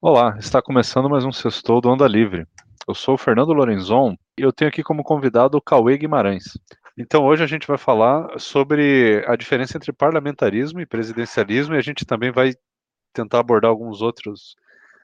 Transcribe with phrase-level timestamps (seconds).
[0.00, 2.46] Olá, está começando mais um Sextou do Onda Livre.
[2.86, 6.56] Eu sou o Fernando Lorenzon e eu tenho aqui como convidado o Cauê Guimarães.
[6.96, 11.80] Então hoje a gente vai falar sobre a diferença entre parlamentarismo e presidencialismo e a
[11.80, 12.54] gente também vai
[13.12, 14.54] tentar abordar alguns outros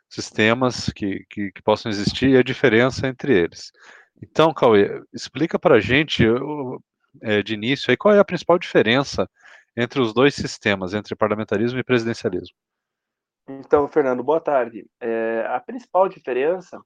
[0.08, 3.72] sistemas que, que, que possam existir e a diferença entre eles.
[4.22, 6.24] Então, Cauê, explica para a gente
[7.20, 9.28] é, de início aí qual é a principal diferença
[9.76, 12.56] entre os dois sistemas, entre parlamentarismo e presidencialismo.
[13.46, 14.86] Então, Fernando, boa tarde.
[14.98, 16.80] É, a principal diferença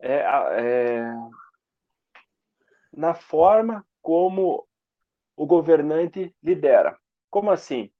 [0.00, 1.04] é, é,
[2.92, 4.66] na forma como
[5.36, 6.96] o governante lidera.
[7.30, 7.90] Como assim?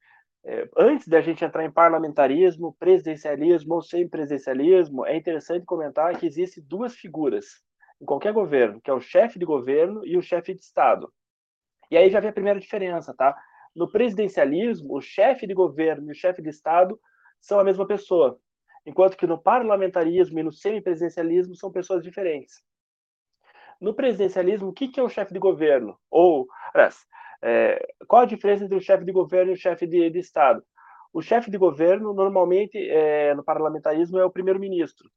[0.45, 6.65] É, antes da gente entrar em parlamentarismo, presidencialismo ou semipresidencialismo, é interessante comentar que existem
[6.65, 7.63] duas figuras
[8.01, 11.13] em qualquer governo, que é o chefe de governo e o chefe de Estado.
[11.91, 13.37] E aí já vem a primeira diferença, tá?
[13.77, 16.99] No presidencialismo, o chefe de governo e o chefe de Estado
[17.43, 18.39] são a mesma pessoa,
[18.87, 22.63] enquanto que no parlamentarismo e no semipresidencialismo são pessoas diferentes.
[23.81, 25.99] No presidencialismo, o que é o chefe de governo?
[26.09, 26.47] Ou,
[27.43, 30.63] é, qual a diferença entre o chefe de governo e o chefe de, de Estado?
[31.13, 35.11] O chefe de governo, normalmente, é, no parlamentarismo, é o primeiro-ministro,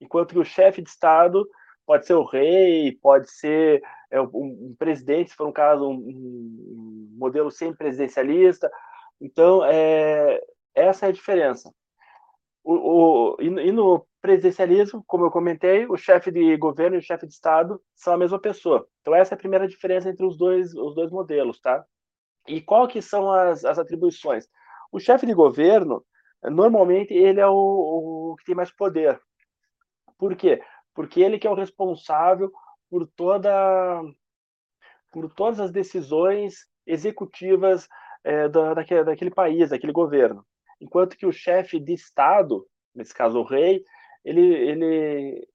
[0.00, 1.46] enquanto que o chefe de Estado
[1.84, 5.94] pode ser o rei, pode ser é, um, um, presidente, se for um caso, um,
[5.94, 8.70] um modelo semi-presidencialista.
[9.20, 10.40] Então, é,
[10.74, 11.72] essa é a diferença.
[12.64, 17.26] O, o, e, no presidencialismo, como eu comentei, o chefe de governo e o chefe
[17.26, 18.86] de Estado são a mesma pessoa.
[19.00, 21.84] Então essa é a primeira diferença entre os dois, os dois modelos, tá?
[22.46, 24.48] E qual que são as, as atribuições?
[24.92, 26.04] O chefe de governo,
[26.44, 29.20] normalmente, ele é o, o que tem mais poder.
[30.18, 30.62] Por quê?
[30.94, 32.50] Porque ele que é o responsável
[32.88, 34.02] por toda
[35.10, 37.88] por todas as decisões executivas
[38.24, 40.44] é, da, daquele, daquele país, daquele governo
[40.82, 43.84] enquanto que o chefe de Estado, nesse caso o rei,
[44.24, 45.48] ele, ele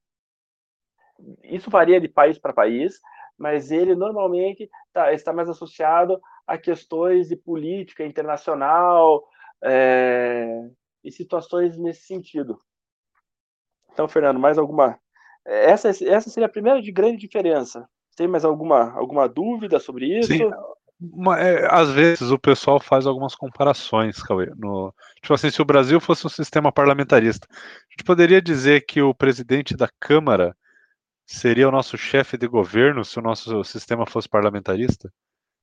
[1.44, 2.98] isso varia de país para país,
[3.36, 9.28] mas ele normalmente tá, está mais associado a questões de política internacional
[9.62, 10.68] é,
[11.04, 12.60] e situações nesse sentido.
[13.92, 14.98] Então, Fernando, mais alguma?
[15.44, 17.88] Essa, essa seria a primeira de grande diferença.
[18.16, 20.32] Tem mais alguma, alguma dúvida sobre isso?
[20.32, 20.50] Sim,
[21.38, 24.50] é, às vezes o pessoal faz algumas comparações, Cauê.
[24.56, 24.92] No,
[25.22, 29.14] tipo assim, se o Brasil fosse um sistema parlamentarista, a gente poderia dizer que o
[29.14, 30.56] presidente da Câmara
[31.24, 35.12] seria o nosso chefe de governo se o nosso sistema fosse parlamentarista?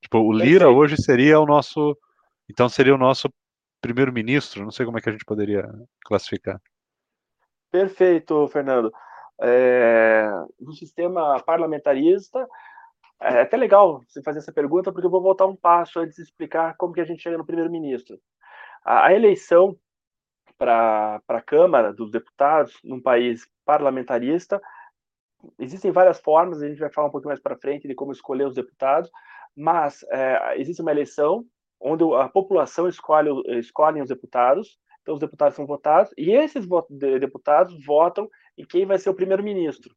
[0.01, 1.97] Tipo, o Lira hoje seria o nosso.
[2.49, 3.27] Então seria o nosso
[3.81, 4.63] primeiro-ministro.
[4.63, 5.67] Não sei como é que a gente poderia
[6.05, 6.61] classificar.
[7.71, 8.91] Perfeito, Fernando.
[9.41, 10.29] É,
[10.59, 12.47] no sistema parlamentarista,
[13.21, 16.21] é até legal você fazer essa pergunta, porque eu vou voltar um passo antes de
[16.21, 18.19] explicar como que a gente chega no primeiro-ministro.
[18.83, 19.77] A, a, eleição
[20.57, 24.61] para a Câmara dos Deputados, num país parlamentarista,
[25.59, 28.45] existem várias formas, a gente vai falar um pouquinho mais para frente de como escolher
[28.45, 29.09] os deputados,
[29.55, 31.45] mas é, existe uma eleição
[31.79, 36.67] onde a população escolhe, escolhe os deputados, então os deputados são votados, e esses
[37.19, 39.95] deputados votam em quem vai ser o primeiro-ministro.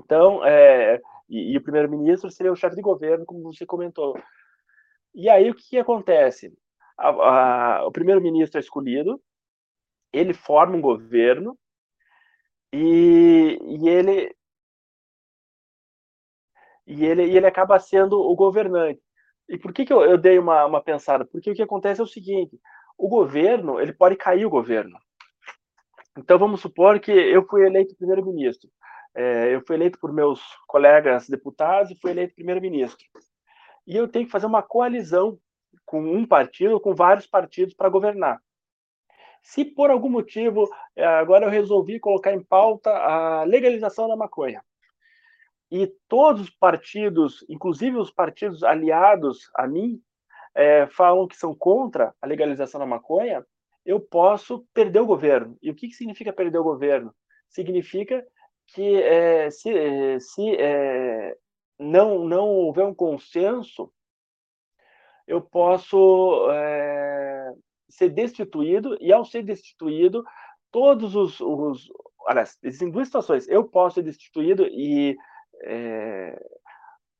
[0.00, 1.00] Então, é,
[1.32, 4.14] e, e o primeiro-ministro seria o chefe de governo, como você comentou.
[5.14, 6.52] E aí o que, que acontece?
[6.98, 9.20] A, a, o primeiro-ministro é escolhido,
[10.12, 11.58] ele forma um governo
[12.70, 14.36] e, e ele
[16.86, 19.00] e ele, e ele acaba sendo o governante.
[19.48, 21.24] E por que, que eu, eu dei uma, uma pensada?
[21.24, 22.60] Porque o que acontece é o seguinte:
[22.98, 24.98] o governo ele pode cair o governo.
[26.18, 28.68] Então vamos supor que eu fui eleito primeiro-ministro.
[29.14, 33.04] É, eu fui eleito por meus colegas deputados e fui eleito primeiro-ministro.
[33.86, 35.38] E eu tenho que fazer uma coalizão
[35.84, 38.40] com um partido com vários partidos para governar.
[39.42, 44.62] Se por algum motivo é, agora eu resolvi colocar em pauta a legalização da maconha,
[45.70, 50.02] e todos os partidos, inclusive os partidos aliados a mim,
[50.54, 53.42] é, falam que são contra a legalização da maconha,
[53.84, 55.56] eu posso perder o governo.
[55.62, 57.14] E o que, que significa perder o governo?
[57.48, 58.22] Significa
[58.68, 61.36] que é, se, eh, se é,
[61.78, 63.92] não, não houver um consenso,
[65.26, 67.54] eu posso é,
[67.88, 70.24] ser destituído, e ao ser destituído,
[70.70, 71.88] todos os, os.
[72.26, 73.48] Aliás, existem duas situações.
[73.48, 75.16] Eu posso ser destituído e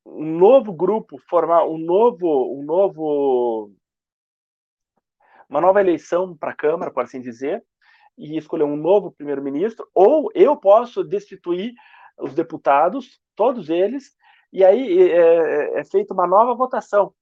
[0.05, 3.73] um novo grupo formar um novo, um novo,
[5.49, 7.65] uma nova eleição para a Câmara, por assim dizer,
[8.17, 11.73] e escolher um novo primeiro-ministro, ou eu posso destituir
[12.19, 14.13] os deputados, todos eles,
[14.53, 17.15] e aí é, é, é feita uma nova votação.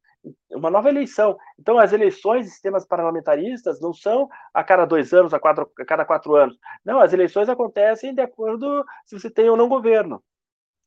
[0.51, 1.39] uma nova eleição.
[1.59, 5.85] Então, as eleições de sistemas parlamentaristas não são a cada dois anos, a, quatro, a
[5.85, 6.59] cada quatro anos.
[6.85, 10.23] Não, as eleições acontecem de acordo se você tem ou não governo.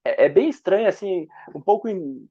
[0.05, 2.27] É, é bem estranho, assim, um pouco in,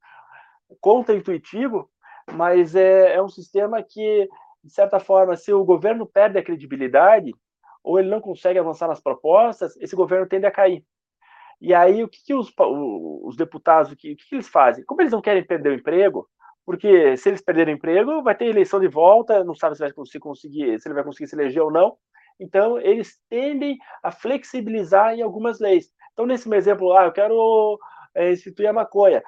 [0.81, 1.91] contra-intuitivo,
[2.33, 4.29] mas é, é um sistema que,
[4.63, 7.35] de certa forma, se o governo perde a credibilidade,
[7.83, 10.85] ou ele não consegue avançar nas propostas, esse governo tende a cair.
[11.61, 12.53] E aí, o que, que os,
[13.25, 14.85] os, deputados, o que, que, eles fazem?
[14.85, 16.29] Como eles não querem perder o emprego,
[16.67, 19.93] porque se eles perderem o emprego, vai ter eleição de volta, não sabe se vai
[19.93, 21.97] conseguir, se ele vai conseguir se eleger ou não.
[22.39, 25.89] Então, eles tendem a flexibilizar em algumas leis.
[26.13, 27.79] Então, nesse meu exemplo, ah, eu quero
[28.15, 29.23] é, instituir a maconha.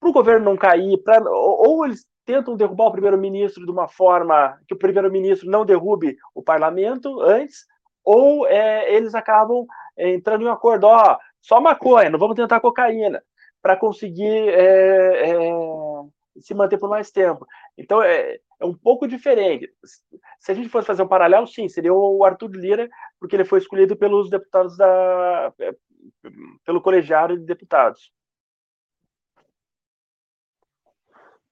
[0.00, 3.88] Para o governo não cair, pra, ou, ou eles tentam derrubar o primeiro-ministro de uma
[3.88, 7.64] forma que o primeiro-ministro não derrube o parlamento antes,
[8.04, 9.64] ou é, eles acabam
[9.96, 13.22] é, entrando em um acordo, ó, só maconha, não vamos tentar cocaína,
[13.62, 15.36] para conseguir é, é,
[16.40, 17.46] se manter por mais tempo.
[17.78, 19.70] Então é, é, um pouco diferente.
[20.40, 22.88] Se a gente fosse fazer um paralelo, sim, seria o Arthur Lira,
[23.20, 25.74] porque ele foi escolhido pelos deputados da é,
[26.64, 28.12] pelo colegiado de deputados.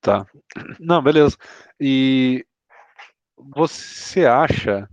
[0.04, 0.26] Tá.
[0.78, 1.34] Não, beleza.
[1.80, 2.44] E
[3.38, 4.86] você acha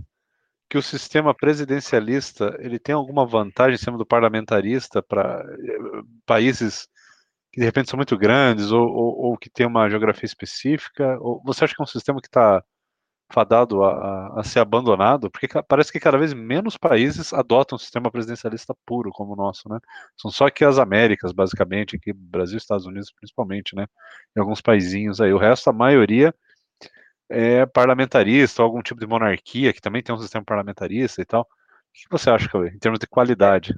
[0.70, 6.88] que o sistema presidencialista ele tem alguma vantagem em cima do parlamentarista para eh, países
[7.52, 11.18] que de repente são muito grandes ou, ou, ou, que tem uma geografia específica?
[11.20, 12.64] Ou você acha que é um sistema que está
[13.32, 15.30] fadado a, a, ser abandonado?
[15.30, 19.70] Porque parece que cada vez menos países adotam um sistema presidencialista puro como o nosso,
[19.70, 19.80] né?
[20.18, 23.88] São só aqui as Américas, basicamente, aqui Brasil Estados Unidos principalmente, né?
[24.36, 25.34] E alguns paizinhos aí.
[25.34, 26.34] O resto, a maioria
[27.30, 31.42] é parlamentarista, ou algum tipo de monarquia que também tem um sistema parlamentarista e tal.
[31.42, 31.48] O
[31.94, 33.74] que você acha, Cauê, em termos de qualidade?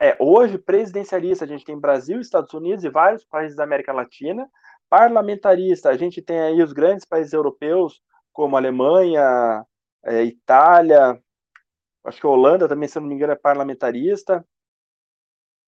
[0.00, 4.46] É, hoje, presidencialista, a gente tem Brasil, Estados Unidos e vários países da América Latina.
[4.90, 8.00] Parlamentarista, a gente tem aí os grandes países europeus,
[8.36, 9.64] como Alemanha,
[10.04, 11.18] é, Itália,
[12.04, 14.46] acho que a Holanda também, se não me engano, é parlamentarista.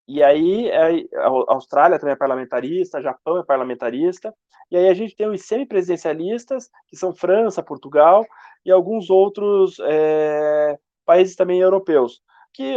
[0.07, 4.35] E aí, é, a Austrália também é parlamentarista, Japão é parlamentarista.
[4.71, 8.27] E aí a gente tem os semipresidencialistas, que são França, Portugal
[8.67, 12.21] e alguns outros é, países também europeus.
[12.53, 12.75] Que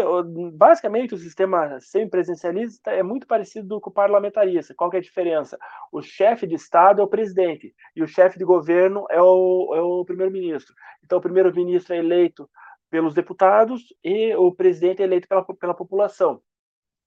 [0.53, 4.75] basicamente o sistema semipresidencialista é muito parecido com o parlamentarista.
[4.75, 5.57] Qual é a diferença?
[5.91, 9.81] O chefe de Estado é o presidente e o chefe de governo é o, é
[9.81, 10.73] o primeiro-ministro.
[11.03, 12.49] Então, o primeiro-ministro é eleito
[12.89, 16.41] pelos deputados e o presidente é eleito pela, pela população.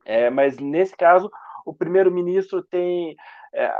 [0.04, 1.30] É, mas nesse caso,
[1.64, 3.14] o primeiro-ministro tem
[3.54, 3.72] é,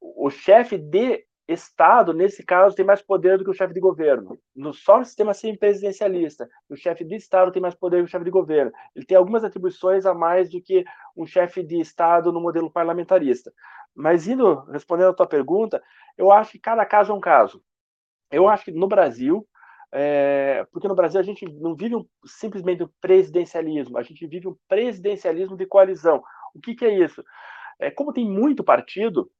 [0.00, 4.38] o chefe de Estado, nesse caso, tem mais poder do que o chefe de governo.
[4.54, 8.26] No, só no sistema semipresidencialista, o chefe de Estado tem mais poder que o chefe
[8.26, 8.70] de governo.
[8.94, 10.84] Ele tem algumas atribuições a mais do que
[11.16, 13.50] um chefe de Estado no modelo parlamentarista.
[13.94, 15.82] Mas indo, respondendo a tua pergunta,
[16.18, 17.62] eu acho que cada caso é um caso.
[18.30, 19.48] Eu acho que no Brasil,
[19.90, 24.46] é, porque no Brasil a gente não vive um, simplesmente um presidencialismo, a gente vive
[24.46, 26.22] um presidencialismo de coalizão.
[26.54, 27.24] O que, que é isso?
[27.80, 29.30] É, como tem muito partido,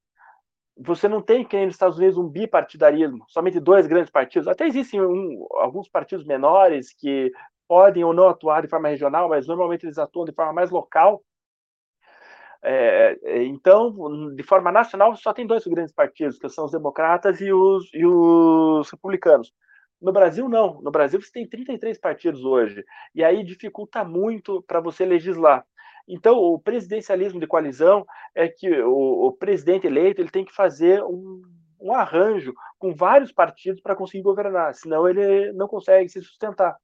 [0.79, 4.47] você não tem, que nos Estados Unidos, um bipartidarismo, somente dois grandes partidos.
[4.47, 7.33] Até existem um, alguns partidos menores que
[7.67, 11.23] podem ou não atuar de forma regional, mas normalmente eles atuam de forma mais local.
[12.63, 17.53] É, então, de forma nacional, só tem dois grandes partidos, que são os democratas e
[17.53, 19.53] os, e os republicanos.
[20.01, 20.81] No Brasil, não.
[20.81, 22.85] No Brasil, você tem 33 partidos hoje.
[23.15, 25.65] E aí dificulta muito para você legislar.
[26.09, 31.03] Então, o presidencialismo de coalizão é que o, o presidente eleito ele tem que fazer
[31.05, 31.43] um,
[31.79, 36.75] um arranjo com vários partidos para conseguir governar, senão ele não consegue se sustentar.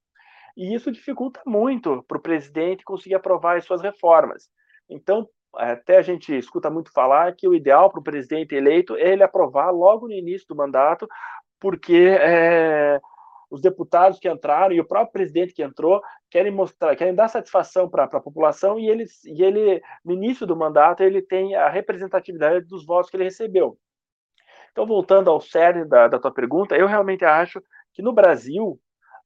[0.56, 4.48] E isso dificulta muito para o presidente conseguir aprovar as suas reformas.
[4.88, 5.26] Então,
[5.56, 9.22] até a gente escuta muito falar que o ideal para o presidente eleito é ele
[9.22, 11.08] aprovar logo no início do mandato,
[11.60, 13.00] porque é,
[13.54, 17.88] os deputados que entraram e o próprio presidente que entrou querem mostrar, querem dar satisfação
[17.88, 22.66] para a população e ele, e ele, no início do mandato, ele tem a representatividade
[22.66, 23.78] dos votos que ele recebeu.
[24.72, 28.76] Então, voltando ao cerne da, da tua pergunta, eu realmente acho que no Brasil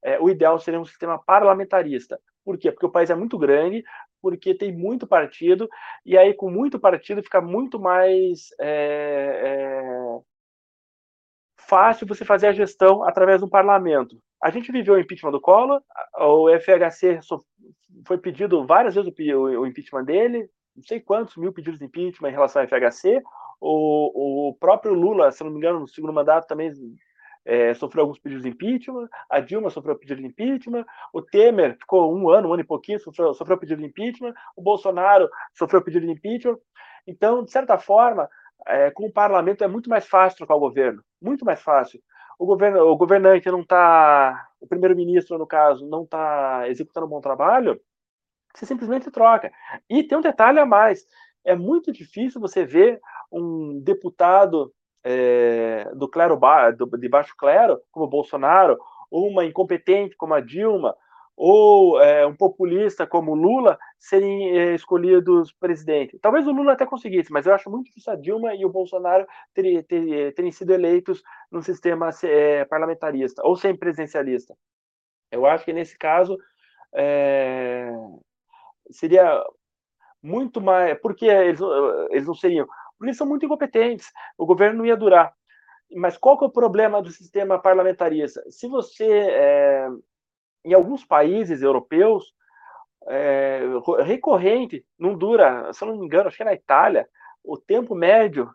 [0.03, 2.19] é, o ideal seria um sistema parlamentarista.
[2.45, 2.71] Por quê?
[2.71, 3.83] Porque o país é muito grande,
[4.21, 5.67] porque tem muito partido,
[6.05, 10.19] e aí com muito partido fica muito mais é, é,
[11.69, 14.17] fácil você fazer a gestão através do parlamento.
[14.43, 15.81] A gente viveu o impeachment do Collor,
[16.17, 17.19] o FHC
[18.07, 22.33] foi pedido várias vezes o impeachment dele, não sei quantos mil pedidos de impeachment em
[22.33, 23.21] relação ao FHC.
[23.61, 26.71] O, o próprio Lula, se não me engano, no segundo mandato também
[27.45, 32.15] é, sofreu alguns pedidos de impeachment, a Dilma sofreu pedido de impeachment, o Temer ficou
[32.15, 36.05] um ano, um ano e pouquinho, sofreu, sofreu pedido de impeachment, o Bolsonaro sofreu pedido
[36.05, 36.57] de impeachment.
[37.05, 38.29] Então, de certa forma,
[38.67, 42.01] é, com o parlamento é muito mais fácil trocar o governo, muito mais fácil.
[42.37, 47.21] O, governo, o governante não está, o primeiro-ministro, no caso, não está executando um bom
[47.21, 47.79] trabalho,
[48.55, 49.51] você simplesmente troca.
[49.89, 51.05] E tem um detalhe a mais:
[51.43, 52.99] é muito difícil você ver
[53.31, 54.73] um deputado
[55.03, 56.39] é, do clero
[56.77, 58.77] do, de baixo clero, como Bolsonaro,
[59.09, 60.95] ou uma incompetente como a Dilma,
[61.41, 66.19] ou é, um populista como Lula serem é, escolhidos presidente.
[66.19, 69.25] Talvez o Lula até conseguisse, mas eu acho muito difícil a Dilma e o Bolsonaro
[69.53, 74.53] terem, ter, terem sido eleitos num sistema é, parlamentarista ou semipresidencialista.
[75.31, 76.37] Eu acho que nesse caso
[76.93, 77.89] é,
[78.91, 79.41] seria
[80.21, 80.99] muito mais.
[80.99, 81.61] Por que eles,
[82.09, 82.67] eles não seriam?
[82.97, 84.11] Porque eles são muito incompetentes.
[84.37, 85.33] O governo não ia durar.
[85.95, 88.43] Mas qual que é o problema do sistema parlamentarista?
[88.49, 89.87] Se você é,
[90.63, 92.33] em alguns países europeus,
[93.07, 93.61] é,
[94.03, 97.07] recorrente, não dura, se eu não me engano, acho que é na Itália,
[97.43, 98.49] o tempo médio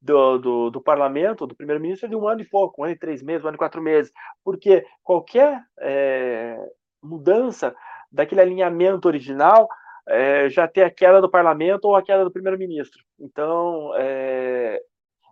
[0.00, 2.98] do, do, do parlamento, do primeiro-ministro, é de um ano e pouco, um ano e
[2.98, 4.12] três meses, um ano e quatro meses,
[4.44, 6.58] porque qualquer é,
[7.02, 7.74] mudança
[8.12, 9.68] daquele alinhamento original
[10.08, 13.02] é, já tem a queda do parlamento ou a queda do primeiro-ministro.
[13.18, 14.80] Então, é,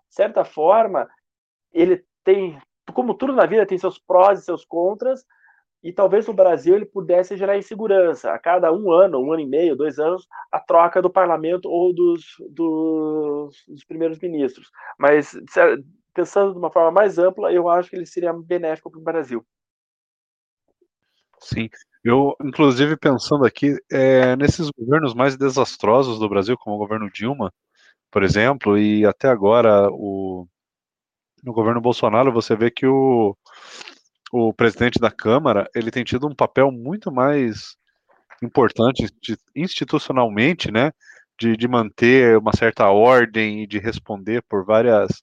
[0.08, 1.08] certa forma,
[1.72, 2.58] ele tem,
[2.92, 5.24] como tudo na vida, tem seus prós e seus contras,
[5.82, 8.32] e talvez no Brasil ele pudesse gerar insegurança.
[8.32, 11.94] A cada um ano, um ano e meio, dois anos, a troca do parlamento ou
[11.94, 14.70] dos, dos, dos primeiros ministros.
[14.98, 15.36] Mas,
[16.12, 19.46] pensando de uma forma mais ampla, eu acho que ele seria benéfico para o Brasil.
[21.40, 21.68] Sim,
[22.04, 27.52] eu, inclusive, pensando aqui, é, nesses governos mais desastrosos do Brasil, como o governo Dilma,
[28.10, 30.48] por exemplo, e até agora o,
[31.44, 33.36] no governo Bolsonaro, você vê que o,
[34.32, 37.76] o presidente da Câmara ele tem tido um papel muito mais
[38.42, 39.06] importante
[39.54, 40.92] institucionalmente, né,
[41.38, 45.22] de, de manter uma certa ordem e de responder por várias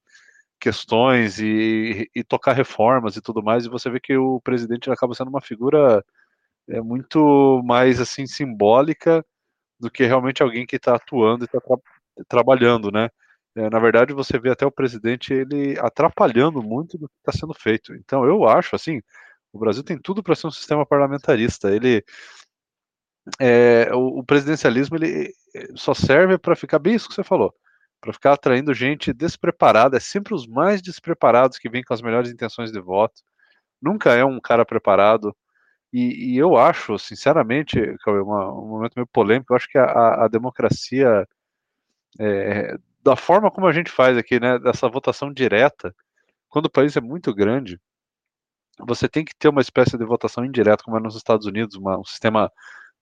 [0.60, 5.14] questões e, e, tocar reformas e tudo mais, e você vê que o presidente acaba
[5.14, 6.04] sendo uma figura
[6.70, 9.24] é, muito mais assim simbólica
[9.80, 11.78] do que realmente alguém que está atuando e está tra
[12.30, 13.10] trabalhando, né?
[13.56, 17.54] É, na verdade, você vê até o presidente ele atrapalhando muito do que está sendo
[17.54, 17.94] feito.
[17.96, 19.02] Então, eu acho assim,
[19.54, 21.72] o Brasil tem tudo para ser um sistema parlamentarista.
[21.74, 22.04] Ele
[23.40, 27.54] é, o, o, presidencialismo ele é, só serve para ficar bem isso que você falou,
[28.02, 29.98] para ficar atraindo gente despreparada.
[29.98, 33.22] É sempre os mais despreparados que vêm com as melhores intenções de voto.
[33.82, 35.36] Nunca é um cara preparado.
[35.94, 39.54] E, e eu acho, sinceramente, é um momento meio polêmico.
[39.54, 41.28] Eu acho que a, a democracia
[42.20, 45.96] é, da forma como a gente faz aqui, né, dessa votação direta,
[46.50, 47.80] quando o país é muito grande,
[48.80, 52.00] você tem que ter uma espécie de votação indireta, como é nos Estados Unidos, uma,
[52.00, 52.52] um sistema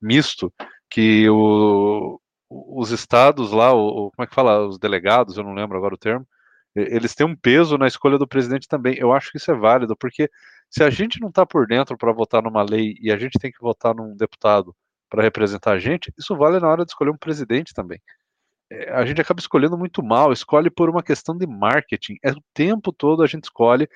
[0.01, 0.53] misto,
[0.89, 2.19] que o,
[2.49, 5.97] os estados lá, o, como é que fala, os delegados, eu não lembro agora o
[5.97, 6.27] termo,
[6.75, 8.95] eles têm um peso na escolha do presidente também.
[8.97, 10.29] Eu acho que isso é válido, porque
[10.69, 13.51] se a gente não está por dentro para votar numa lei e a gente tem
[13.51, 14.75] que votar num deputado
[15.09, 18.01] para representar a gente, isso vale na hora de escolher um presidente também.
[18.89, 22.17] A gente acaba escolhendo muito mal, escolhe por uma questão de marketing.
[22.23, 23.87] É o tempo todo a gente escolhe,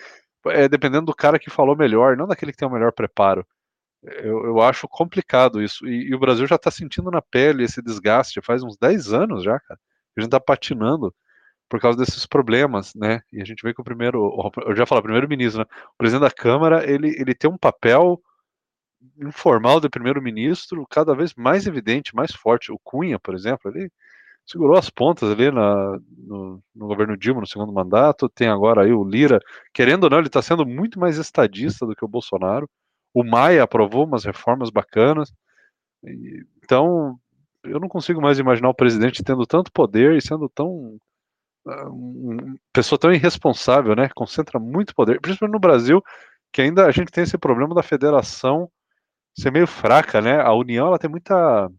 [0.48, 3.46] é, dependendo do cara que falou melhor, não daquele que tem o melhor preparo.
[4.03, 5.88] Eu, eu acho complicado isso.
[5.88, 9.43] E, e o Brasil já está sentindo na pele esse desgaste faz uns 10 anos
[9.43, 9.79] já, cara.
[10.15, 11.13] A gente está patinando
[11.69, 13.22] por causa desses problemas, né?
[13.31, 15.65] E a gente vê que o primeiro, eu já falei, primeiro-ministro, né?
[15.93, 18.22] O presidente da Câmara, ele, ele tem um papel
[19.19, 22.72] informal de primeiro-ministro cada vez mais evidente, mais forte.
[22.72, 23.91] O Cunha, por exemplo, ele
[24.48, 28.94] segurou as pontas ali na, no, no, governo Dilma no segundo mandato, tem agora aí
[28.94, 29.39] o Lira,
[29.74, 32.70] querendo ou não, ele está sendo muito mais estadista do que o Bolsonaro.
[33.13, 35.32] O Maia aprovou umas reformas bacanas.
[36.04, 37.20] E, então,
[37.63, 40.98] eu não consigo mais imaginar o presidente tendo tanto poder e sendo tão
[41.68, 41.89] ah,
[42.72, 44.10] pessoa tão irresponsável, né?
[44.16, 46.01] Concentra muito poder, principalmente no Brasil,
[46.54, 48.70] que ainda a gente tem esse problema da federação
[49.38, 50.39] ser meio fraca, né?
[50.42, 51.70] A União ela tem muita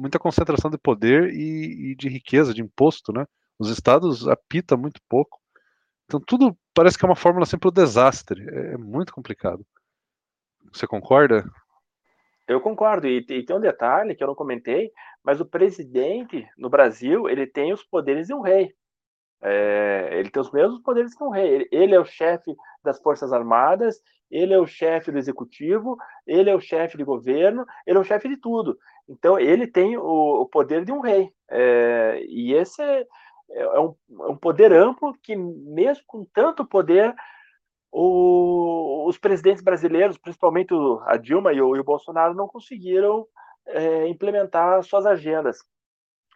[0.00, 3.26] muita concentração de poder e, e, de riqueza, de imposto, né?
[3.58, 5.38] Os estados apita muito pouco.
[6.06, 8.42] Então tudo parece que é uma fórmula sempre o desastre.
[8.48, 9.64] É, é muito complicado.
[10.72, 11.44] Você concorda?
[12.48, 13.06] Eu concordo.
[13.06, 14.90] E, e, tem um detalhe que eu não comentei,
[15.22, 18.74] mas o presidente no Brasil ele tem os poderes de um rei.
[19.42, 21.48] É, ele tem os mesmos poderes que um rei.
[21.48, 26.48] Ele, ele é o chefe das Forças Armadas, ele é o chefe do executivo, ele
[26.48, 28.78] é o chefe de governo, ele é o chefe de tudo.
[29.08, 31.32] Então, ele tem o, o poder de um rei.
[31.50, 33.06] É, e esse é,
[33.50, 37.14] é, um, é, um, poder amplo que, mesmo com tanto poder,
[37.90, 40.72] o, os presidentes brasileiros, principalmente
[41.06, 43.26] a Dilma e o, e o Bolsonaro, não conseguiram
[43.66, 45.58] é, implementar suas agendas.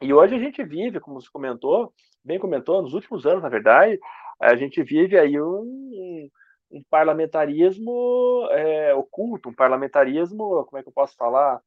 [0.02, 1.92] E hoje a gente vive, como você comentou,
[2.24, 3.98] bem comentou, nos últimos anos, na verdade,
[4.40, 6.28] a gente vive aí um,
[6.70, 11.60] um parlamentarismo é, oculto, um parlamentarismo, como é que eu posso falar?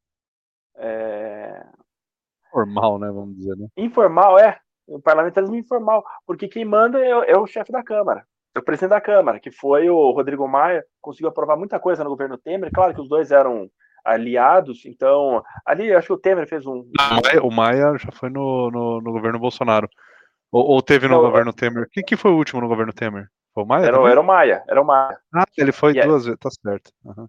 [0.78, 1.66] É...
[2.52, 3.08] Formal, né?
[3.08, 3.68] Vamos dizer, né?
[3.78, 4.60] Informal, é.
[4.88, 8.92] Um parlamentarismo informal, porque quem manda é, é o chefe da Câmara, é o presidente
[8.92, 12.72] da Câmara, que foi o Rodrigo Maia, conseguiu aprovar muita coisa no governo Temer.
[12.74, 13.70] Claro que os dois eram
[14.06, 16.90] aliados, então ali acho que o Temer fez um.
[17.44, 19.90] O Maia já foi no, no, no governo Bolsonaro.
[20.52, 21.90] Ou, ou teve no governo Temer?
[21.92, 23.28] Quem que foi o último no governo Temer?
[23.54, 23.86] Foi o Maia?
[23.86, 25.20] Era, era o Maia, era o Maia.
[25.36, 26.26] Ah, ele foi e duas é...
[26.28, 26.92] vezes, tá certo.
[27.04, 27.28] Uhum.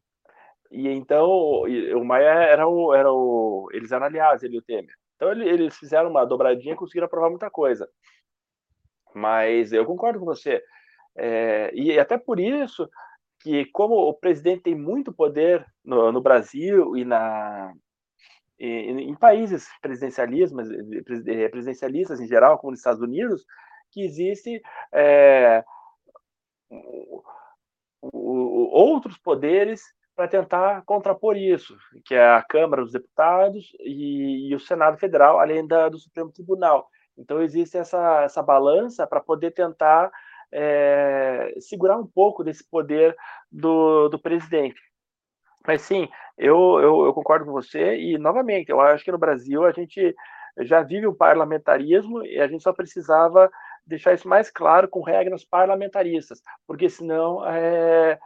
[0.70, 3.68] E então o Maia era o, era o.
[3.72, 4.94] Eles eram aliados, ele e o Temer.
[5.16, 7.88] Então eles fizeram uma dobradinha e conseguiram aprovar muita coisa.
[9.14, 10.62] Mas eu concordo com você.
[11.16, 12.88] É, e até por isso
[13.40, 17.72] que, como o presidente tem muito poder no, no Brasil e na,
[18.58, 20.68] em, países presidencialistas,
[21.26, 23.44] eh, presidencialistas em geral, como nos Estados Unidos,
[23.90, 24.60] que existe
[24.92, 25.64] é,
[26.68, 27.22] o,
[28.02, 29.82] o, outros poderes
[30.18, 35.38] para tentar contrapor isso, que é a Câmara dos Deputados e, e o Senado Federal,
[35.38, 36.88] além da, do Supremo Tribunal.
[37.16, 40.10] Então existe essa, essa balança para poder tentar
[40.50, 43.16] é, segurar um pouco desse poder
[43.48, 44.80] do, do presidente.
[45.64, 49.64] Mas sim, eu, eu, eu, concordo com você e, novamente, eu acho que no Brasil
[49.64, 50.16] a gente
[50.62, 53.48] já vive um parlamentarismo e a gente só precisava
[53.86, 58.18] deixar isso mais claro com regras parlamentaristas, porque senão, é,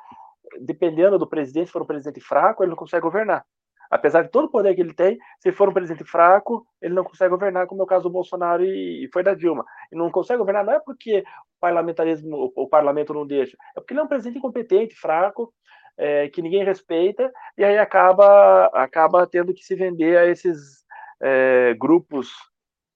[0.61, 3.45] dependendo do presidente, se for um presidente fraco, ele não consegue governar.
[3.91, 7.05] Apesar de todo o poder que ele tem, se for um presidente fraco, ele não
[7.05, 9.67] consegue governar, como é o caso do Bolsonaro e, foi da Dilma.
[9.93, 13.93] E não consegue governar não é porque o parlamentarismo, o, parlamento não deixa, é porque
[13.93, 15.53] ele é um presidente incompetente, fraco,
[15.99, 20.83] é, que ninguém respeita, e aí acaba, acaba tendo que se vender a esses
[21.21, 22.33] é, grupos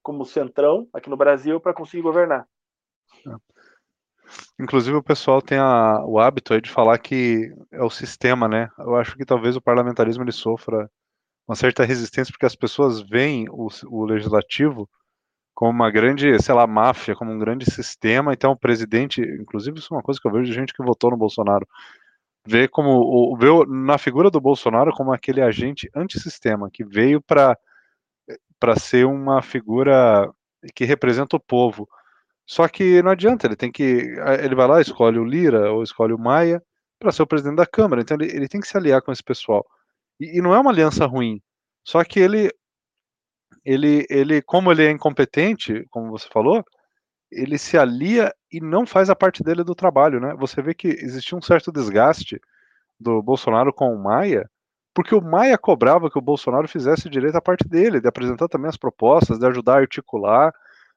[0.02, 2.48] como o Centrão, aqui no Brasil, para conseguir governar.
[4.58, 8.68] Inclusive o pessoal tem a, o hábito de falar que é o sistema, né?
[8.78, 10.90] Eu acho que talvez o parlamentarismo ele sofra
[11.46, 14.88] uma certa resistência porque as pessoas veem o, o legislativo
[15.54, 18.32] como uma grande, sei lá, máfia, como um grande sistema.
[18.32, 21.10] Então o presidente, inclusive isso é uma coisa que eu vejo de gente que votou
[21.10, 21.66] no Bolsonaro,
[22.46, 27.56] vê como vê na figura do Bolsonaro como aquele agente antissistema que veio para
[28.58, 30.30] para ser uma figura
[30.74, 31.88] que representa o povo.
[32.46, 36.12] Só que não adianta, ele tem que ele vai lá, escolhe o Lira ou escolhe
[36.12, 36.62] o Maia
[36.98, 38.02] para ser o presidente da Câmara.
[38.02, 39.66] Então ele, ele tem que se aliar com esse pessoal.
[40.20, 41.42] E, e não é uma aliança ruim.
[41.84, 42.50] Só que ele
[43.64, 46.64] ele ele como ele é incompetente, como você falou,
[47.30, 50.34] ele se alia e não faz a parte dele do trabalho, né?
[50.38, 52.40] Você vê que existia um certo desgaste
[52.98, 54.48] do Bolsonaro com o Maia,
[54.94, 58.68] porque o Maia cobrava que o Bolsonaro fizesse direito a parte dele, de apresentar também
[58.68, 60.52] as propostas, de ajudar a articular,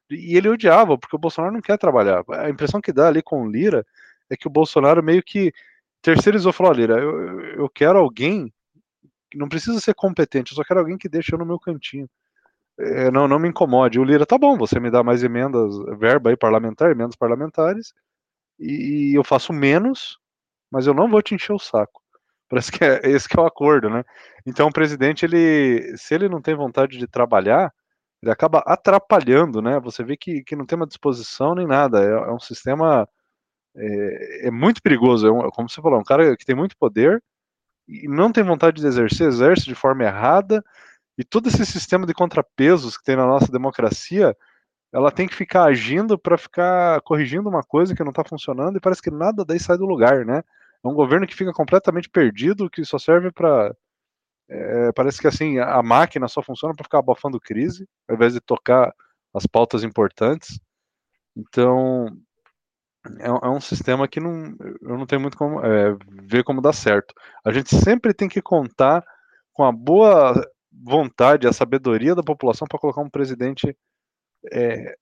[0.10, 2.24] e ele odiava, porque o Bolsonaro não quer trabalhar.
[2.30, 3.86] A impressão que dá ali com o Lira
[4.30, 5.54] é que o Bolsonaro meio que
[6.02, 8.54] terceirizou, falou, Lira, eu, eu quero alguém
[9.30, 12.10] que não precisa ser competente, eu só quero alguém que deixe eu no meu cantinho
[12.80, 14.00] é, não, não me incomode.
[14.00, 17.94] O Lira, tá bom, você me dá mais emendas, verba aí parlamentar, emendas parlamentares,
[18.60, 20.18] e, e eu faço menos,
[20.72, 22.02] mas eu não vou te encher o saco.
[22.50, 24.04] Parece que é esse que é o acordo, né?
[24.46, 27.74] Então o presidente, ele, se ele não tem vontade de trabalhar,
[28.22, 29.80] ele acaba atrapalhando, né?
[29.80, 32.04] Você vê que, que não tem uma disposição nem nada.
[32.04, 33.08] É, é um sistema
[33.76, 35.28] é, é, muito perigoso.
[35.28, 37.24] É um, como você falou, é um cara que tem muito poder
[37.88, 40.64] e não tem vontade de exercer, exerce de forma errada
[41.20, 44.34] e todo esse sistema de contrapesos que tem na nossa democracia,
[44.90, 48.80] ela tem que ficar agindo para ficar corrigindo uma coisa que não está funcionando e
[48.80, 50.42] parece que nada daí sai do lugar, né?
[50.84, 53.76] É um governo que fica completamente perdido, que só serve para.
[54.50, 58.42] É, parece que assim, a máquina só funciona para ficar abafando crise, ao invés de
[58.42, 58.94] tocar
[59.34, 60.60] as pautas importantes.
[61.38, 62.08] Então,
[63.20, 66.74] é, é um sistema que não, eu não tenho muito como é, ver como dar
[66.74, 67.14] certo.
[67.46, 69.06] A gente sempre tem que contar
[69.54, 70.34] com a boa
[70.72, 73.76] vontade, a sabedoria da população para colocar um presidente
[74.52, 74.96] é,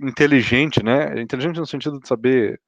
[0.00, 1.20] inteligente, né?
[1.20, 2.60] Inteligente no sentido de saber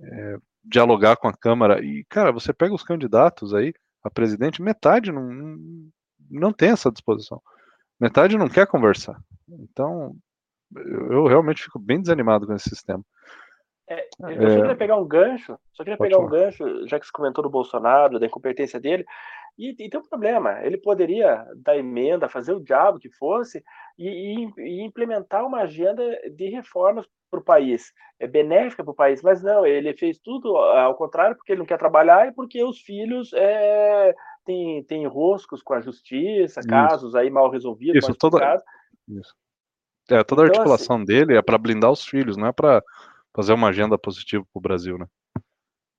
[0.00, 1.84] é, dialogar com a Câmara.
[1.84, 5.56] E, cara, você pega os candidatos aí a presidente, metade não,
[6.30, 7.40] não tem essa disposição.
[7.98, 9.18] Metade não quer conversar.
[9.48, 10.14] Então,
[10.76, 13.02] eu realmente fico bem desanimado com esse sistema.
[13.88, 16.26] É, eu só queria pegar um gancho, só queria pegar falar.
[16.26, 19.04] um gancho, já que você comentou do Bolsonaro, da incompetência dele.
[19.56, 23.62] E, e, tem um problema, ele poderia dar emenda, fazer o diabo que fosse
[23.96, 28.96] e, e, e implementar uma agenda de reformas para o país, é benéfica para o
[28.96, 32.62] país, mas não, ele fez tudo ao contrário, porque ele não quer trabalhar e porque
[32.62, 34.14] os filhos é,
[34.44, 36.68] têm, têm roscos com a justiça, Isso.
[36.68, 38.62] casos aí mal resolvidos, Isso, toda...
[39.08, 39.34] Isso.
[40.10, 42.82] É, toda a então, articulação assim, dele é para blindar os filhos, não é para
[43.34, 45.06] fazer uma agenda positiva para o Brasil, né?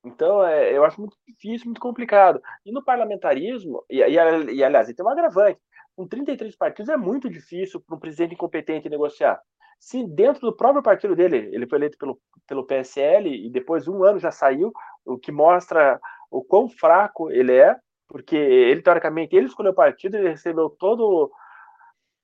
[0.05, 2.39] Então, é, eu acho muito difícil, muito complicado.
[2.63, 5.59] E no parlamentarismo, e, e, e aliás, tem um agravante,
[5.95, 9.41] com 33 partidos é muito difícil para um presidente incompetente negociar.
[9.79, 13.91] Se dentro do próprio partido dele, ele foi eleito pelo, pelo PSL e depois de
[13.91, 14.71] um ano já saiu,
[15.05, 17.75] o que mostra o quão fraco ele é,
[18.07, 21.31] porque ele, teoricamente, ele escolheu o partido, ele recebeu todo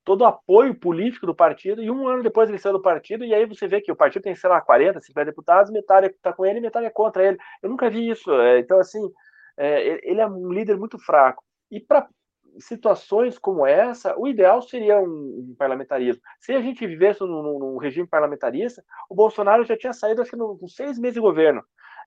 [0.04, 3.34] todo o apoio político do partido, e um ano depois ele saiu do partido, e
[3.34, 6.46] aí você vê que o partido tem, sei lá, 40, 50 deputados, metade está com
[6.46, 7.38] ele metade é contra ele.
[7.62, 8.32] Eu nunca vi isso.
[8.34, 9.00] É, então, assim,
[9.58, 11.44] é, ele é um líder muito fraco.
[11.70, 12.08] E para
[12.60, 16.22] situações como essa, o ideal seria um, um, parlamentarismo.
[16.40, 20.38] Se a gente vivesse num, num, regime parlamentarista, o Bolsonaro já tinha saído, acho que,
[20.38, 21.64] com seis meses de governo.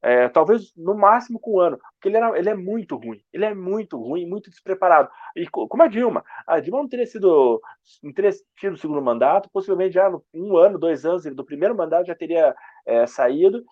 [0.06, 3.46] É, talvez no máximo com um ano, porque ele, era, ele é muito ruim, ele
[3.46, 5.08] é muito ruim, muito despreparado.
[5.34, 7.58] E como a Dilma, a Dilma não teria sido,
[8.02, 12.06] não teria tido o segundo mandato, possivelmente já um ano, dois anos do primeiro mandato
[12.06, 13.64] já teria é, saído.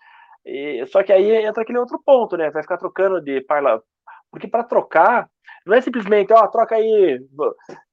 [0.43, 2.49] E, só que aí entra aquele outro ponto, né?
[2.49, 3.85] Vai ficar trocando de parlamento,
[4.31, 5.29] porque para trocar
[5.67, 7.21] não é simplesmente, ó, troca aí,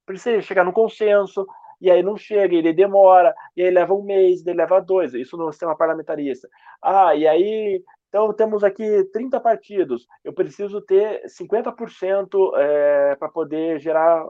[0.07, 1.47] precisa chegar no consenso,
[1.81, 5.37] e aí não chega, ele demora, e aí leva um mês, ele leva dois, isso
[5.37, 6.49] no sistema parlamentarista.
[6.83, 10.05] Ah, e aí então, temos aqui 30 partidos.
[10.25, 14.27] Eu preciso ter 50% é, para poder gerar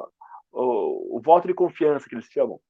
[0.52, 2.60] o, o, voto de confiança, que eles chamam.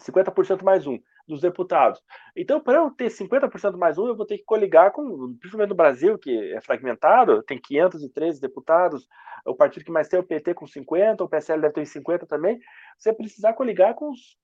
[0.00, 2.00] 50% mais um dos deputados.
[2.36, 5.74] Então, para eu ter 50% mais um, eu vou ter que coligar com, principalmente no
[5.74, 9.08] Brasil, que é fragmentado, tem 513 deputados,
[9.44, 12.24] o partido que mais tem é o PT com 50, o PSL deve ter 50
[12.24, 12.60] também.
[12.96, 14.36] Você precisar coligar com uns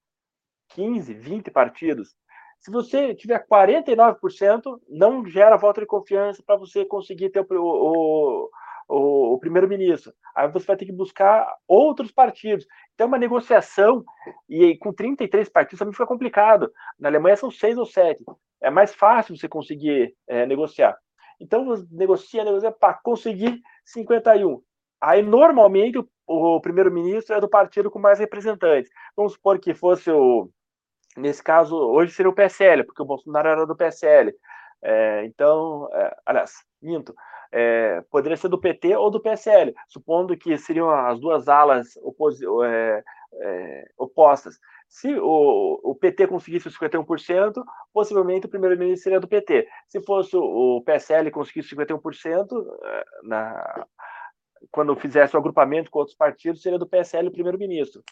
[0.71, 2.17] 15, 20 partidos.
[2.61, 8.51] Se você tiver 49%, não gera voto de confiança para você conseguir ter o, o,
[8.89, 10.13] o, o primeiro-ministro.
[10.35, 12.67] Aí você vai ter que buscar outros partidos.
[12.95, 14.05] Então, uma negociação,
[14.49, 16.73] e com 33 partidos também fica complicado.
[16.99, 18.25] Na Alemanha são seis ou sete.
[18.61, 20.97] É mais fácil você conseguir é, negociar.
[21.41, 24.61] Então, você negocia, negocia para conseguir 51.
[25.01, 28.91] Aí, normalmente, o, o primeiro-ministro é do partido com mais representantes.
[29.17, 30.51] Vamos supor que fosse o
[31.19, 34.33] Nesse caso, hoje seria o PSL, porque o Bolsonaro era do PSL.
[34.83, 37.15] É, então, é, aliás, minto,
[37.51, 41.95] é, poderia ser do PT ou do PSL, supondo que seriam as duas alas
[42.65, 43.03] é,
[43.35, 44.59] é, opostas.
[44.89, 49.69] Se o, o, PT conseguisse os 51%, possivelmente o primeiro-ministro seria do PT.
[49.89, 52.47] Se fosse o PSL conseguisse 51%,
[52.85, 53.87] é, na,
[54.71, 58.03] quando fizesse o agrupamento com outros partidos, seria do PSL o primeiro-ministro.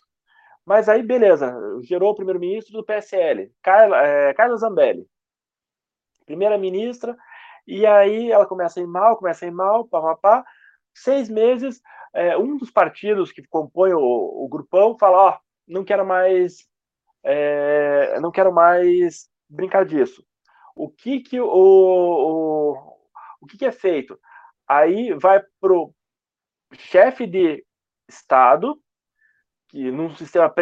[0.66, 5.08] Mas aí, beleza, gerou o primeiro-ministro do PSL, Carla, é, Carla Zambelli,
[6.26, 7.16] primeira-ministra,
[7.66, 10.44] e aí ela começa a ir mal, começa a ir mal, papapá.
[10.92, 11.80] Seis meses,
[12.12, 16.66] é, um dos partidos que compõe o, o grupão fala: Ó, não quero mais,
[17.22, 20.24] é, não quero mais brincar disso.
[20.74, 22.96] O que que o, o,
[23.40, 24.18] o que, que é feito?
[24.68, 25.94] Aí vai pro
[26.72, 27.64] chefe de
[28.08, 28.80] Estado,
[29.68, 30.52] que num sistema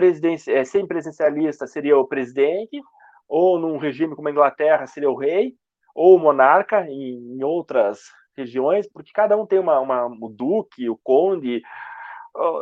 [0.49, 2.81] é, sem presidencialista seria o presidente,
[3.29, 5.55] ou num regime como a Inglaterra seria o rei,
[5.95, 8.01] ou o monarca em, em outras
[8.37, 11.63] regiões, porque cada um tem uma, uma, o duque, o conde,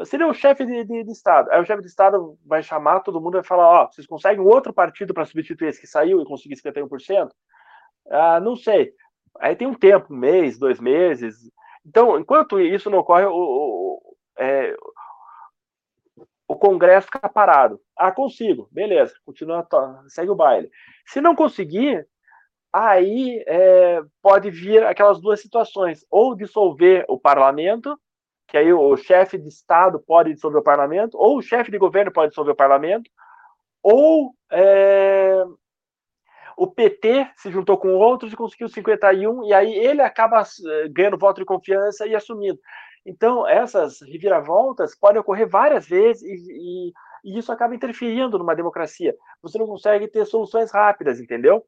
[0.04, 1.50] seria o chefe de, de, de, Estado.
[1.50, 4.06] Aí o chefe de Estado vai chamar todo mundo e vai falar: Ó, oh, vocês
[4.06, 7.30] conseguem outro partido para substituir esse que saiu e conseguir 51%?
[8.10, 8.92] Ah, não sei.
[9.40, 11.36] Aí tem um tempo, um mês, dois meses.
[11.86, 14.76] Então, enquanto isso não ocorre, o, o, é,
[16.52, 17.80] o Congresso fica parado.
[17.96, 19.66] Ah, consigo, beleza, continua,
[20.08, 20.70] segue o baile.
[21.06, 22.06] Se não conseguir,
[22.70, 27.98] aí é, pode vir aquelas duas situações: ou dissolver o parlamento,
[28.46, 32.12] que aí o chefe de Estado pode dissolver o parlamento, ou o chefe de governo
[32.12, 33.10] pode dissolver o parlamento,
[33.82, 35.42] ou é,
[36.54, 41.16] o PT se juntou com outros e conseguiu 51, e aí ele acaba é, ganhando
[41.16, 42.58] voto de confiança e assumindo.
[43.04, 46.92] Então, essas reviravoltas podem ocorrer várias vezes e, e,
[47.24, 49.14] e, isso acaba interferindo numa democracia.
[49.42, 51.64] Você não consegue ter soluções rápidas, entendeu?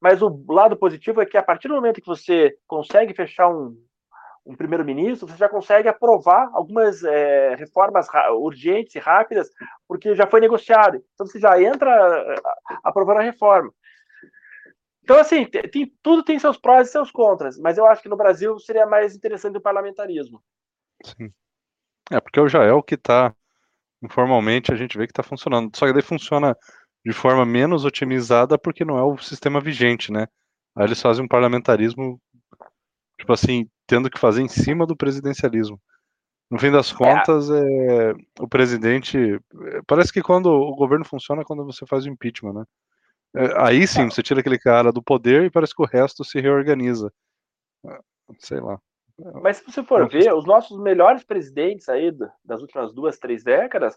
[0.00, 3.76] Mas o lado positivo é que a partir do momento que você consegue fechar um,
[4.46, 8.06] um primeiro-ministro, você já consegue aprovar algumas é, reformas
[8.38, 9.50] urgentes e rápidas,
[9.88, 11.02] porque já foi negociado.
[11.14, 12.34] Então você já entra é,
[12.84, 13.72] aprovando a reforma.
[15.02, 18.16] Então, assim, tem, tudo tem seus prós e seus contras, mas eu acho que no
[18.16, 20.42] Brasil seria mais interessante o parlamentarismo.
[21.06, 21.32] Sim.
[22.10, 23.34] É, porque o Jael que está
[24.02, 25.76] informalmente a gente vê que está funcionando.
[25.76, 26.56] Só que daí funciona
[27.04, 30.26] de forma menos otimizada porque não é o sistema vigente, né?
[30.76, 32.20] Aí eles fazem um parlamentarismo,
[33.18, 35.80] tipo assim, tendo que fazer em cima do presidencialismo.
[36.50, 38.10] No fim das contas, é.
[38.10, 39.18] é, o presidente.
[39.86, 42.64] Parece que quando o governo funciona é quando você faz o impeachment, né?
[43.34, 46.40] É, aí sim, você tira aquele cara do poder e parece que o resto se
[46.40, 47.12] reorganiza.
[47.86, 47.98] É,
[48.38, 48.80] sei lá.
[49.42, 52.12] Mas se você for ver, os nossos melhores presidentes aí
[52.44, 53.96] das últimas duas, três décadas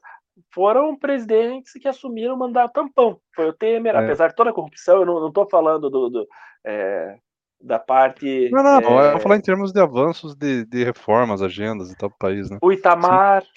[0.53, 3.19] foram presidentes que assumiram o mandato tampão.
[3.36, 3.99] Foi o Temer, é.
[3.99, 6.27] apesar de toda a corrupção, eu não estou falando do, do
[6.65, 7.17] é,
[7.62, 8.49] da parte.
[8.49, 9.08] Não, não, é...
[9.08, 12.49] eu vou falar em termos de avanços de, de reformas, agendas e tal do país,
[12.49, 12.58] né?
[12.62, 13.43] O Itamar.
[13.43, 13.49] Sim.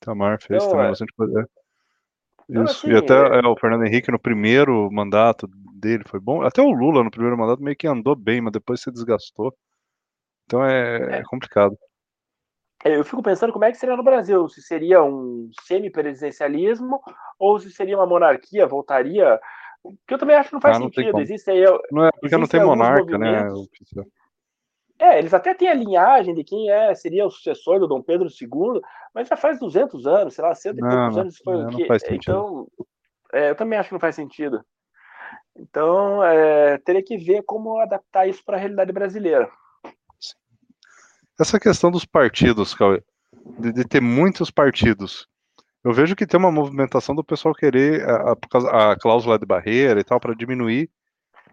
[0.00, 0.88] Itamar fez então, também é...
[0.90, 1.48] bastante coisa.
[2.48, 3.46] Então, Isso, assim, e até é...
[3.46, 6.42] o Fernando Henrique no primeiro mandato dele foi bom.
[6.42, 9.52] Até o Lula no primeiro mandato meio que andou bem, mas depois se desgastou.
[10.50, 11.22] Então é, é.
[11.22, 11.78] complicado.
[12.84, 17.00] Eu fico pensando como é que seria no Brasil, se seria um semi-presidencialismo
[17.38, 19.38] ou se seria uma monarquia, voltaria
[20.06, 21.20] que eu também acho que não faz ah, não sentido.
[21.20, 23.48] Existe aí, não é porque não tem monarca, né?
[24.98, 28.28] É, eles até têm a linhagem de quem é seria o sucessor do Dom Pedro
[28.28, 28.82] II,
[29.14, 31.86] mas já faz 200 anos, sei lá, 100 e poucos anos foi não, o que.
[32.10, 32.66] Então,
[33.32, 34.62] é, eu também acho que não faz sentido.
[35.56, 39.50] Então, é, teria que ver como adaptar isso para a realidade brasileira.
[41.40, 43.02] Essa questão dos partidos, Cauê,
[43.58, 45.26] de, de ter muitos partidos,
[45.82, 49.98] eu vejo que tem uma movimentação do pessoal querer a, a, a cláusula de barreira
[49.98, 50.90] e tal para diminuir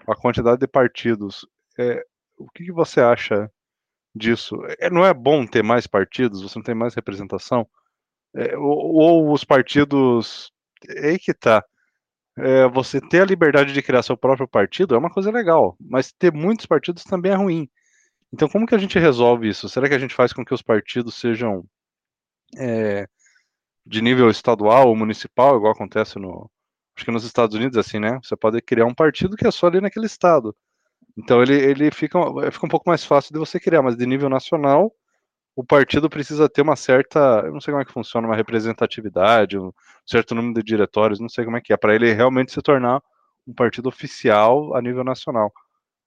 [0.06, 1.48] a quantidade de partidos.
[1.80, 2.04] É,
[2.38, 3.50] o que, que, você acha
[4.14, 4.58] disso?
[4.78, 6.42] É, não é bom ter mais partidos?
[6.42, 7.66] Você não tem mais representação?
[8.36, 10.52] É, ou, ou, os partidos.
[10.86, 11.64] É aí que tá.
[12.38, 16.12] É, você ter a liberdade de criar seu próprio partido é uma coisa legal, mas
[16.12, 17.70] ter muitos partidos também é ruim.
[18.34, 19.70] Então, como que a gente resolve isso?
[19.70, 21.66] Será que a gente faz com que os partidos sejam
[22.58, 23.08] é,
[23.86, 26.50] de nível estadual ou municipal, igual acontece no.
[26.96, 28.20] Acho que nos Estados Unidos, é assim, né?
[28.24, 30.56] Você pode criar um partido que é só ali naquele estado.
[31.18, 32.20] Então ele, ele fica,
[32.52, 34.92] fica um pouco mais fácil de você criar, mas de nível nacional,
[35.56, 37.44] o partido precisa ter uma certa.
[37.46, 39.72] Eu não sei como é que funciona, uma representatividade, um
[40.06, 43.02] certo número de diretórios, não sei como é que é, para ele realmente se tornar
[43.48, 45.48] um partido oficial a nível nacional.
[45.48, 45.52] O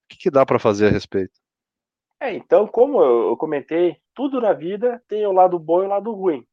[0.08, 1.32] que, que dá para fazer a respeito?
[2.20, 6.12] É, então, como eu comentei, tudo na vida tem o lado bom e o lado
[6.12, 6.46] ruim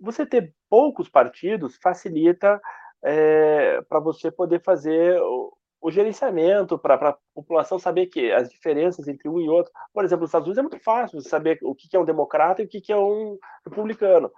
[0.00, 2.60] você ter poucos partidos facilita
[3.02, 9.08] é, para você poder fazer o, o gerenciamento, para a população saber que as diferenças
[9.08, 9.72] entre um e outro.
[9.92, 12.66] Por exemplo, nos Estados Unidos é muito fácil saber o que é um democrata e
[12.66, 14.30] o que é um republicano.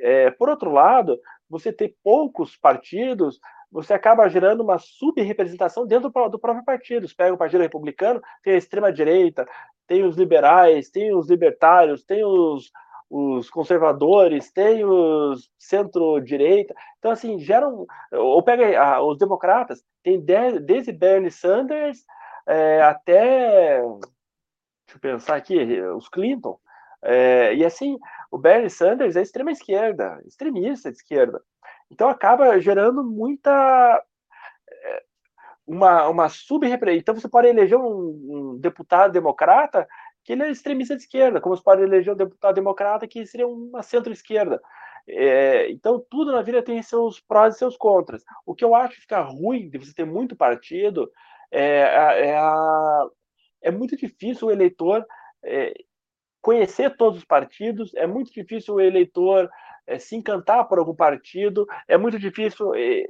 [0.00, 3.38] É, por outro lado, você ter poucos partidos,
[3.70, 7.08] você acaba gerando uma subrepresentação dentro do próprio partido.
[7.08, 9.46] Você pega o Partido Republicano, tem a extrema-direita,
[9.86, 12.70] tem os liberais, tem os libertários, tem os
[13.16, 16.74] os conservadores, tem os centro-direita.
[16.98, 17.86] Então, assim, geram.
[18.12, 22.04] Ou pega os democratas, tem desde Bernie Sanders
[22.46, 23.80] é, até.
[23.80, 26.58] Deixa eu pensar aqui, os Clinton.
[27.02, 27.98] É, e assim,
[28.34, 31.40] o Bernie Sanders é extrema esquerda, extremista de esquerda.
[31.88, 34.04] Então acaba gerando muita
[34.68, 35.02] é,
[35.64, 39.86] uma, uma sub Então você pode eleger um, um deputado democrata
[40.24, 43.46] que ele é extremista de esquerda, como se pode eleger um deputado democrata que seria
[43.46, 44.60] uma centro-esquerda.
[45.06, 48.24] É, então, tudo na vida tem seus prós e seus contras.
[48.44, 51.08] O que eu acho que fica ruim de você ter muito partido
[51.52, 51.82] é,
[52.30, 53.06] é, a,
[53.62, 55.06] é muito difícil o eleitor
[55.44, 55.72] é,
[56.44, 59.48] conhecer todos os partidos, é muito difícil o eleitor
[59.86, 63.02] é, se encantar por algum partido, é muito difícil é,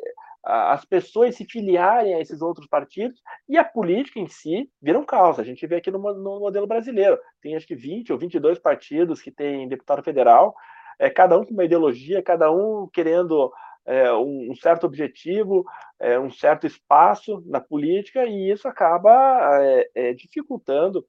[0.44, 5.05] as pessoas se filiarem a esses outros partidos e a política em si vira um
[5.05, 5.40] caos.
[5.40, 7.18] A gente vê aqui no, no modelo brasileiro.
[7.42, 10.55] Tem acho que 20 ou 22 partidos que têm deputado federal,
[10.97, 13.53] é, cada um com uma ideologia, cada um querendo
[13.85, 15.64] é, um, um, certo objetivo,
[15.99, 21.05] é, um certo espaço na política, e isso acaba é, é dificultando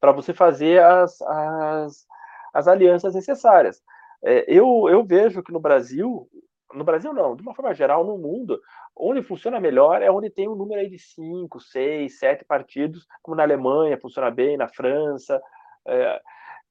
[0.00, 2.06] para você fazer as, as,
[2.54, 3.82] as alianças necessárias.
[4.24, 6.28] É, eu, eu vejo que no Brasil
[6.72, 8.60] no Brasil não, de uma forma geral, no mundo,
[8.96, 13.36] onde funciona melhor é onde tem um número aí de cinco, seis, sete partidos, como
[13.36, 15.40] na Alemanha funciona bem, na França,
[15.86, 16.20] é,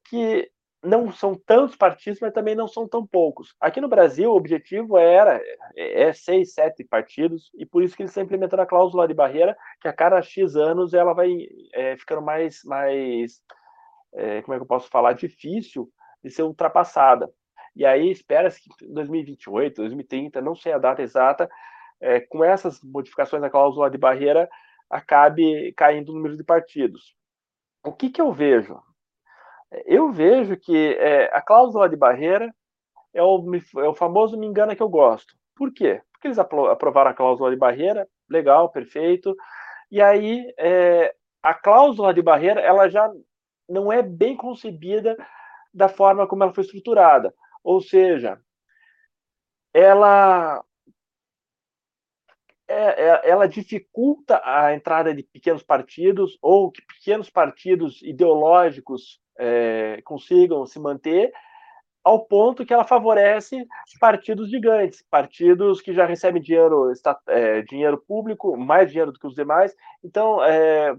[0.08, 0.50] que
[0.82, 3.54] não são tantos partidos, mas também não são tão poucos.
[3.60, 5.40] Aqui no Brasil, o objetivo era
[5.76, 9.14] é, é seis, sete partidos, e por isso que eles estão implementando a cláusula de
[9.14, 11.30] barreira, que a cada X anos ela vai
[11.74, 13.42] é, ficando mais, mais
[14.14, 15.90] é, como é que eu posso falar, difícil
[16.24, 17.30] de ser ultrapassada.
[17.76, 21.48] E aí espera-se que em 2028, 2030, não sei a data exata,
[22.00, 24.48] é, com essas modificações da cláusula de barreira,
[24.88, 27.14] acabe caindo o número de partidos.
[27.84, 28.80] O que, que eu vejo?
[29.86, 32.52] Eu vejo que é, a cláusula de barreira
[33.14, 33.44] é o,
[33.78, 35.34] é o famoso me engana que eu gosto.
[35.54, 36.02] Por quê?
[36.12, 39.36] Porque eles aprovaram a cláusula de barreira, legal, perfeito.
[39.90, 43.10] E aí é, a cláusula de barreira ela já
[43.68, 45.16] não é bem concebida
[45.72, 47.32] da forma como ela foi estruturada.
[47.62, 48.40] Ou seja,
[49.72, 50.64] ela
[52.70, 60.00] é, é, ela dificulta a entrada de pequenos partidos ou que pequenos partidos ideológicos é,
[60.04, 61.32] consigam se manter,
[62.04, 63.66] ao ponto que ela favorece
[63.98, 66.92] partidos gigantes, partidos que já recebem dinheiro,
[67.26, 69.74] é, dinheiro público, mais dinheiro do que os demais.
[70.02, 70.96] Então, é,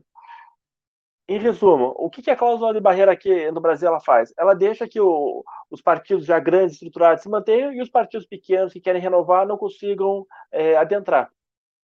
[1.28, 4.34] em resumo, o que, a cláusula de barreira aqui no Brasil ela faz?
[4.38, 8.74] Ela deixa que o, os partidos já grandes, estruturados, se mantenham e os partidos pequenos
[8.74, 11.32] que querem renovar não consigam é, adentrar.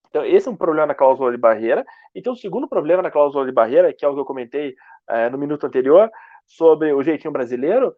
[0.09, 1.85] Então, esse é um problema na cláusula de barreira.
[2.13, 4.75] Então, o segundo problema na cláusula de barreira, que é o que eu comentei
[5.31, 6.11] no minuto anterior,
[6.47, 7.95] sobre o jeitinho brasileiro,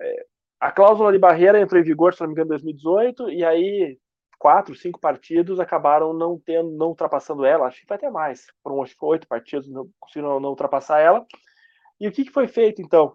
[0.00, 0.26] é,
[0.58, 3.98] a cláusula de barreira entrou em vigor, se não me engano, em 2018, e aí
[4.38, 8.82] quatro, cinco partidos acabaram não tendo, não ultrapassando ela, acho que vai até mais, foram
[8.82, 11.26] acho que oito partidos não conseguiram não ultrapassar ela.
[12.00, 13.14] E o que, que foi feito, então?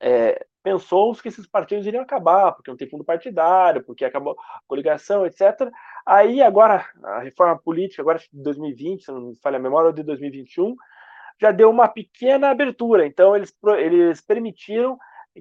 [0.00, 4.60] É, pensou-se que esses partidos iriam acabar, porque não tem fundo partidário, porque acabou a
[4.66, 5.70] coligação, etc.
[6.04, 9.92] Aí, agora, a reforma política, agora de 2020, se não me falha a memória, ou
[9.92, 10.74] de 2021,
[11.42, 13.04] já deu uma pequena abertura.
[13.04, 14.96] Então, eles, eles permitiram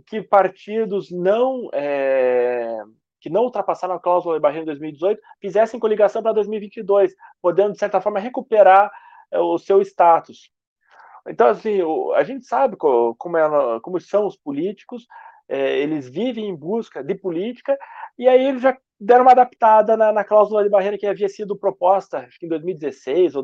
[0.08, 2.82] que partidos não é,
[3.20, 7.78] que não ultrapassaram a cláusula de barreira em 2018 fizessem coligação para 2022, podendo, de
[7.78, 8.92] certa forma, recuperar
[9.32, 10.52] é, o seu status.
[11.28, 11.80] Então, assim,
[12.16, 15.06] a gente sabe como, é, como são os políticos,
[15.48, 17.78] é, eles vivem em busca de política,
[18.18, 21.56] e aí eles já deram uma adaptada na, na cláusula de barreira que havia sido
[21.56, 23.44] proposta, acho que em 2016 ou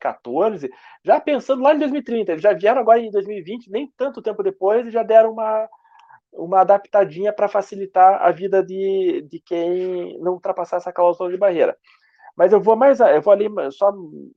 [0.00, 0.70] 2014,
[1.04, 2.32] já pensando lá em 2030.
[2.32, 5.68] Eles já vieram agora em 2020, nem tanto tempo depois, e já deram uma,
[6.32, 11.76] uma adaptadinha para facilitar a vida de, de quem não ultrapassar essa cláusula de barreira.
[12.36, 13.92] Mas eu vou mais, eu vou ali só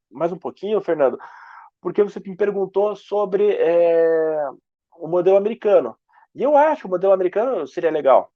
[0.10, 1.20] mais um pouquinho, Fernando,
[1.82, 4.48] porque você me perguntou sobre é,
[4.98, 5.96] o modelo americano.
[6.34, 8.32] E eu acho que o modelo americano seria legal.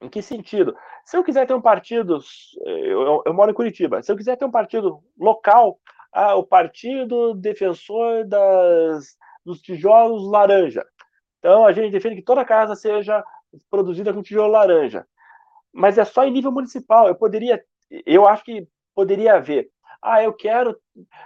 [0.00, 0.76] Em que sentido?
[1.04, 2.18] Se eu quiser ter um partido,
[2.64, 5.78] eu, eu moro em Curitiba, se eu quiser ter um partido local,
[6.14, 10.84] ah, o partido defensor das, dos tijolos laranja.
[11.38, 13.22] Então a gente defende que toda casa seja
[13.70, 15.06] produzida com tijolo laranja.
[15.72, 17.08] Mas é só em nível municipal.
[17.08, 17.62] Eu poderia,
[18.06, 19.70] eu acho que poderia haver
[20.04, 20.78] ah, eu quero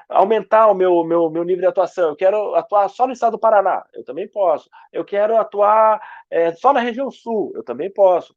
[0.08, 3.38] aumentar o meu, meu, meu nível de atuação, eu quero atuar só no estado do
[3.38, 4.70] Paraná, eu também posso.
[4.92, 8.32] Eu quero atuar é, só na região sul, eu também posso.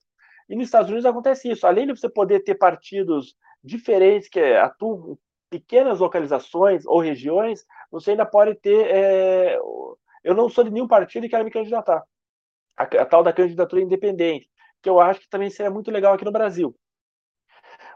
[0.49, 1.67] E nos Estados Unidos acontece isso.
[1.67, 5.15] Além de você poder ter partidos diferentes que atuam
[5.51, 8.87] pequenas localizações ou regiões, você ainda pode ter.
[8.87, 9.59] É...
[10.23, 12.01] Eu não sou de nenhum partido e quero me candidatar.
[12.77, 14.49] A, a tal da candidatura independente,
[14.81, 16.73] que eu acho que também seria muito legal aqui no Brasil.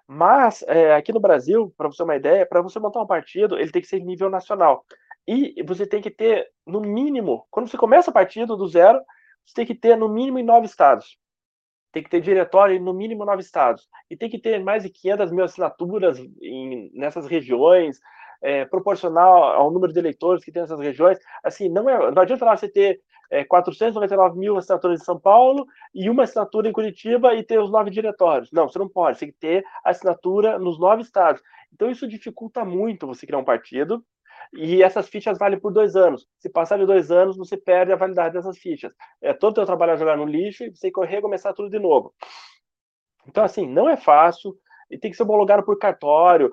[0.05, 3.57] Mas é, aqui no Brasil, para você ter uma ideia, para você montar um partido,
[3.57, 4.85] ele tem que ser nível nacional.
[5.27, 9.01] E você tem que ter, no mínimo, quando você começa o partido do zero,
[9.45, 11.17] você tem que ter no mínimo em nove estados.
[11.95, 13.87] Tem que ter diretório em no mínimo nove estados.
[14.09, 18.01] E tem que ter mais de 500 mil assinaturas em, nessas regiões,
[18.41, 21.17] é, proporcional ao número de eleitores que tem nessas regiões.
[21.41, 22.99] Assim, não, é, não adianta lá você ter
[23.31, 27.71] é, 499 mil assinaturas em São Paulo e uma assinatura em Curitiba e ter os
[27.71, 28.51] nove diretórios.
[28.51, 31.41] Não, você não pode, você tem que ter assinatura nos nove estados.
[31.73, 34.03] Então isso dificulta muito você criar um partido
[34.53, 36.27] e essas fichas valem por dois anos.
[36.39, 38.93] Se passar de dois anos, você perde a validade dessas fichas.
[39.21, 41.69] É todo o teu trabalho a jogar no lixo e você tem que recomeçar tudo
[41.69, 42.13] de novo.
[43.27, 44.55] Então, assim, não é fácil
[44.89, 46.51] e tem que ser homologado por cartório.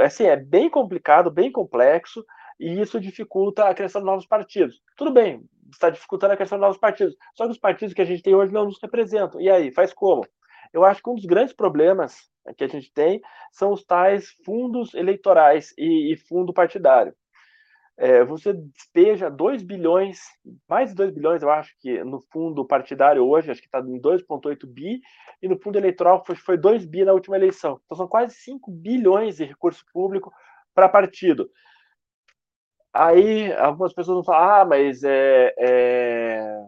[0.00, 2.24] Assim, é bem complicado, bem complexo,
[2.58, 4.80] e isso dificulta a criação de novos partidos.
[4.96, 7.14] Tudo bem, está dificultando a criação de novos partidos.
[7.34, 9.40] Só que os partidos que a gente tem hoje não nos representam.
[9.40, 10.26] E aí, faz como?
[10.72, 14.94] Eu acho que um dos grandes problemas que a gente tem são os tais fundos
[14.94, 17.14] eleitorais e, e fundo partidário.
[17.98, 20.20] É, você despeja 2 bilhões,
[20.68, 23.98] mais de 2 bilhões, eu acho que no fundo partidário hoje, acho que está em
[23.98, 25.00] 2,8 bi,
[25.40, 27.80] e no fundo eleitoral foi, foi 2 bi na última eleição.
[27.84, 30.30] Então são quase 5 bilhões de recurso público
[30.74, 31.50] para partido.
[32.92, 36.66] Aí algumas pessoas vão falar, ah, mas é, é,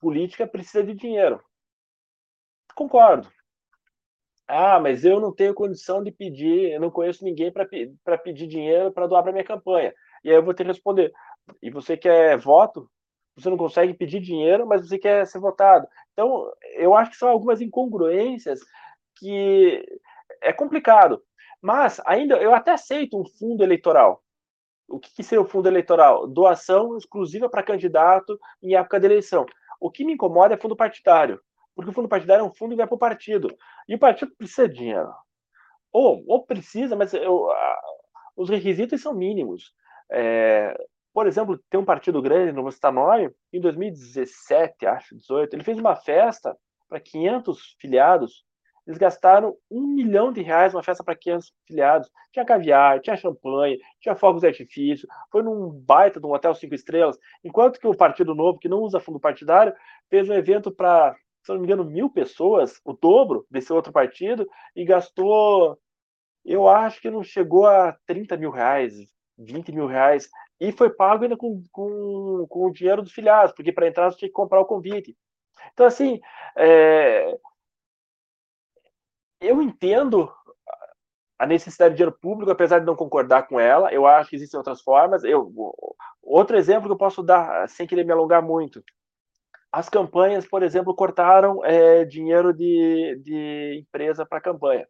[0.00, 1.42] política precisa de dinheiro.
[2.74, 3.28] Concordo.
[4.48, 8.90] Ah, mas eu não tenho condição de pedir, eu não conheço ninguém para pedir dinheiro
[8.90, 9.94] para doar para minha campanha.
[10.24, 11.12] E aí eu vou ter que responder.
[11.62, 12.90] E você quer voto?
[13.36, 15.86] Você não consegue pedir dinheiro, mas você quer ser votado.
[16.12, 18.60] Então, eu acho que são algumas incongruências
[19.16, 19.84] que
[20.42, 21.22] é complicado.
[21.60, 24.22] Mas ainda eu até aceito um fundo eleitoral.
[24.88, 26.26] O que, que seria o fundo eleitoral?
[26.26, 29.44] Doação exclusiva para candidato em época de eleição.
[29.80, 31.40] O que me incomoda é fundo partidário,
[31.78, 33.56] porque o fundo partidário é um fundo que vai para o partido.
[33.88, 35.14] E o partido precisa de dinheiro.
[35.92, 37.46] Ou, ou precisa, mas eu,
[38.36, 39.72] os requisitos são mínimos.
[40.10, 40.76] É,
[41.14, 42.72] por exemplo, tem um partido grande, não vou
[43.52, 46.58] em 2017, acho, 18, ele fez uma festa
[46.88, 48.44] para 500 filiados.
[48.84, 52.10] Eles gastaram um milhão de reais numa festa para 500 filiados.
[52.32, 55.06] Tinha caviar, tinha champanhe, tinha fogos de artifício.
[55.30, 57.16] Foi num baita de um hotel cinco estrelas.
[57.44, 59.72] Enquanto que o Partido Novo, que não usa fundo partidário,
[60.10, 64.48] fez um evento para, se não me engano, mil pessoas, o dobro desse outro partido,
[64.74, 65.78] e gastou,
[66.44, 68.94] eu acho que não chegou a 30 mil reais,
[69.38, 70.28] 20 mil reais
[70.60, 74.18] e foi pago ainda com, com, com o dinheiro dos filiados, porque para entrar você
[74.18, 75.16] tinha que comprar o convite.
[75.72, 76.20] Então, assim,
[76.56, 77.38] é...
[79.40, 80.32] eu entendo
[81.38, 84.58] a necessidade de dinheiro público, apesar de não concordar com ela, eu acho que existem
[84.58, 85.22] outras formas.
[85.22, 85.52] Eu,
[86.20, 88.82] outro exemplo que eu posso dar, sem querer me alongar muito,
[89.70, 94.88] as campanhas, por exemplo, cortaram é, dinheiro de, de empresa para campanha,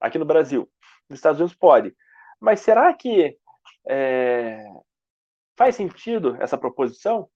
[0.00, 0.68] aqui no Brasil.
[1.08, 1.94] Nos Estados Unidos pode.
[2.40, 3.36] Mas será que
[3.86, 4.64] é,
[5.56, 7.28] faz sentido essa proposição?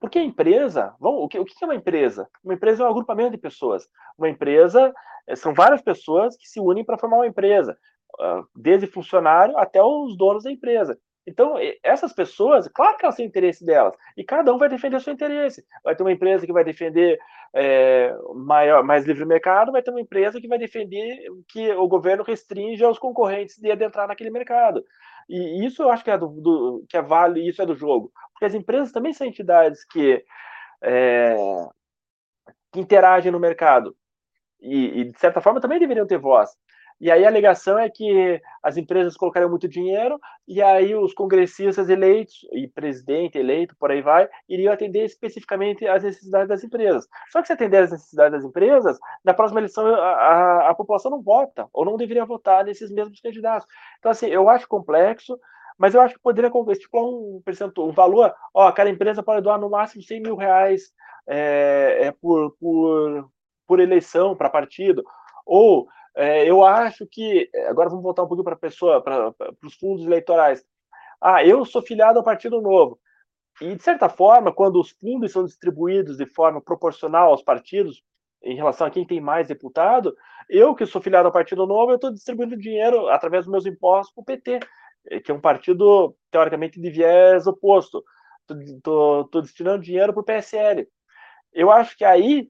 [0.00, 2.28] Porque a empresa, vamos, o, que, o que é uma empresa?
[2.44, 3.88] Uma empresa é um agrupamento de pessoas.
[4.18, 4.92] Uma empresa
[5.26, 7.78] é, são várias pessoas que se unem para formar uma empresa,
[8.20, 10.98] ah, desde funcionário até os donos da empresa.
[11.26, 15.00] Então, essas pessoas, claro que elas têm interesse delas, e cada um vai defender o
[15.00, 15.64] seu interesse.
[15.82, 17.18] Vai ter uma empresa que vai defender
[17.52, 21.18] é, maior, mais livre mercado, vai ter uma empresa que vai defender
[21.48, 24.84] que o governo restringe aos concorrentes de adentrar naquele mercado.
[25.28, 28.12] E isso eu acho que é do, do que é vale, isso é do jogo.
[28.32, 30.24] Porque as empresas também são entidades que,
[30.82, 31.36] é,
[32.72, 33.96] que interagem no mercado.
[34.60, 36.50] E, e, de certa forma, também deveriam ter voz.
[36.98, 40.18] E aí a alegação é que as empresas colocariam muito dinheiro
[40.48, 46.02] e aí os congressistas eleitos e presidente eleito, por aí vai, iriam atender especificamente às
[46.02, 47.06] necessidades das empresas.
[47.30, 51.10] Só que se atender às necessidades das empresas, na próxima eleição a, a, a população
[51.10, 53.68] não vota ou não deveria votar nesses mesmos candidatos.
[53.98, 55.38] Então, assim, eu acho complexo,
[55.78, 57.42] mas eu acho que poderia estipular um
[57.78, 60.94] um valor, ó, cada empresa pode doar no máximo 100 mil reais
[61.28, 63.30] é, é por, por,
[63.66, 65.04] por eleição para partido,
[65.44, 65.86] ou
[66.16, 67.48] é, eu acho que.
[67.68, 70.64] Agora vamos voltar um pouquinho para a pessoa, para os fundos eleitorais.
[71.20, 72.98] Ah, eu sou filiado ao Partido Novo.
[73.60, 78.02] E, de certa forma, quando os fundos são distribuídos de forma proporcional aos partidos,
[78.42, 80.14] em relação a quem tem mais deputado,
[80.48, 84.14] eu que sou filiado ao Partido Novo, eu estou distribuindo dinheiro através dos meus impostos
[84.14, 84.60] para o PT,
[85.24, 88.04] que é um partido, teoricamente, de viés oposto.
[88.48, 90.86] Estou destinando dinheiro para o PSL.
[91.52, 92.48] Eu acho que aí,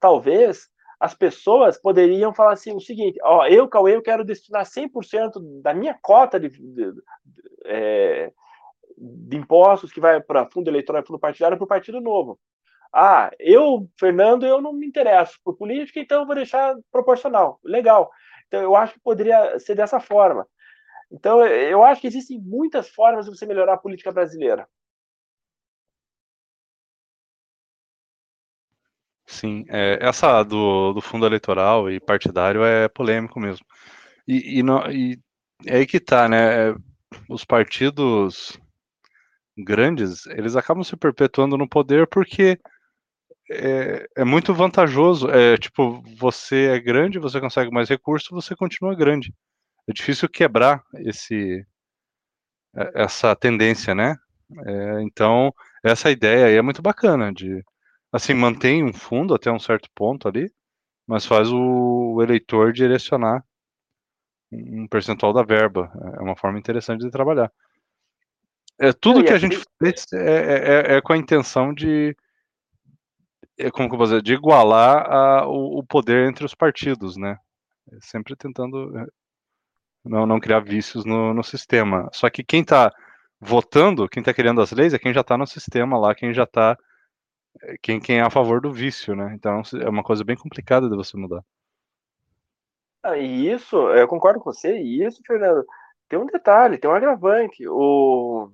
[0.00, 0.68] talvez,
[1.00, 5.72] as pessoas poderiam falar assim o seguinte, ó, eu, Cauê, eu quero destinar 100% da
[5.72, 7.02] minha cota de, de, de,
[7.66, 8.32] é,
[8.96, 12.38] de impostos que vai para fundo eleitoral e fundo partidário para o Partido Novo.
[12.92, 17.60] Ah, eu, Fernando, eu não me interesso por política, então eu vou deixar proporcional.
[17.62, 18.10] Legal.
[18.46, 20.46] Então, eu acho que poderia ser dessa forma.
[21.12, 24.66] Então, eu acho que existem muitas formas de você melhorar a política brasileira.
[29.28, 33.64] Sim, é, essa do, do fundo eleitoral e partidário é polêmico mesmo.
[34.26, 35.18] E, e, e
[35.66, 36.70] é aí que tá, né?
[36.70, 36.74] É,
[37.28, 38.58] os partidos
[39.56, 42.58] grandes, eles acabam se perpetuando no poder porque
[43.50, 45.30] é, é, muito vantajoso.
[45.30, 49.34] É tipo, você é grande, você consegue mais recursos, você continua grande.
[49.88, 51.66] É difícil quebrar esse
[52.76, 54.16] é, essa tendência, né?
[54.66, 55.52] É, então,
[55.84, 57.62] essa ideia aí é muito bacana de
[58.12, 60.50] assim, mantém um fundo até um certo ponto ali,
[61.06, 63.44] mas faz o eleitor direcionar
[64.52, 65.90] um percentual da verba.
[66.18, 67.52] É uma forma interessante de trabalhar.
[68.78, 72.16] É, tudo que a gente fez é, é, é, é, com a intenção de,
[73.58, 77.16] é, como que eu vou dizer, de igualar a, o, o, poder entre os partidos,
[77.16, 77.38] né?
[77.92, 79.06] É sempre tentando é,
[80.04, 82.08] não, não criar vícios no, no sistema.
[82.12, 82.92] Só que quem está
[83.40, 86.44] votando, quem está criando as leis, é quem já está no sistema lá, quem já
[86.44, 86.78] está
[87.82, 89.32] quem, quem é a favor do vício, né?
[89.34, 91.44] Então é uma coisa bem complicada de você mudar.
[93.02, 95.64] Ah, e isso, eu concordo com você, e isso, Fernando,
[96.08, 97.66] tem um detalhe, tem um agravante.
[97.68, 98.50] O,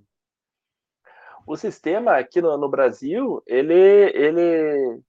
[1.47, 5.01] o sistema aqui no, no Brasil, ele, ele,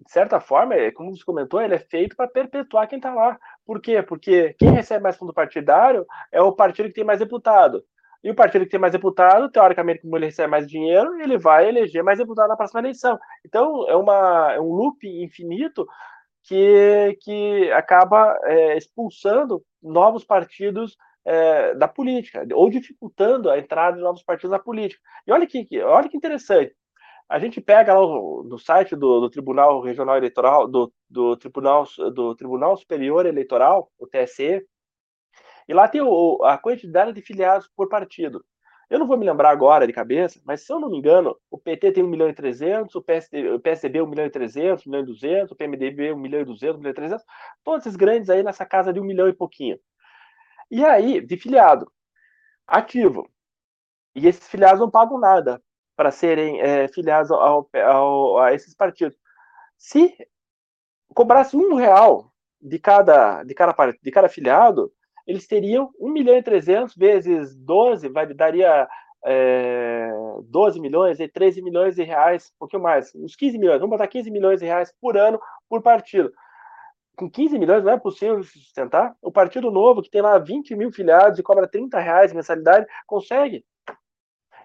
[0.00, 3.38] de certa forma, é, como você comentou, ele é feito para perpetuar quem está lá.
[3.66, 4.02] Por quê?
[4.02, 7.84] Porque quem recebe mais fundo partidário é o partido que tem mais deputado.
[8.22, 11.68] E o partido que tem mais deputado, teoricamente, como ele recebe mais dinheiro, ele vai
[11.68, 13.18] eleger mais deputado na próxima eleição.
[13.46, 15.86] Então, é, uma, é um loop infinito
[16.42, 24.02] que, que acaba é, expulsando novos partidos é, da política, ou dificultando a entrada de
[24.02, 25.00] novos partidos na política.
[25.26, 26.74] E olha que, olha que interessante.
[27.28, 32.34] A gente pega lá no site do, do Tribunal Regional Eleitoral, do, do, Tribunal, do
[32.34, 34.64] Tribunal Superior Eleitoral, o TSE,
[35.68, 38.44] e lá tem o, a quantidade de filiados por partido.
[38.88, 41.58] Eu não vou me lembrar agora de cabeça, mas se eu não me engano, o
[41.58, 44.90] PT tem 1 milhão e 300, o, PSD, o PSDB 1 milhão e 300, 1
[44.90, 47.24] milhão e 200, o PMDB 1 milhão e 200, 1 milhão e 300,
[47.62, 49.78] todos esses grandes aí nessa casa de 1 milhão e pouquinho.
[50.70, 51.90] E aí, de filiado,
[52.66, 53.28] ativo.
[54.14, 55.62] E esses filiados não pagam nada
[55.94, 59.18] para serem é, filiados ao, ao, a esses partidos.
[59.76, 60.16] Se
[61.14, 64.92] cobrasse um real de cada, de cada, de cada filiado,
[65.28, 68.88] eles teriam 1 milhão e 300 vezes 12, vai, daria
[69.26, 70.10] é,
[70.44, 74.08] 12 milhões e 13 milhões de reais, um pouquinho mais, uns 15 milhões, vamos botar
[74.08, 76.32] 15 milhões de reais por ano por partido.
[77.14, 79.14] Com 15 milhões não é possível sustentar.
[79.20, 82.86] O Partido Novo, que tem lá 20 mil filiados e cobra 30 reais de mensalidade,
[83.06, 83.64] consegue.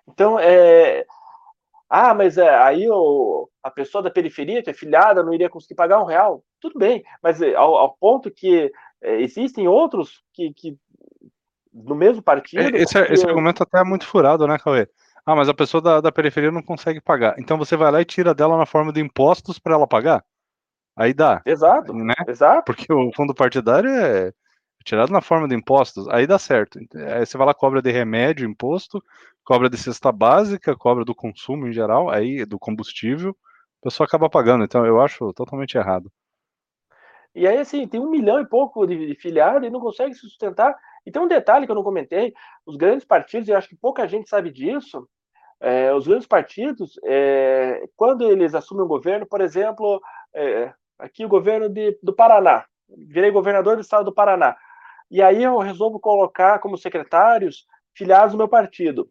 [0.07, 1.05] Então, é,
[1.89, 5.75] ah, mas é, aí o, a pessoa da periferia, que é filiada, não iria conseguir
[5.75, 6.43] pagar um real.
[6.61, 8.71] Tudo bem, mas é, ao, ao ponto que
[9.03, 10.77] é, existem outros que, que,
[11.71, 12.75] no mesmo partido.
[12.75, 14.87] Esse, que, esse argumento até é muito furado, né, Cauê?
[15.25, 17.35] Ah, mas a pessoa da, da periferia não consegue pagar.
[17.37, 20.23] Então você vai lá e tira dela na forma de impostos para ela pagar?
[20.95, 21.41] Aí dá.
[21.45, 21.93] Exato.
[21.93, 22.13] Né?
[22.27, 22.63] Exato.
[22.65, 24.33] Porque o fundo partidário é
[24.83, 26.77] tirado na forma de impostos, aí dá certo.
[26.95, 29.01] Aí você vai lá, cobra de remédio, imposto,
[29.43, 33.35] cobra de cesta básica, cobra do consumo em geral, aí do combustível,
[33.81, 34.65] a pessoa acaba pagando.
[34.65, 36.11] Então eu acho totalmente errado.
[37.35, 40.75] E aí, assim, tem um milhão e pouco de, filiados e não consegue se sustentar.
[41.05, 42.33] E tem um detalhe que eu não comentei:
[42.65, 45.07] os grandes partidos, e acho que pouca gente sabe disso,
[45.59, 50.01] é, os grandes partidos, é, quando eles assumem o governo, por exemplo,
[50.33, 54.55] é, aqui o governo de, do Paraná, virei governador do estado do Paraná,
[55.09, 57.65] e aí eu resolvo colocar como secretários
[57.95, 59.09] filiados do meu partido.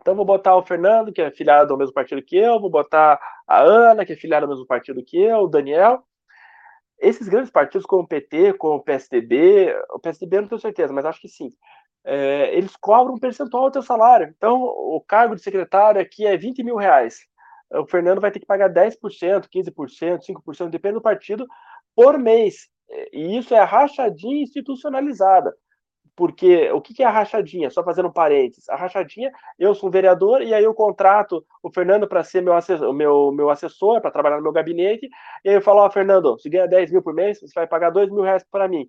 [0.00, 3.20] Então vou botar o Fernando, que é filiado ao mesmo partido que eu, vou botar
[3.46, 6.04] a Ana, que é filiada ao mesmo partido que eu, o Daniel.
[7.02, 10.92] Esses grandes partidos, como o PT, como o PSDB, o PSDB eu não tenho certeza,
[10.92, 11.50] mas acho que sim,
[12.04, 14.32] é, eles cobram um percentual do teu salário.
[14.36, 17.18] Então, o cargo de secretário aqui é 20 mil reais.
[17.72, 21.44] O Fernando vai ter que pagar 10%, 15%, 5%, depende do partido,
[21.96, 22.68] por mês.
[23.12, 25.52] E isso é rachadinha institucionalizada.
[26.14, 27.70] Porque o que é a rachadinha?
[27.70, 28.68] Só fazendo um parênteses.
[28.68, 32.52] A rachadinha, eu sou um vereador e aí eu contrato o Fernando para ser meu
[32.52, 35.08] assessor, meu, meu assessor para trabalhar no meu gabinete.
[35.44, 37.66] E aí eu falo: Ó, oh, Fernando, se ganha 10 mil por mês, você vai
[37.66, 38.86] pagar 2 mil reais para mim.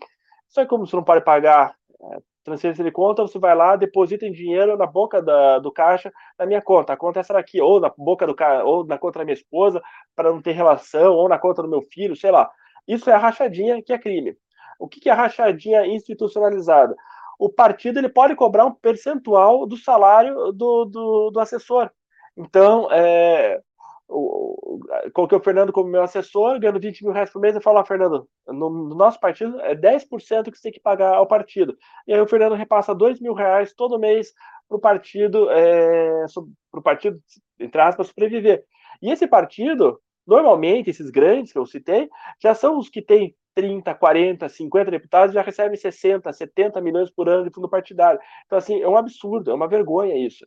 [0.50, 4.26] Só que como você não pode pagar é, transferência de conta, você vai lá, deposita
[4.26, 6.94] em dinheiro na boca da, do caixa da minha conta.
[6.94, 9.34] A conta é essa daqui, ou na boca do cara, ou na conta da minha
[9.34, 9.82] esposa,
[10.16, 12.52] para não ter relação, ou na conta do meu filho, sei lá.
[12.88, 14.36] Isso é a rachadinha que é crime.
[14.84, 16.96] O que é rachadinha institucionalizada?
[17.44, 21.90] o partido ele pode cobrar um percentual do salário do, do, do assessor.
[22.38, 23.60] Então, é,
[24.08, 24.80] o,
[25.14, 27.86] coloquei o Fernando como meu assessor, ganhando 20 mil reais por mês, eu falo, ah,
[27.86, 31.78] Fernando, no, no, nosso partido é 10% que você tem que pagar ao partido.
[32.08, 34.34] E aí o Fernando repassa 2 mil reais todo mês
[34.70, 36.26] para o partido, é,
[36.72, 37.22] para o partido,
[37.60, 38.64] entre aspas, sobreviver.
[39.02, 42.10] E esse partido, normalmente, esses grandes que eu citei,
[42.42, 47.30] já são os que têm 30, 40, 50 deputados já recebem 60, 70 milhões por
[47.30, 48.20] ano de fundo partidário.
[48.46, 50.46] Então, assim, é um absurdo, é uma vergonha isso.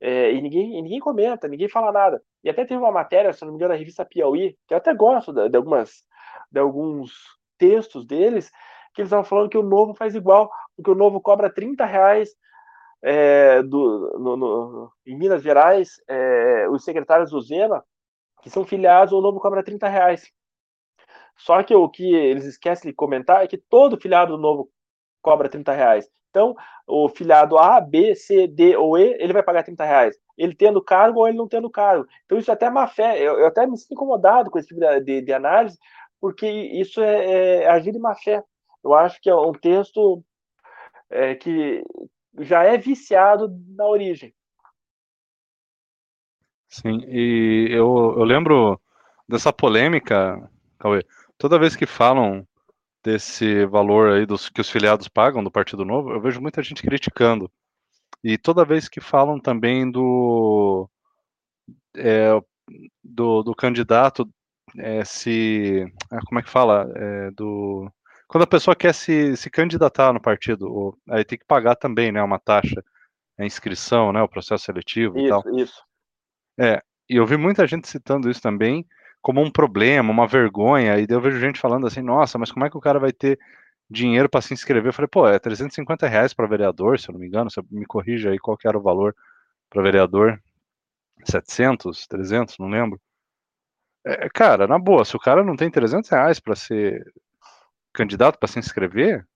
[0.00, 2.22] É, e, ninguém, e ninguém comenta, ninguém fala nada.
[2.44, 4.94] E até teve uma matéria, se não me engano, na revista Piauí, que eu até
[4.94, 6.04] gosto de, de algumas,
[6.50, 7.12] de alguns
[7.58, 8.50] textos deles,
[8.94, 12.30] que eles estavam falando que o Novo faz igual, porque o Novo cobra 30 reais
[13.02, 17.84] é, do, no, no, em Minas Gerais, é, os secretários do Zema,
[18.46, 20.32] que são filiados, o Novo cobra 30 reais.
[21.36, 24.70] Só que o que eles esquecem de comentar é que todo filiado novo
[25.20, 26.08] cobra 30 reais.
[26.30, 26.54] Então,
[26.86, 30.16] o filiado A, B, C, D ou E, ele vai pagar 30 reais.
[30.38, 32.06] Ele tendo cargo ou ele não tendo cargo.
[32.24, 33.20] Então, isso é até má fé.
[33.20, 35.76] Eu, eu até me sinto incomodado com esse tipo de, de, de análise,
[36.20, 38.44] porque isso é, é, agir de má fé.
[38.84, 40.22] Eu acho que é um texto
[41.10, 41.82] é, que
[42.38, 44.32] já é viciado na origem.
[46.68, 48.80] Sim, e eu, eu lembro
[49.28, 50.38] dessa polêmica,
[50.78, 51.04] Cauê,
[51.38, 52.46] toda vez que falam
[53.02, 56.82] desse valor aí dos que os filiados pagam do Partido Novo, eu vejo muita gente
[56.82, 57.50] criticando.
[58.22, 60.88] E toda vez que falam também do
[61.96, 62.30] é,
[63.02, 64.28] do, do, candidato
[64.76, 67.90] é, se ah, como é que fala é, do
[68.26, 72.20] quando a pessoa quer se, se candidatar no partido, aí tem que pagar também, né,
[72.20, 72.82] uma taxa,
[73.38, 75.42] a inscrição, né, o processo seletivo isso, e tal.
[75.56, 75.82] Isso.
[76.58, 78.86] É, e eu vi muita gente citando isso também
[79.22, 82.70] como um problema, uma vergonha, e eu vejo gente falando assim, nossa, mas como é
[82.70, 83.38] que o cara vai ter
[83.90, 84.88] dinheiro para se inscrever?
[84.90, 87.86] Eu falei, pô, é 350 reais para vereador, se eu não me engano, você me
[87.86, 89.14] corrija aí qual que era o valor
[89.70, 90.40] para vereador,
[91.24, 93.00] 700, 300, não lembro.
[94.04, 97.04] É, cara, na boa, se o cara não tem 300 reais para ser
[97.92, 99.26] candidato, para se inscrever,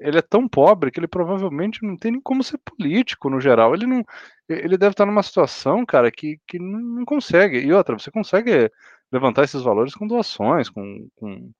[0.00, 3.74] ele é tão pobre que ele provavelmente não tem nem como ser político no geral.
[3.74, 4.04] Ele não,
[4.48, 7.58] ele deve estar numa situação, cara, que, que não consegue.
[7.58, 8.70] E outra, você consegue
[9.10, 11.50] levantar esses valores com doações, com, com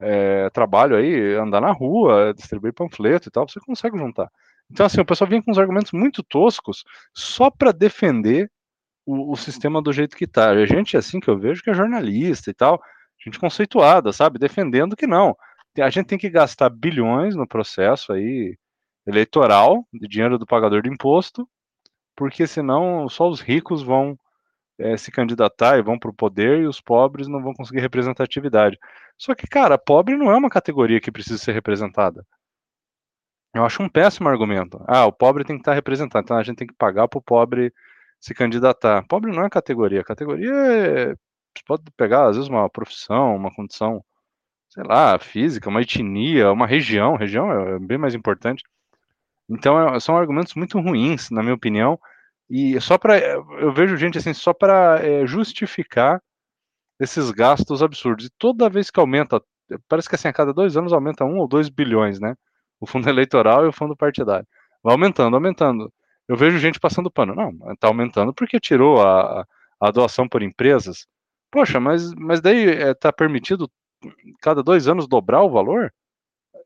[0.00, 4.30] é, trabalho aí, andar na rua, distribuir panfleto e tal, você consegue juntar.
[4.70, 8.50] Então, assim, o pessoal vinha com uns argumentos muito toscos só para defender
[9.04, 10.50] o, o, sistema do jeito que tá.
[10.50, 12.80] A gente, assim, que eu vejo que é jornalista e tal,
[13.22, 14.38] gente conceituada, sabe?
[14.38, 15.36] Defendendo que não.
[15.78, 18.56] A gente tem que gastar bilhões no processo aí
[19.06, 21.48] eleitoral, de dinheiro do pagador de imposto,
[22.16, 24.18] porque senão só os ricos vão
[24.78, 28.78] é, se candidatar e vão para o poder e os pobres não vão conseguir representatividade.
[29.18, 32.24] Só que, cara, pobre não é uma categoria que precisa ser representada.
[33.54, 34.82] Eu acho um péssimo argumento.
[34.86, 37.22] Ah, o pobre tem que estar representado, então a gente tem que pagar para o
[37.22, 37.72] pobre
[38.20, 39.04] se candidatar.
[39.08, 40.04] Pobre não é categoria.
[40.04, 41.14] Categoria é.
[41.56, 44.04] Você pode pegar, às vezes, uma profissão, uma condição,
[44.70, 47.16] sei lá, física, uma etnia, uma região.
[47.16, 48.64] Região é bem mais importante.
[49.48, 51.98] Então, é, são argumentos muito ruins, na minha opinião.
[52.48, 53.18] E só para.
[53.18, 56.22] Eu vejo gente assim, só para é, justificar
[57.00, 58.26] esses gastos absurdos.
[58.26, 59.42] E toda vez que aumenta,
[59.88, 62.36] parece que assim, a cada dois anos aumenta um ou dois bilhões, né?
[62.80, 64.46] O fundo eleitoral e o fundo partidário.
[64.82, 65.92] Vai aumentando, aumentando.
[66.28, 67.34] Eu vejo gente passando pano.
[67.34, 69.46] Não, está aumentando porque tirou a,
[69.80, 71.06] a doação por empresas.
[71.50, 73.70] Poxa, mas, mas daí está é, permitido
[74.40, 75.92] cada dois anos dobrar o valor?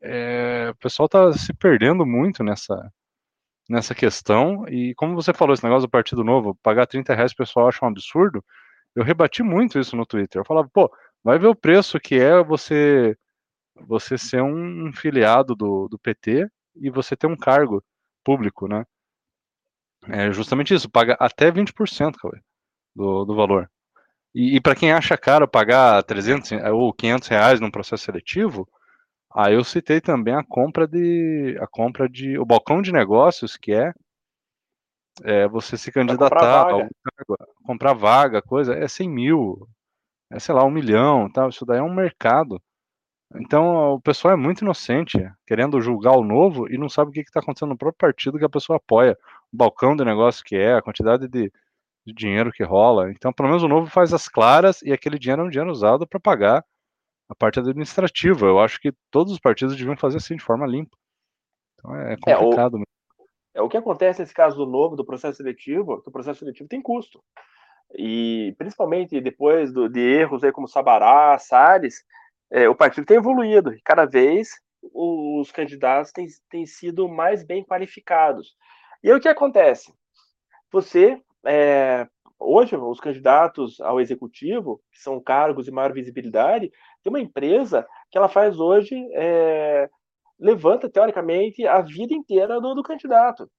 [0.01, 2.91] É, o pessoal está se perdendo muito nessa,
[3.69, 4.67] nessa questão.
[4.67, 7.83] E como você falou, esse negócio do Partido Novo, pagar 30 reais o pessoal acha
[7.83, 8.43] um absurdo.
[8.95, 10.41] Eu rebati muito isso no Twitter.
[10.41, 10.91] Eu falava, pô,
[11.23, 13.17] vai ver o preço que é você
[13.87, 17.83] você ser um, filiado do, do PT e você ter um cargo
[18.23, 18.85] público, né?
[20.07, 22.15] É justamente isso, paga até 20%
[22.95, 23.69] do, do valor.
[24.35, 28.67] E, e para quem acha caro pagar 300 ou 500 reais num processo seletivo,
[29.33, 33.73] aí eu citei também a compra de a compra de o balcão de negócios que
[33.73, 33.93] é,
[35.23, 36.89] é você se candidatar, comprar vaga.
[37.63, 39.69] comprar vaga, coisa, é 100 mil,
[40.29, 41.47] é sei lá, um milhão, tal.
[41.47, 42.61] Isso daí é um mercado.
[43.35, 45.17] Então o pessoal é muito inocente,
[45.47, 48.45] querendo julgar o novo e não sabe o que está acontecendo no próprio partido que
[48.45, 49.17] a pessoa apoia,
[49.53, 51.51] o balcão do negócio que é, a quantidade de,
[52.05, 53.11] de dinheiro que rola.
[53.11, 56.07] Então, pelo menos o novo faz as claras e aquele dinheiro é um dinheiro usado
[56.07, 56.63] para pagar
[57.27, 58.45] a parte administrativa.
[58.45, 60.95] Eu acho que todos os partidos deviam fazer assim de forma limpa.
[61.73, 62.77] Então é complicado.
[62.77, 63.25] É, o,
[63.55, 66.69] é, o que acontece nesse caso do novo, do processo seletivo, que o processo seletivo
[66.69, 67.23] tem custo.
[67.97, 72.03] E principalmente depois do, de erros aí como Sabará, Salles,
[72.51, 74.49] é, o partido tem evoluído e cada vez
[74.93, 78.55] os candidatos têm, têm sido mais bem qualificados.
[79.03, 79.93] E aí o que acontece?
[80.71, 82.07] Você, é,
[82.39, 86.71] hoje, os candidatos ao executivo, que são cargos de maior visibilidade,
[87.03, 89.89] tem uma empresa que ela faz hoje, é,
[90.39, 93.49] levanta, teoricamente, a vida inteira do, do candidato.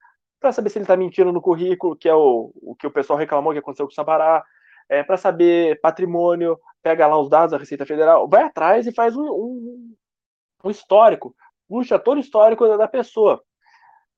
[0.40, 3.18] Para saber se ele está mentindo no currículo, que é o, o que o pessoal
[3.18, 4.44] reclamou que aconteceu com o Sabará,
[4.88, 9.16] é, para saber patrimônio, pega lá os dados da Receita Federal, vai atrás e faz
[9.16, 9.94] um, um,
[10.64, 11.34] um histórico,
[11.68, 13.42] puxa todo o histórico da, da pessoa,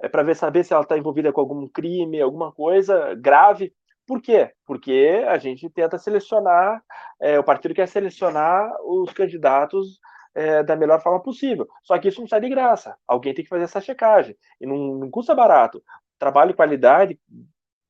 [0.01, 3.72] é, para saber se ela está envolvida com algum crime, alguma coisa grave.
[4.07, 4.53] Por quê?
[4.64, 6.82] Porque a gente tenta selecionar,
[7.20, 10.01] é, o partido quer selecionar os candidatos
[10.34, 11.68] é, da melhor forma possível.
[11.82, 12.96] Só que isso não sai de graça.
[13.07, 14.36] Alguém tem que fazer essa checagem.
[14.61, 15.82] E não, não custa barato.
[16.18, 17.18] Trabalho e qualidade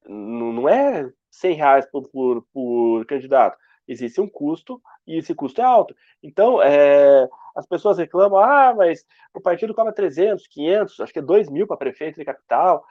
[0.06, 3.56] não, não é 100 reais por, por, por candidato.
[3.88, 5.96] Existe um custo e esse custo é alto.
[6.22, 7.26] Então, é,
[7.56, 11.66] as pessoas reclamam, ah, mas o partido cobra 300, 500, acho que é 2 mil
[11.66, 12.84] para prefeito de capital.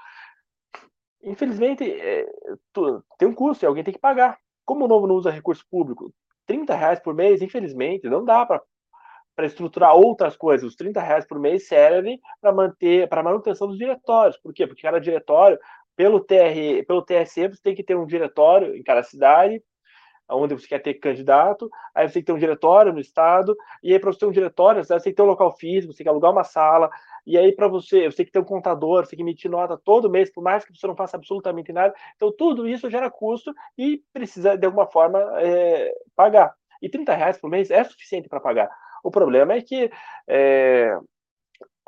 [1.21, 2.27] Infelizmente, é,
[2.73, 4.37] tu, tem um custo e alguém tem que pagar.
[4.65, 6.11] Como o Novo não usa recurso público,
[6.47, 8.61] 30 reais por mês, infelizmente, não dá para
[9.35, 10.67] para estruturar outras coisas.
[10.67, 14.35] Os 30 reais por mês servem para manter para manutenção dos diretórios.
[14.37, 14.65] Por quê?
[14.65, 15.59] Porque cada diretório
[15.95, 19.61] pelo, TR, pelo TSE, você tem que ter um diretório em cada cidade,
[20.29, 23.93] onde você quer ter candidato, aí você tem que ter um diretório no estado, e
[23.93, 26.05] aí para você ter um diretório, você tem que ter um local físico, você tem
[26.05, 26.89] que alugar uma sala,
[27.25, 29.77] e aí para você, você tem que ter um contador, você tem que emitir nota
[29.77, 31.93] todo mês, por mais que você não faça absolutamente nada.
[32.15, 36.55] Então tudo isso gera custo e precisa de alguma forma é, pagar.
[36.81, 38.69] E 30 reais por mês é suficiente para pagar.
[39.03, 39.91] O problema é que
[40.27, 40.97] é,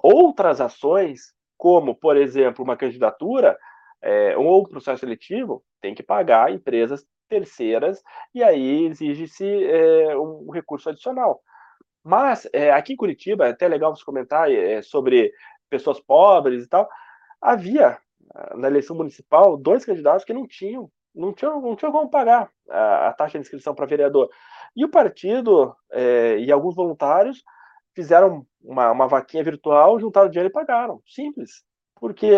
[0.01, 3.57] outras ações, como por exemplo uma candidatura,
[4.01, 8.01] é, ou processo seletivo, tem que pagar empresas terceiras
[8.33, 11.41] e aí exige-se é, um recurso adicional.
[12.03, 15.31] Mas é, aqui em Curitiba, é até legal você comentar é, sobre
[15.69, 16.89] pessoas pobres e tal,
[17.39, 17.97] havia
[18.55, 23.07] na eleição municipal dois candidatos que não tinham não tinham, não tinham como pagar a,
[23.07, 24.29] a taxa de inscrição para vereador.
[24.75, 25.75] E o partido
[26.37, 27.43] e alguns voluntários
[27.95, 31.01] fizeram uma, uma vaquinha virtual, juntaram dinheiro e pagaram.
[31.07, 31.63] Simples.
[31.99, 32.29] Porque,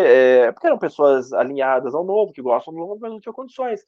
[0.54, 3.84] porque eram pessoas alinhadas ao novo, que gostam do novo, mas não tinham condições.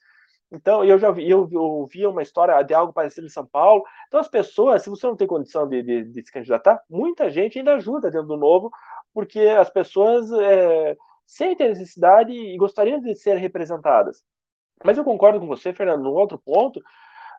[0.54, 3.82] Então, eu já vi, eu, ouvi uma história de algo parecido em São Paulo.
[4.06, 7.58] Então, as pessoas, se você não tem condição de, de, de se candidatar, muita gente
[7.58, 8.70] ainda ajuda dentro do novo,
[9.12, 10.96] porque as pessoas é,
[11.26, 14.22] sentem necessidade e gostariam de ser representadas.
[14.84, 16.80] Mas eu concordo com você, Fernando, num outro ponto,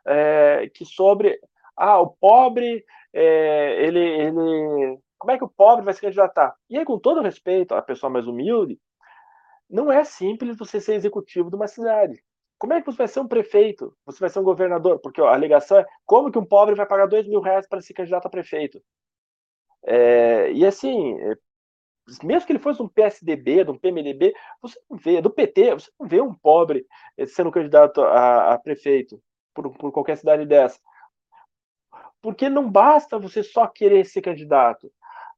[0.06, 1.38] é, que sobre
[1.76, 4.98] ah, o pobre, é, ele, ele.
[5.18, 6.54] Como é que o pobre vai se candidatar?
[6.68, 8.78] E aí, com todo respeito à pessoa mais humilde,
[9.68, 12.22] não é simples você ser executivo de uma cidade.
[12.58, 13.96] Como é que você vai ser um prefeito?
[14.06, 14.98] Você vai ser um governador?
[14.98, 17.80] Porque ó, a alegação é como que um pobre vai pagar dois mil reais para
[17.80, 18.82] se candidatar a prefeito?
[19.84, 21.36] É, e assim, é,
[22.22, 25.90] mesmo que ele fosse um PSDB, de um PMDB, você não vê, do PT, você
[25.98, 26.86] não vê um pobre
[27.16, 29.20] eh, sendo candidato a, a prefeito
[29.52, 30.78] por, por qualquer cidade dessa.
[32.22, 34.90] Porque não basta você só querer ser candidato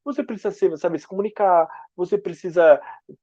[0.05, 2.81] você precisa saber se comunicar, você precisa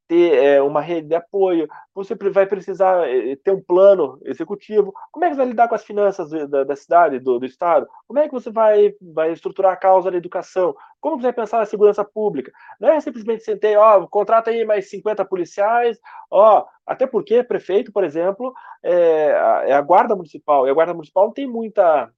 [0.07, 4.93] ter é, uma rede de apoio, você vai precisar é, ter um plano executivo.
[5.11, 7.87] Como é que você vai lidar com as finanças da, da cidade, do, do, Estado?
[8.07, 10.75] Como é que você vai, vai estruturar a causa da educação?
[10.99, 12.51] Como você vai pensar na segurança pública?
[12.79, 15.99] Não é simplesmente sentei, ó, contrata aí mais 50 policiais,
[16.29, 18.53] ó, até porque prefeito, por exemplo,
[18.83, 22.11] é é a guarda municipal, e a guarda municipal não tem muita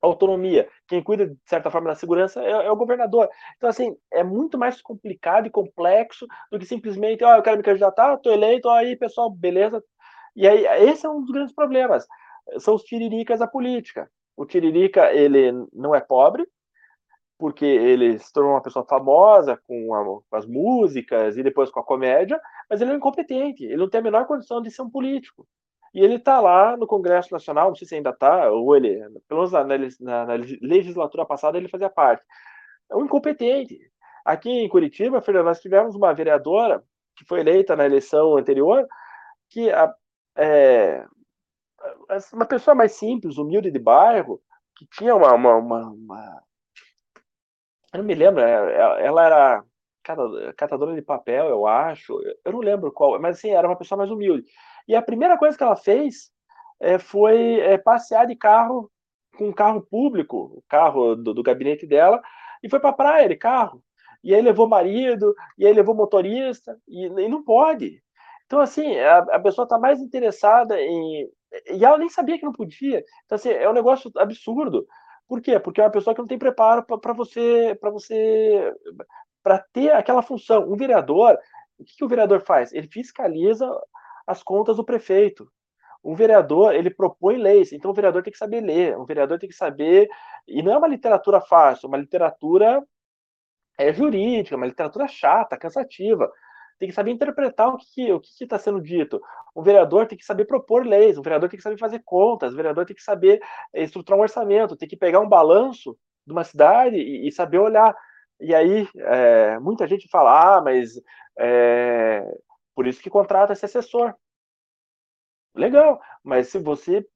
[0.00, 0.68] autonomia.
[0.88, 3.28] Quem cuida, de certa forma, da segurança é, é, o governador.
[3.56, 7.56] Então, assim, é muito mais complicado e complexo do que simplesmente, ó, oh, eu quero
[7.56, 9.82] me candidatar, tô eleito, ó, aí, pessoal, beleza.
[10.34, 12.06] E aí, esse é um dos grandes problemas.
[12.58, 14.10] São os tiriricas da política.
[14.36, 16.46] O tiririca, ele não é pobre,
[17.38, 21.80] porque ele se tornou uma pessoa famosa com, a, com as músicas e depois com
[21.80, 24.90] a comédia, mas ele é incompetente, ele não tem a menor condição de ser um
[24.90, 25.46] político.
[25.92, 29.40] E ele está lá no Congresso Nacional, não sei se ainda está, ou ele, pelo
[29.40, 32.24] menos na, na, na, legislatura passada, ele fazia parte.
[32.90, 33.78] É um incompetente.
[34.24, 36.82] Aqui em Curitiba, Fernando, nós tivemos uma vereadora
[37.16, 38.86] que foi eleita na eleição anterior,
[39.48, 39.68] que
[40.36, 41.04] é,
[42.32, 44.40] uma pessoa mais simples, humilde de bairro,
[44.76, 46.42] que tinha uma, uma, uma, uma
[47.92, 49.64] eu não me lembro, é, ela era
[50.56, 54.10] catadora de papel, eu acho, eu não lembro qual, mas assim, era uma pessoa mais
[54.10, 54.44] humilde.
[54.86, 56.30] E a primeira coisa que ela fez
[56.80, 58.90] é, foi é, passear de carro
[59.36, 62.20] com um carro público, o carro do, do gabinete dela,
[62.62, 63.82] e foi para a praia de carro.
[64.22, 68.02] E aí levou marido, e aí levou motorista, e, e não pode.
[68.44, 71.30] Então, assim, a, a pessoa está mais interessada em.
[71.72, 73.04] E ela nem sabia que não podia.
[73.24, 74.86] Então, assim, é um negócio absurdo.
[75.28, 75.58] Por quê?
[75.58, 77.76] Porque é uma pessoa que não tem preparo para você.
[77.80, 78.74] para você
[79.42, 80.70] para ter aquela função.
[80.70, 81.38] Um vereador,
[81.78, 82.72] o que, que o vereador faz?
[82.72, 83.66] Ele fiscaliza
[84.30, 85.50] as contas do prefeito.
[86.02, 89.48] Um vereador, ele propõe leis, então o vereador tem que saber ler, o vereador tem
[89.48, 90.08] que saber,
[90.48, 92.82] e não é uma literatura fácil, é uma literatura
[93.78, 96.30] é jurídica, uma literatura chata, cansativa.
[96.78, 99.20] Tem que saber interpretar o que o que está sendo dito.
[99.54, 102.56] O vereador tem que saber propor leis, o vereador tem que saber fazer contas, o
[102.56, 103.40] vereador tem que saber
[103.74, 107.58] eh, estruturar um orçamento, tem que pegar um balanço de uma cidade e, e saber
[107.58, 107.94] olhar.
[108.40, 110.92] E aí, é, muita gente fala, ah, mas
[111.38, 112.24] é,
[112.80, 114.14] por isso que contrata esse assessor.
[115.54, 117.06] Legal, mas se você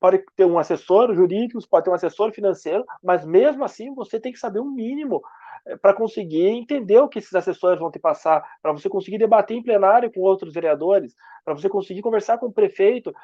[0.00, 4.32] pode ter um assessor jurídico, pode ter um assessor financeiro, mas mesmo assim você tem
[4.32, 5.22] que saber um mínimo
[5.66, 9.56] eh, para conseguir entender o que esses assessores vão te passar, para você conseguir debater
[9.56, 13.14] em plenário com outros vereadores, para você conseguir conversar com o prefeito.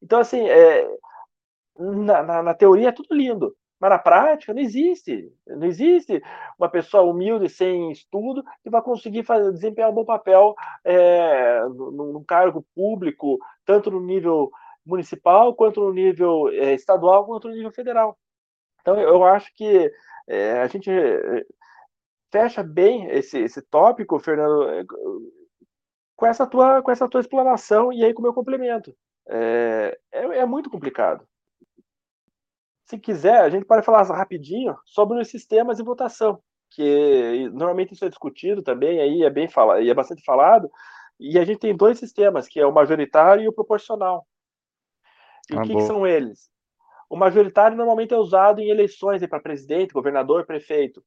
[0.00, 0.88] Então, assim, é,
[1.76, 5.32] na, na, na, teoria é tudo lindo, mas na prática não existe.
[5.46, 6.22] Não existe
[6.58, 10.54] uma pessoa humilde, sem estudo, que vai conseguir fazer, desempenhar um bom papel
[10.84, 14.50] é, num cargo público, tanto no nível
[14.84, 18.18] municipal, quanto no nível é, estadual, quanto no nível federal.
[18.82, 19.90] Então, eu acho que
[20.28, 21.44] é, a gente é,
[22.30, 24.84] fecha bem esse, esse tópico, Fernando, é,
[26.16, 28.94] com essa, tua, com essa tua explanação e aí com o meu complemento.
[29.26, 31.26] É, é, é muito complicado
[32.90, 38.04] se quiser, a gente pode falar rapidinho sobre os sistemas de votação, que normalmente isso
[38.04, 40.68] é discutido também, aí é bem falado, e é bastante falado,
[41.18, 44.26] e a gente tem dois sistemas, que é o majoritário e o proporcional.
[45.50, 46.50] E ah, o que, que, são eles?
[47.08, 51.02] O majoritário normalmente é usado em eleições para presidente, governador, prefeito.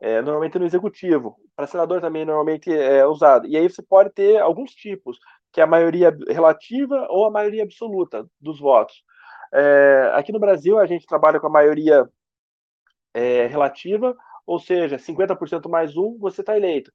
[0.00, 1.36] É, normalmente no executivo.
[1.56, 3.48] Para senador também normalmente é usado.
[3.48, 5.18] E aí você pode ter alguns tipos,
[5.52, 9.02] que é a maioria relativa ou a maioria absoluta dos votos.
[9.52, 12.08] É, aqui no Brasil, a gente trabalha com a maioria
[13.14, 16.92] é, relativa, ou seja, 50% mais um, você está eleito.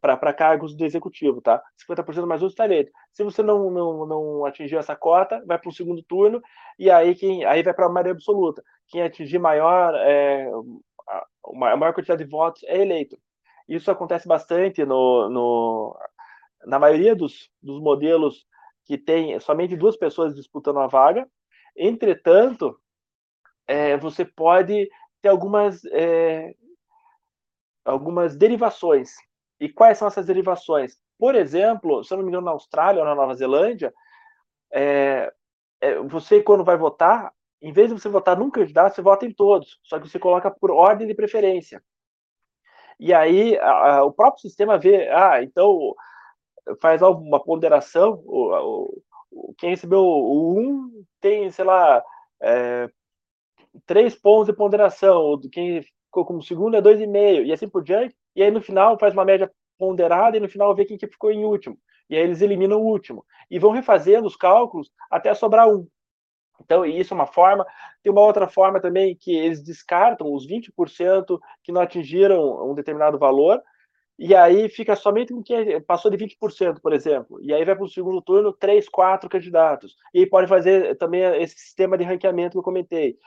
[0.00, 1.60] Para cargos do executivo, tá?
[1.88, 2.92] 50% mais um está eleito.
[3.12, 6.40] Se você não, não, não atingiu essa cota, vai para o segundo turno,
[6.78, 8.62] e aí, quem, aí vai para a maioria absoluta.
[8.88, 10.48] Quem atingir maior, é,
[11.08, 13.18] a maior quantidade de votos é eleito.
[13.68, 15.96] Isso acontece bastante no, no
[16.64, 18.46] na maioria dos, dos modelos
[18.84, 21.28] que tem somente duas pessoas disputando a vaga.
[21.76, 22.78] Entretanto,
[23.66, 24.88] é, você pode
[25.20, 26.54] ter algumas, é,
[27.84, 29.12] algumas derivações.
[29.60, 30.96] E quais são essas derivações?
[31.18, 33.94] Por exemplo, se eu não me engano, na Austrália ou na Nova Zelândia,
[34.72, 35.32] é,
[35.80, 39.32] é, você, quando vai votar, em vez de você votar num candidato, você vota em
[39.32, 41.82] todos, só que você coloca por ordem de preferência.
[42.98, 45.94] E aí a, a, o próprio sistema vê, ah, então
[46.80, 49.02] faz uma ponderação, o, o,
[49.58, 52.02] quem recebeu o 1 tem, sei lá,
[52.40, 52.88] é,
[53.86, 58.42] três pontos de ponderação, quem ficou como segundo é 2,5, e assim por diante, e
[58.42, 61.44] aí no final faz uma média ponderada e no final vê quem que ficou em
[61.44, 61.78] último.
[62.08, 63.24] E aí eles eliminam o último.
[63.50, 65.86] E vão refazendo os cálculos até sobrar um.
[66.64, 67.66] Então, isso é uma forma.
[68.02, 73.18] Tem uma outra forma também que eles descartam os 20% que não atingiram um determinado
[73.18, 73.60] valor,
[74.24, 77.42] e aí fica somente com quem passou de 20%, por exemplo.
[77.42, 79.96] E aí vai para o segundo turno três, quatro candidatos.
[80.14, 83.18] E aí pode fazer também esse sistema de ranqueamento que eu comentei.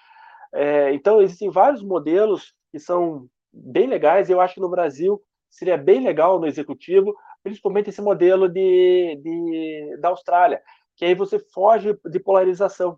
[0.54, 4.30] É, então, existem vários modelos que são bem legais.
[4.30, 9.98] Eu acho que no Brasil seria bem legal no executivo, principalmente esse modelo de, de,
[10.00, 10.62] da Austrália,
[10.96, 12.98] que aí você foge de polarização.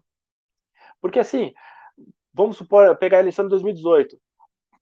[1.01, 1.51] Porque, assim,
[2.31, 4.19] vamos supor, pegar a eleição de 2018.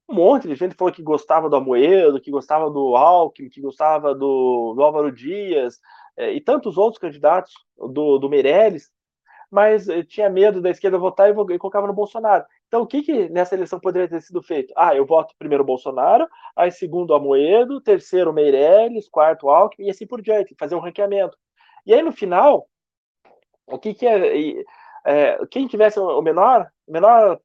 [0.07, 4.13] Um monte de gente falou que gostava do Amoedo, que gostava do Alckmin, que gostava
[4.13, 5.79] do, do Álvaro Dias,
[6.15, 8.89] é, e tantos outros candidatos, do, do Meirelles,
[9.51, 12.45] mas eh, tinha medo da esquerda votar e, e colocava no Bolsonaro.
[12.67, 14.73] Então, o que, que nessa eleição poderia ter sido feito?
[14.75, 20.21] Ah, eu voto primeiro Bolsonaro, aí segundo Amoedo, terceiro Meirelles, quarto Alckmin, e assim por
[20.21, 21.37] diante, fazer um ranqueamento.
[21.85, 22.67] E aí, no final,
[23.67, 24.63] o que, que é,
[25.05, 27.39] é quem tivesse o menor, menor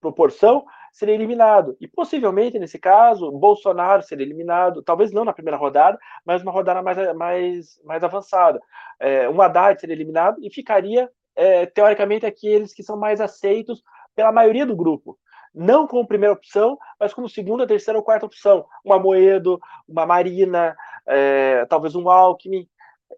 [0.00, 0.64] proporção
[0.96, 1.76] seria eliminado.
[1.78, 6.80] E possivelmente, nesse caso, Bolsonaro seria eliminado, talvez não na primeira rodada, mas uma rodada
[6.80, 8.58] mais, mais, mais avançada.
[8.98, 13.82] É, um Haddad seria eliminado e ficaria, é, teoricamente, aqueles que são mais aceitos
[14.14, 15.18] pela maioria do grupo.
[15.54, 18.64] Não como primeira opção, mas como segunda, terceira ou quarta opção.
[18.82, 20.74] Um Amoedo, uma Marina,
[21.06, 22.66] é, talvez um Alckmin,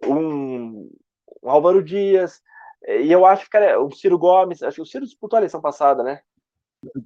[0.05, 0.91] um,
[1.45, 2.43] um Álvaro Dias.
[2.89, 5.61] E eu acho que, cara, o Ciro Gomes, acho que o Ciro disputou a eleição
[5.61, 6.23] passada, né?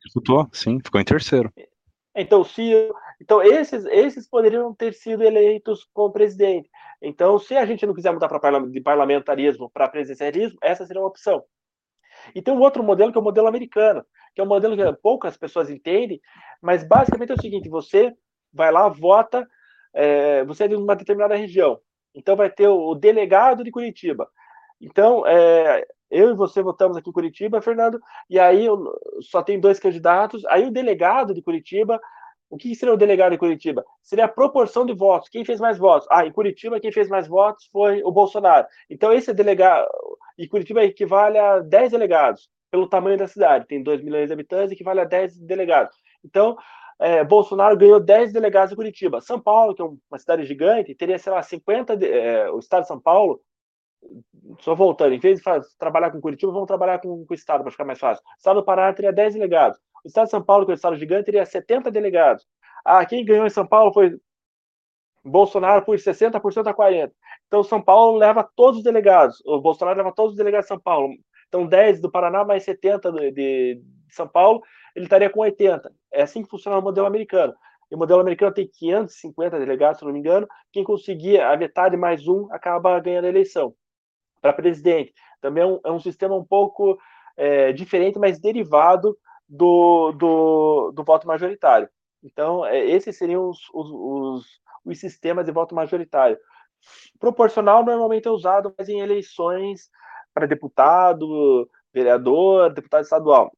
[0.02, 1.52] Disputou, sim, ficou em terceiro.
[2.14, 6.68] Então, Ciro, então esses, esses poderiam ter sido eleitos como presidente.
[7.00, 11.08] Então, se a gente não quiser mudar para de parlamentarismo para presidencialismo, essa seria uma
[11.08, 11.42] opção.
[12.34, 14.04] E tem um outro modelo que é o modelo americano,
[14.34, 16.20] que é um modelo que poucas pessoas entendem,
[16.60, 18.14] mas basicamente é o seguinte: você
[18.52, 19.48] vai lá, vota,
[19.94, 21.80] é, você é de uma determinada região,
[22.14, 24.28] então vai ter o, delegado de Curitiba.
[24.82, 28.66] Então, é, eu e você votamos aqui em Curitiba, Fernando, e aí
[29.20, 30.44] só tem dois candidatos.
[30.46, 32.00] Aí o delegado de Curitiba,
[32.50, 33.84] o que seria o delegado de Curitiba?
[34.02, 35.30] Seria a proporção de votos.
[35.30, 36.06] Quem fez mais votos?
[36.10, 38.66] Ah, em Curitiba, quem fez mais votos foi o Bolsonaro.
[38.90, 39.88] Então, esse delegado.
[40.36, 43.66] E Curitiba equivale a 10 delegados, pelo tamanho da cidade.
[43.66, 45.96] Tem 2 milhões de habitantes, equivale a 10 delegados.
[46.24, 46.56] Então,
[47.00, 49.20] é, Bolsonaro ganhou 10 delegados em Curitiba.
[49.20, 51.96] São Paulo, que é uma cidade gigante, teria, sei lá, 50.
[51.96, 53.40] De, é, o estado de São Paulo
[54.60, 55.44] só voltando, em vez de
[55.78, 58.22] trabalhar com Curitiba, vamos trabalhar com, com o Estado para ficar mais fácil.
[58.24, 59.78] O Estado do Paraná teria 10 delegados.
[60.04, 62.46] O Estado de São Paulo, que é o Estado gigante, teria 70 delegados.
[62.84, 64.16] Ah, quem ganhou em São Paulo foi
[65.24, 67.12] Bolsonaro por 60% a 40%.
[67.46, 69.40] Então, São Paulo leva todos os delegados.
[69.44, 71.14] O Bolsonaro leva todos os delegados de São Paulo.
[71.48, 74.62] Então, 10 do Paraná mais 70 de, de São Paulo,
[74.96, 75.92] ele estaria com 80.
[76.12, 77.54] É assim que funciona o modelo americano.
[77.90, 80.48] E o modelo americano tem 550 delegados, se não me engano.
[80.72, 83.74] Quem conseguir a metade mais um acaba ganhando a eleição
[84.42, 85.14] para presidente.
[85.40, 86.98] Também é um, é um, sistema um pouco
[87.36, 89.16] é, diferente, mas derivado
[89.48, 91.88] do, do, do voto majoritário.
[92.22, 96.36] Então, é, esses seriam os, os, os, os, sistemas de voto majoritário.
[97.18, 99.88] Proporcional normalmente é usado mais em eleições
[100.34, 103.52] para deputado, vereador, deputado estadual.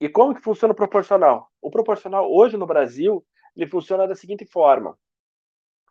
[0.00, 1.48] E como que funciona o proporcional?
[1.60, 3.24] O proporcional, hoje no Brasil,
[3.56, 4.98] ele funciona da seguinte forma.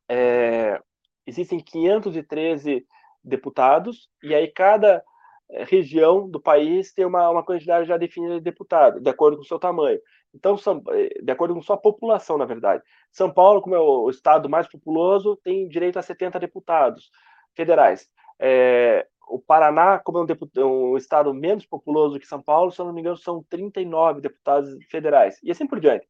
[0.09, 0.81] É,
[1.25, 2.85] existem 513
[3.23, 5.03] deputados, e aí cada
[5.49, 9.43] eh, região do país tem uma, uma quantidade já definida de deputados, de acordo com
[9.43, 9.99] o seu tamanho.
[10.33, 12.83] Então, são, eh, de acordo com sua população, na verdade.
[13.11, 17.11] São Paulo, como é o estado mais populoso, tem direito a 70 deputados
[17.55, 18.07] federais.
[18.39, 22.79] É, o Paraná, como é um, deputado, um, estado menos populoso que São Paulo, se
[22.81, 25.37] eu não me engano, são 39 deputados federais.
[25.43, 26.07] E assim por diante.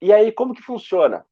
[0.00, 1.24] E aí, como que funciona?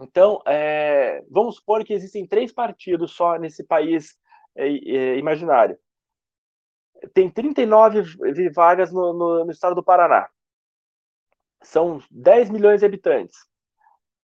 [0.00, 4.16] Então, é, vamos supor que existem três partidos só nesse país
[4.56, 5.78] é, é, imaginário.
[7.12, 8.02] Tem 39
[8.54, 10.28] vagas no, no, no, estado do Paraná.
[11.62, 13.38] são 10 milhões de habitantes.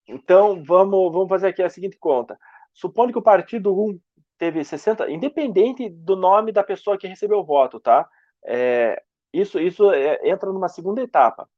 [0.08, 2.38] Então, vamos, vamos fazer aqui a seguinte conta.
[2.72, 4.00] Supondo que o partido 1
[4.38, 8.08] teve 60, independente do nome da pessoa que recebeu o voto, tá?
[8.44, 9.02] É,
[9.32, 11.48] isso isso é, entra numa segunda etapa.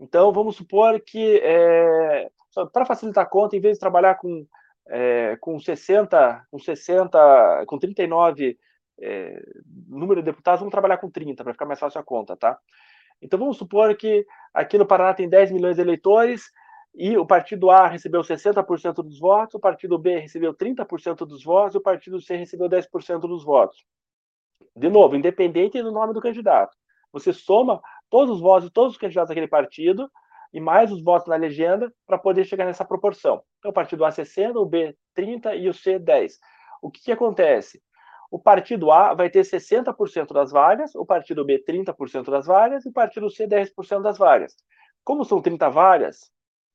[0.00, 2.30] Então, vamos supor que, é,
[2.72, 4.46] para facilitar a conta, em vez de trabalhar com,
[4.88, 8.58] é, com 60, com 60, com 39
[9.00, 9.42] é,
[9.88, 12.58] número de deputados, vamos trabalhar com 30, para ficar mais fácil a conta, tá?
[13.20, 16.50] Então, vamos supor que aqui no Paraná tem 10 milhões de eleitores
[16.94, 21.76] e o partido A recebeu 60% dos votos, o partido B recebeu 30% dos votos
[21.76, 23.84] o partido C recebeu 10% dos votos.
[24.76, 26.76] De novo, independente do nome do candidato.
[27.12, 27.80] Você soma
[28.10, 30.10] todos os votos de todos os candidatos daquele partido
[30.52, 33.42] e mais os votos na legenda para poder chegar nessa proporção.
[33.58, 36.38] Então, o partido A 60, o B 30 e o C 10.
[36.82, 37.80] O que, que acontece?
[38.30, 42.88] O partido A vai ter 60% das vagas, o partido B 30% das vagas e
[42.88, 44.54] o partido C 10% das vagas.
[45.04, 46.30] Como são 30 vagas,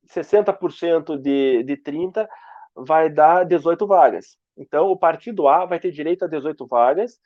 [0.08, 2.28] 60% de, de 30
[2.76, 4.38] vai dar 18 vagas.
[4.58, 7.20] Então, o partido A vai ter direito a 18 vagas,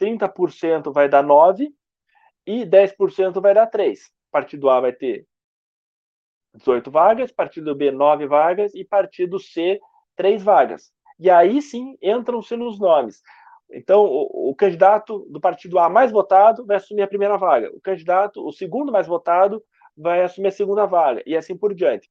[0.00, 1.70] 30% vai dar 9
[2.46, 4.00] e 10% vai dar 3.
[4.30, 5.26] Partido A vai ter
[6.54, 9.80] 18 vagas, partido B 9 vagas e partido C
[10.16, 10.92] 3 vagas.
[11.18, 13.22] E aí sim entram-se nos nomes.
[13.70, 17.70] Então, o, o, candidato do partido A mais votado vai assumir a primeira vaga.
[17.74, 19.62] O candidato, o segundo mais votado,
[19.96, 22.08] vai assumir a segunda vaga, e assim por diante.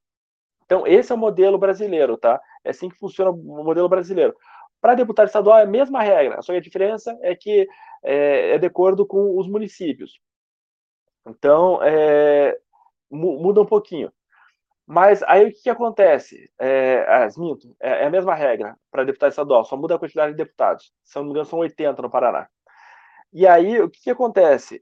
[0.65, 2.39] Então, esse é o modelo brasileiro, tá?
[2.63, 4.35] É assim que funciona o modelo brasileiro.
[4.81, 7.67] Para deputado estadual é a mesma regra, só que a diferença é que
[8.03, 10.19] é, é de acordo com os municípios.
[11.25, 12.57] Então, é,
[13.09, 14.11] muda um pouquinho.
[14.87, 16.49] Mas aí o que, que acontece?
[16.57, 20.31] É, as, minto, é, é, a mesma regra para deputado estadual, só muda a quantidade
[20.31, 20.93] de deputados.
[21.03, 22.47] Se não me engano, são 80 no Paraná.
[23.33, 24.81] E aí o que, que acontece?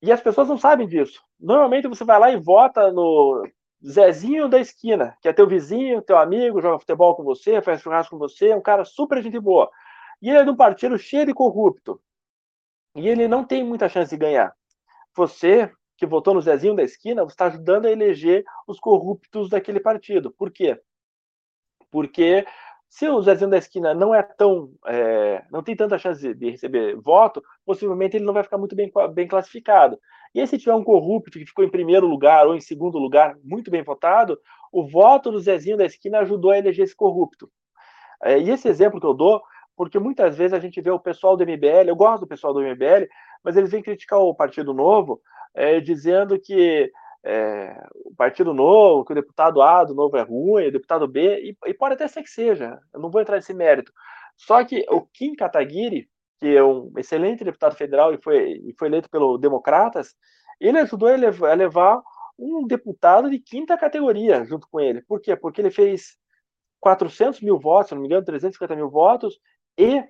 [0.00, 1.22] E as pessoas não sabem disso.
[1.38, 3.46] Normalmente você vai lá e vota no
[3.86, 8.12] Zezinho da esquina, que é teu vizinho, teu amigo, joga futebol com você, faz churrasco
[8.12, 9.70] com você, é um cara super gente boa.
[10.22, 12.00] E ele é de um partido cheio de corrupto.
[12.96, 14.54] E ele não tem muita chance de ganhar.
[15.14, 19.80] Você, que votou no Zezinho da esquina, você está ajudando a eleger os corruptos daquele
[19.80, 20.30] partido.
[20.30, 20.80] Por quê?
[21.90, 22.46] Porque
[22.88, 26.94] se o Zezinho da esquina não é tão, é, não tem tanta chance de receber
[26.96, 29.98] voto, possivelmente ele não vai ficar muito bem, bem classificado.
[30.32, 33.36] E aí, se tiver um corrupto que ficou em primeiro lugar ou em segundo lugar,
[33.42, 34.38] muito bem votado,
[34.70, 37.50] o voto do Zezinho da esquina ajudou a eleger esse corrupto.
[38.22, 39.42] É, e esse exemplo que eu dou,
[39.76, 42.60] porque muitas vezes a gente vê o pessoal do MBL, eu gosto do pessoal do
[42.60, 43.08] MBL,
[43.42, 45.20] mas eles vêm criticar o Partido Novo,
[45.58, 46.88] é, dizendo que
[47.24, 51.50] é, o Partido Novo, que o deputado A do Novo é ruim, o deputado B,
[51.50, 53.92] e, e, pode até ser que seja, eu não vou entrar nesse mérito.
[54.36, 58.86] Só que o Kim Kataguiri, que é um excelente deputado federal e foi, e foi
[58.86, 60.14] eleito pelo Democratas,
[60.60, 62.02] ele ajudou a levar, a levar
[62.38, 65.02] um deputado de quinta categoria junto com ele.
[65.02, 65.34] Por quê?
[65.34, 66.16] Porque ele fez
[66.78, 69.40] 400 mil votos, não me engano, 350 mil votos,
[69.76, 70.04] e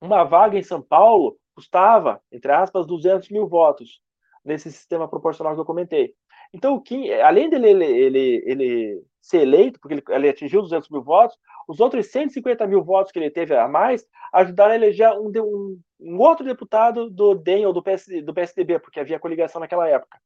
[0.00, 4.00] uma vaga em São Paulo custava, entre aspas, 200 mil votos
[4.44, 6.14] nesse sistema proporcional que eu comentei.
[6.52, 10.90] Então, o Kim, além dele ele, ele, ele ser eleito, porque ele, ele, atingiu 200
[10.90, 11.36] mil votos,
[11.68, 15.80] os outros 150 mil votos que ele teve a mais ajudaram a eleger um, um,
[16.00, 20.18] um outro deputado do DEM ou do, PS, do PSDB, porque havia coligação naquela época.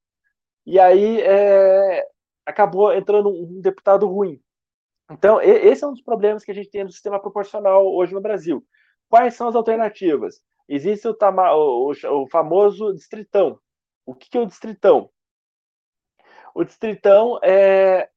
[0.64, 2.04] E aí é,
[2.44, 4.40] acabou entrando um deputado ruim.
[5.10, 8.20] Então, esse é um dos problemas que a gente tem no sistema proporcional hoje no
[8.20, 8.64] Brasil.
[9.08, 10.40] Quais são as alternativas?
[10.68, 13.60] Existe o, o, o famoso distritão.
[14.06, 15.10] O que, que é o distritão?
[16.54, 18.08] O distritão é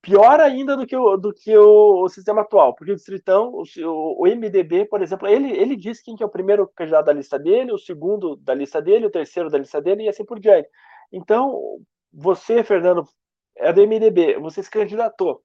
[0.00, 4.22] pior ainda do que o, do que o, o sistema atual, porque o distritão, o,
[4.22, 7.38] o, MDB, por exemplo, ele, ele diz quem que é o primeiro candidato da lista
[7.38, 10.68] dele, o segundo da lista dele, o terceiro da lista dele e assim por diante.
[11.10, 11.80] Então,
[12.12, 13.08] você, Fernando,
[13.56, 15.42] é do MDB, você se candidatou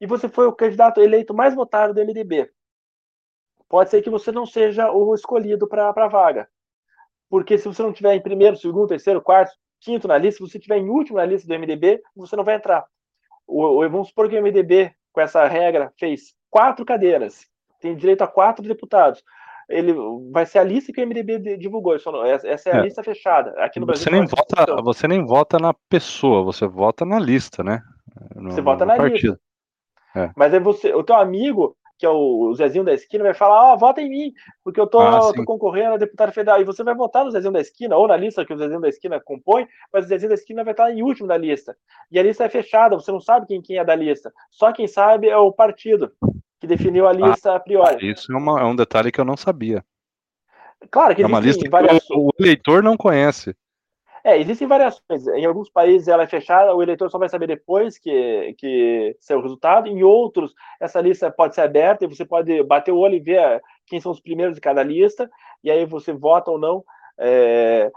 [0.00, 2.50] e você foi o candidato eleito mais votado do MDB.
[3.68, 6.48] Pode ser que você não seja o escolhido para a vaga.
[7.28, 10.58] Porque se você não tiver em primeiro, segundo, terceiro, quarto, quinto na lista, se você
[10.58, 12.84] estiver em último na lista do MDB, você não vai entrar.
[13.46, 17.46] O, o, vamos supor que o MDB, com essa regra, fez quatro cadeiras,
[17.80, 19.22] tem direito a quatro deputados.
[19.68, 19.94] Ele
[20.32, 21.94] vai ser a lista que o MDB divulgou.
[21.94, 22.82] essa é a é.
[22.82, 23.50] lista fechada.
[23.62, 24.04] Aqui no Brasil.
[24.04, 27.82] Você nem, vota, você nem vota na pessoa, você vota na lista, né?
[28.34, 29.32] No, você vota na partido.
[29.32, 29.40] lista.
[30.16, 30.30] É.
[30.34, 33.74] Mas aí você, o teu amigo, que é o Zezinho da esquina, vai falar: Ó,
[33.74, 34.32] oh, vota em mim,
[34.62, 36.60] porque eu tô, ah, tô, concorrendo a deputado federal.
[36.60, 38.88] E você vai votar no Zezinho da esquina, ou na lista que o Zezinho da
[38.88, 41.76] esquina compõe, mas o Zezinho da esquina vai estar em último da lista.
[42.10, 44.32] E a lista é fechada, você não sabe quem, quem é da lista.
[44.50, 46.12] Só quem sabe é o partido
[46.60, 48.10] que definiu a ah, lista ah, a priori.
[48.10, 49.84] Isso é, uma, é, um detalhe que eu não sabia.
[50.90, 52.04] Claro que é uma lista várias...
[52.04, 53.54] que o, o eleitor não conhece.
[54.24, 55.26] É, existem variações.
[55.28, 59.40] Em alguns países ela é fechada, o eleitor só vai saber depois que, que o
[59.40, 59.88] resultado.
[59.88, 63.62] Em outros, essa lista pode ser aberta e você pode bater o olho e ver
[63.86, 65.30] quem são os primeiros de cada lista,
[65.62, 66.84] e aí você vota ou não.
[67.18, 67.90] É...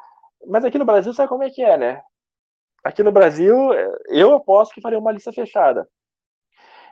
[0.48, 2.02] Mas aqui no Brasil, sabe como é que é, né?
[2.84, 3.56] Aqui no Brasil,
[4.08, 5.88] eu aposto que faria uma lista fechada.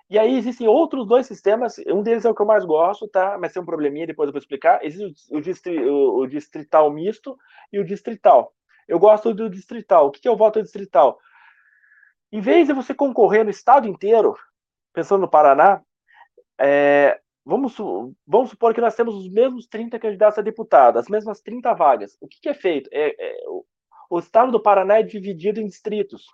[0.09, 3.37] E aí existem outros dois sistemas, um deles é o que eu mais gosto, tá?
[3.39, 4.83] Mas tem um probleminha, depois eu vou explicar.
[4.83, 7.37] Existe o, distri, o, o distrital misto
[7.71, 8.51] e o distrital.
[8.89, 10.07] Eu gosto do distrital.
[10.07, 11.19] O que é o voto distrital?
[12.31, 14.35] Em vez de você concorrer no estado inteiro,
[14.91, 15.81] pensando no Paraná,
[16.59, 17.77] é, vamos,
[18.25, 22.17] vamos supor que nós temos os mesmos 30 candidatos a deputado, as mesmas 30 vagas.
[22.19, 22.89] O que, é feito?
[22.91, 23.37] É, é,
[24.09, 26.25] o, estado do Paraná é dividido em distritos.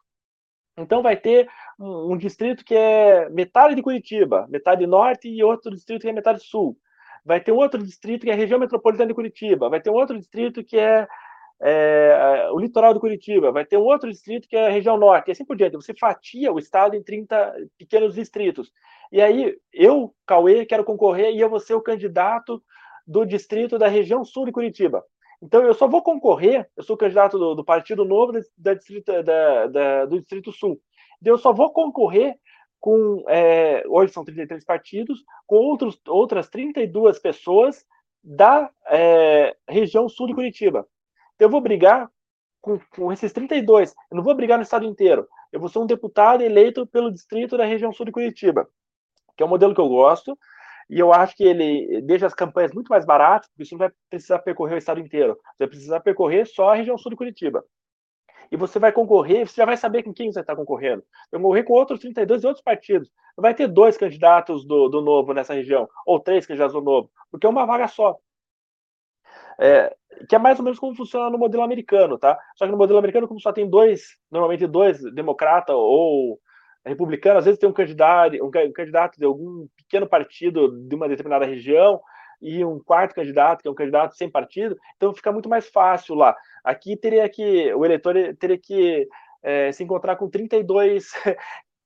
[0.77, 5.71] Então vai ter um, um, distrito que é metade de Curitiba, metade norte, e outro
[5.71, 6.77] distrito que é metade sul.
[7.25, 9.69] Vai ter outro distrito que é a região metropolitana de Curitiba.
[9.69, 11.05] Vai ter outro distrito que é,
[11.61, 13.51] é, o litoral de Curitiba.
[13.51, 15.29] Vai ter um outro distrito que é a região norte.
[15.29, 15.75] E assim por diante.
[15.75, 18.71] Você fatia o estado em 30 pequenos distritos.
[19.11, 22.61] E aí, eu, Cauê, quero concorrer e eu vou ser o candidato
[23.07, 25.03] do distrito da região sul de Curitiba.
[25.41, 29.67] Então, eu só vou concorrer, eu sou candidato do, do Partido Novo da distrito, da,
[29.67, 30.79] da, do Distrito Sul.
[31.21, 32.35] Então, eu só vou concorrer
[32.79, 37.85] com, é, hoje são 33 partidos, com outros, outras 32 pessoas
[38.23, 40.87] da é, região sul de Curitiba.
[41.39, 42.09] Eu vou brigar
[42.61, 45.85] com, com, esses 32, eu não vou brigar no estado inteiro, eu vou ser um
[45.85, 48.67] deputado eleito pelo distrito da região sul de Curitiba,
[49.37, 50.37] que é um modelo que eu gosto,
[50.89, 53.91] e eu acho que ele deixa as campanhas muito mais baratas, porque você não vai
[54.09, 55.33] precisar percorrer o estado inteiro.
[55.33, 57.63] Você vai precisar percorrer só a região sul de Curitiba.
[58.51, 61.03] E você vai concorrer, você já vai saber com quem você está concorrendo.
[61.31, 63.09] Vai concorrer com outros 32 e outros partidos.
[63.35, 67.47] Vai ter dois candidatos do, do Novo nessa região, ou três candidatos do Novo, porque
[67.47, 68.15] é uma vaga só.
[69.59, 69.95] É,
[70.27, 72.37] que é mais ou menos como funciona no modelo americano, tá?
[72.55, 76.39] Só que no modelo americano, como só tem dois, normalmente dois, democrata ou
[76.85, 81.45] republicano, às vezes tem um candidato, um candidato de algum pequeno partido de uma determinada
[81.45, 81.99] região
[82.41, 86.15] e um quarto candidato, que é um candidato sem partido, então fica muito mais fácil
[86.15, 86.35] lá.
[86.63, 89.07] Aqui teria que, o eleitor teria que
[89.41, 91.11] é, se encontrar com 32,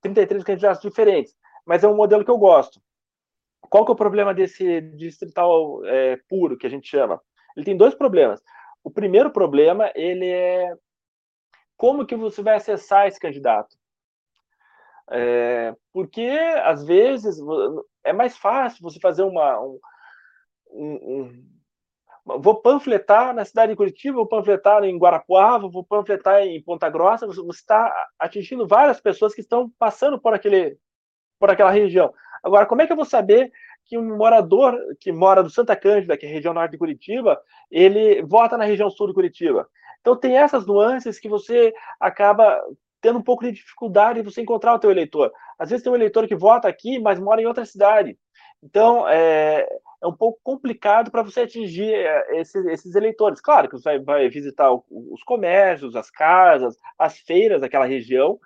[0.02, 2.80] 33 candidatos diferentes, mas é um modelo que eu gosto.
[3.62, 7.20] Qual que é o problema desse distrital é, puro, que a gente chama?
[7.56, 8.42] Ele tem dois problemas.
[8.82, 10.74] O primeiro problema, ele é
[11.80, 13.74] como que você vai acessar esse candidato?
[15.10, 16.28] É, porque,
[16.62, 17.38] às vezes,
[18.04, 19.58] é mais fácil você fazer uma.
[19.58, 19.80] Um,
[20.70, 21.22] um,
[22.26, 26.90] um, vou panfletar na cidade de Curitiba, vou panfletar em Guarapuava, vou panfletar em Ponta
[26.90, 27.26] Grossa.
[27.26, 30.76] Você está atingindo várias pessoas que estão passando por, aquele,
[31.38, 32.12] por aquela região.
[32.42, 33.50] Agora, como é que eu vou saber
[33.90, 37.40] que um morador que mora do Santa Cândida, que é a região norte de Curitiba,
[37.68, 39.68] ele vota na região sul de Curitiba?
[40.00, 42.62] Então, tem essas nuances que você acaba
[43.00, 45.32] tendo um pouco de dificuldade de você encontrar o teu eleitor.
[45.58, 48.16] Às vezes tem um eleitor que vota aqui, mas mora em outra cidade.
[48.62, 49.66] Então, é,
[50.00, 53.40] é um pouco complicado para você atingir é, esses, esses, eleitores.
[53.40, 58.38] Claro que você vai, vai visitar os comércios, as casas, as feiras daquela região,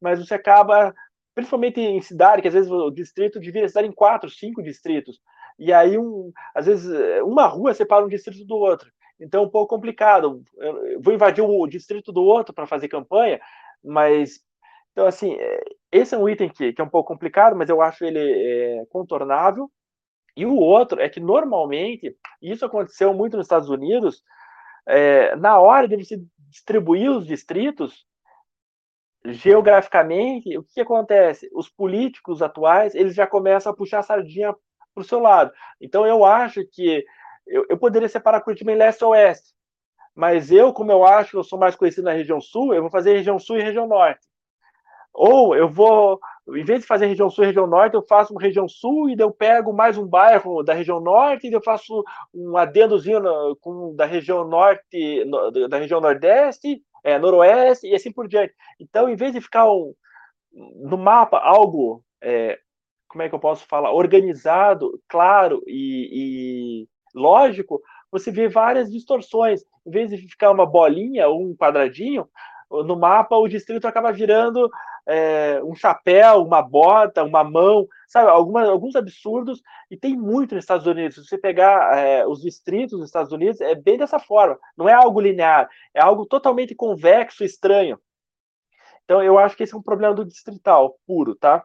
[0.00, 0.94] mas você acaba,
[1.36, 5.20] principalmente em cidade, que às vezes o distrito divide a cidade em quatro, cinco distritos.
[5.58, 6.90] E aí, um, às vezes,
[7.22, 8.90] uma rua separa um distrito do outro.
[9.20, 10.42] Então, é um pouco complicado.
[10.56, 13.38] Eu vou invadir o distrito do outro para fazer campanha,
[13.84, 14.40] mas,
[14.92, 15.62] então, assim, é,
[15.92, 18.86] esse é um item que, que é um pouco complicado, mas eu acho ele é,
[18.88, 19.70] contornável.
[20.34, 24.22] E o outro é que, normalmente, isso aconteceu muito nos Estados Unidos,
[24.88, 28.06] é, na hora de você distribuir os distritos,
[29.32, 31.48] geograficamente, o que, acontece?
[31.52, 34.54] Os políticos atuais, eles já começam a puxar a sardinha
[34.94, 35.52] para o seu lado.
[35.80, 37.04] Então, eu acho que
[37.46, 39.54] eu, eu poderia separar Curitiba em leste e oeste.
[40.14, 42.90] Mas eu, como eu acho que eu sou mais conhecido na região sul, eu vou
[42.90, 44.26] fazer região sul e região norte.
[45.12, 46.18] Ou eu vou,
[46.54, 49.16] em vez de fazer região sul e região norte, eu faço uma região sul e
[49.18, 52.04] eu pego mais um bairro da região norte e eu faço
[52.34, 58.10] um adendozinho no, com, da região norte, no, da região nordeste, é, noroeste e assim
[58.10, 58.52] por diante.
[58.80, 59.94] Então, em vez de ficar um,
[60.52, 62.58] no mapa algo, é,
[63.06, 66.10] como é que eu posso falar, organizado, claro e,
[66.82, 67.80] e lógico,
[68.10, 69.62] você vê várias distorções.
[69.86, 72.28] Em vez de ficar uma bolinha ou um quadradinho,
[72.68, 74.68] no mapa o distrito acaba virando
[75.06, 78.28] é, um chapéu, uma bota, uma mão, sabe?
[78.28, 81.16] Alguma, alguns absurdos, e tem muito nos Estados Unidos.
[81.16, 84.58] Se você pegar é, os distritos dos Estados Unidos, é bem dessa forma.
[84.76, 87.98] Não é algo linear, é algo totalmente convexo, estranho.
[89.04, 91.64] Então, eu acho que esse é um problema do distrital puro, tá?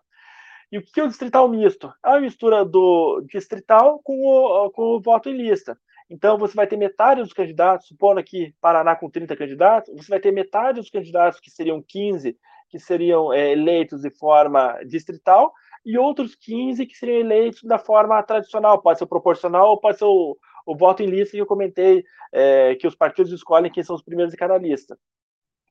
[0.72, 1.92] E o que é o distrital misto?
[2.06, 5.78] É uma mistura do distrital com o, com o voto em lista.
[6.10, 10.20] Então, você vai ter metade dos candidatos, supondo aqui Paraná com 30 candidatos, você vai
[10.20, 12.38] ter metade dos candidatos, que seriam 15,
[12.72, 15.52] que seriam é, eleitos de forma distrital,
[15.86, 20.06] e outros 15 que seriam eleitos da forma tradicional, pode ser proporcional ou pode ser
[20.06, 23.96] o, o voto em lista que eu comentei, é, que os partidos escolhem quem são
[23.96, 24.98] os primeiros de cada lista,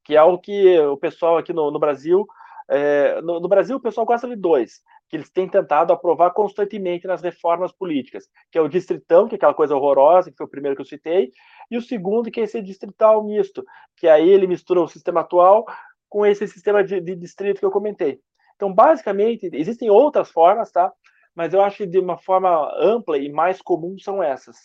[0.05, 2.27] que é o que o pessoal aqui no, no Brasil,
[2.69, 7.05] é, no, no, Brasil o pessoal gosta de dois, que eles têm tentado aprovar constantemente
[7.05, 10.51] nas reformas políticas, que é o distritão, que é aquela coisa horrorosa, que foi o
[10.51, 11.33] primeiro que eu citei,
[11.69, 13.65] e o segundo, que é esse distrital misto,
[13.97, 15.65] que aí ele mistura o sistema atual
[16.11, 18.21] com esse sistema de, de distrito que eu comentei.
[18.57, 20.93] Então, basicamente, existem outras formas, tá?
[21.35, 24.57] Mas eu acho que de uma forma ampla e mais comum são essas.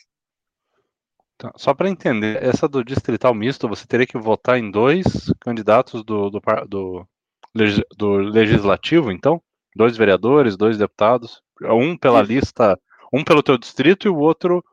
[1.37, 6.03] Tá, só para entender, essa do distrital misto, você teria que votar em dois candidatos
[6.03, 7.07] do, do, do,
[7.95, 9.41] do legislativo, então?
[9.75, 12.31] Dois vereadores, dois deputados, um pela isso.
[12.31, 12.79] lista,
[13.13, 14.63] um pelo teu distrito e o outro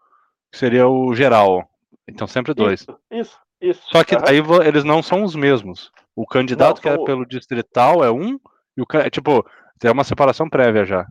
[0.53, 1.69] seria o geral.
[2.09, 2.81] Então sempre dois.
[2.81, 3.39] Isso, isso.
[3.61, 3.83] isso.
[3.91, 4.23] Só que uhum.
[4.27, 5.91] aí eles não são os mesmos.
[6.15, 8.39] O candidato não, que é pelo distrital é um
[8.77, 9.45] e o, tipo,
[9.79, 11.07] tem uma separação prévia já.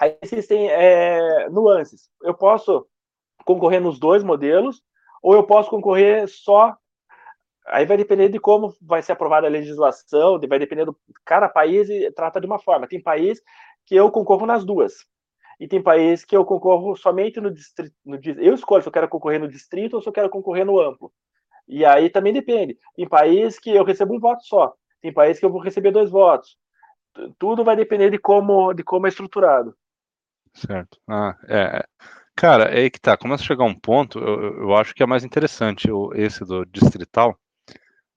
[0.00, 2.08] Aí existem é, nuances.
[2.22, 2.86] Eu posso
[3.44, 4.82] concorrer nos dois modelos,
[5.22, 6.76] ou eu posso concorrer só.
[7.68, 10.96] Aí vai depender de como vai ser aprovada a legislação, vai depender do.
[11.24, 12.88] Cada país trata de uma forma.
[12.88, 13.40] Tem país
[13.86, 14.94] que eu concorro nas duas.
[15.60, 17.94] E tem país que eu concorro somente no distrito.
[18.04, 20.80] No, eu escolho se eu quero concorrer no distrito ou se eu quero concorrer no
[20.80, 21.12] amplo.
[21.66, 22.76] E aí também depende.
[22.94, 24.74] Tem país que eu recebo um voto só.
[25.00, 26.56] Tem país que eu vou receber dois votos.
[27.38, 29.74] Tudo vai depender de como, de como é estruturado.
[30.52, 30.98] Certo.
[31.08, 31.84] Ah, é.
[32.36, 33.16] Cara, é aí que tá.
[33.16, 37.38] Começa a chegar um ponto, eu, eu acho que é mais interessante esse do distrital,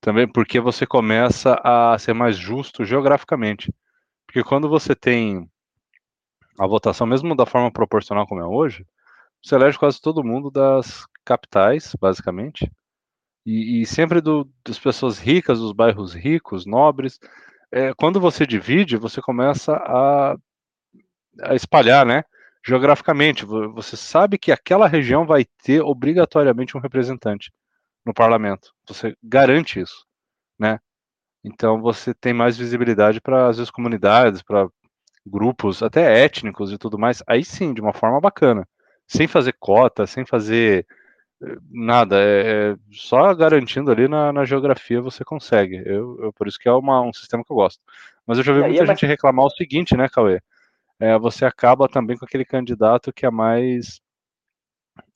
[0.02, 3.74] também porque você começa a ser mais justo geograficamente.
[4.26, 5.50] Porque quando você tem
[6.60, 8.86] a votação, mesmo da forma proporcional como é hoje,
[9.42, 12.72] você elege quase todo mundo das capitais, basicamente,
[13.48, 17.18] e, e sempre do, das pessoas ricas, dos bairros ricos, nobres.
[17.72, 20.36] É, quando você divide, você começa a,
[21.44, 22.26] a espalhar, né?
[22.66, 27.50] Geograficamente, você sabe que aquela região vai ter obrigatoriamente um representante
[28.06, 28.74] no parlamento.
[28.86, 30.06] Você garante isso,
[30.60, 30.78] né?
[31.42, 34.68] Então você tem mais visibilidade para as comunidades, para
[35.26, 37.24] grupos, até étnicos e tudo mais.
[37.26, 38.68] Aí sim, de uma forma bacana,
[39.08, 40.86] sem fazer cota, sem fazer
[41.70, 45.76] Nada, é, é, só garantindo ali na, na geografia você consegue.
[45.86, 47.80] Eu, eu, por isso que é uma, um sistema que eu gosto.
[48.26, 49.12] Mas eu já vi muita é gente mais...
[49.12, 50.42] reclamar o seguinte, né, Cauê?
[51.00, 54.02] É, você acaba também com aquele candidato que é mais.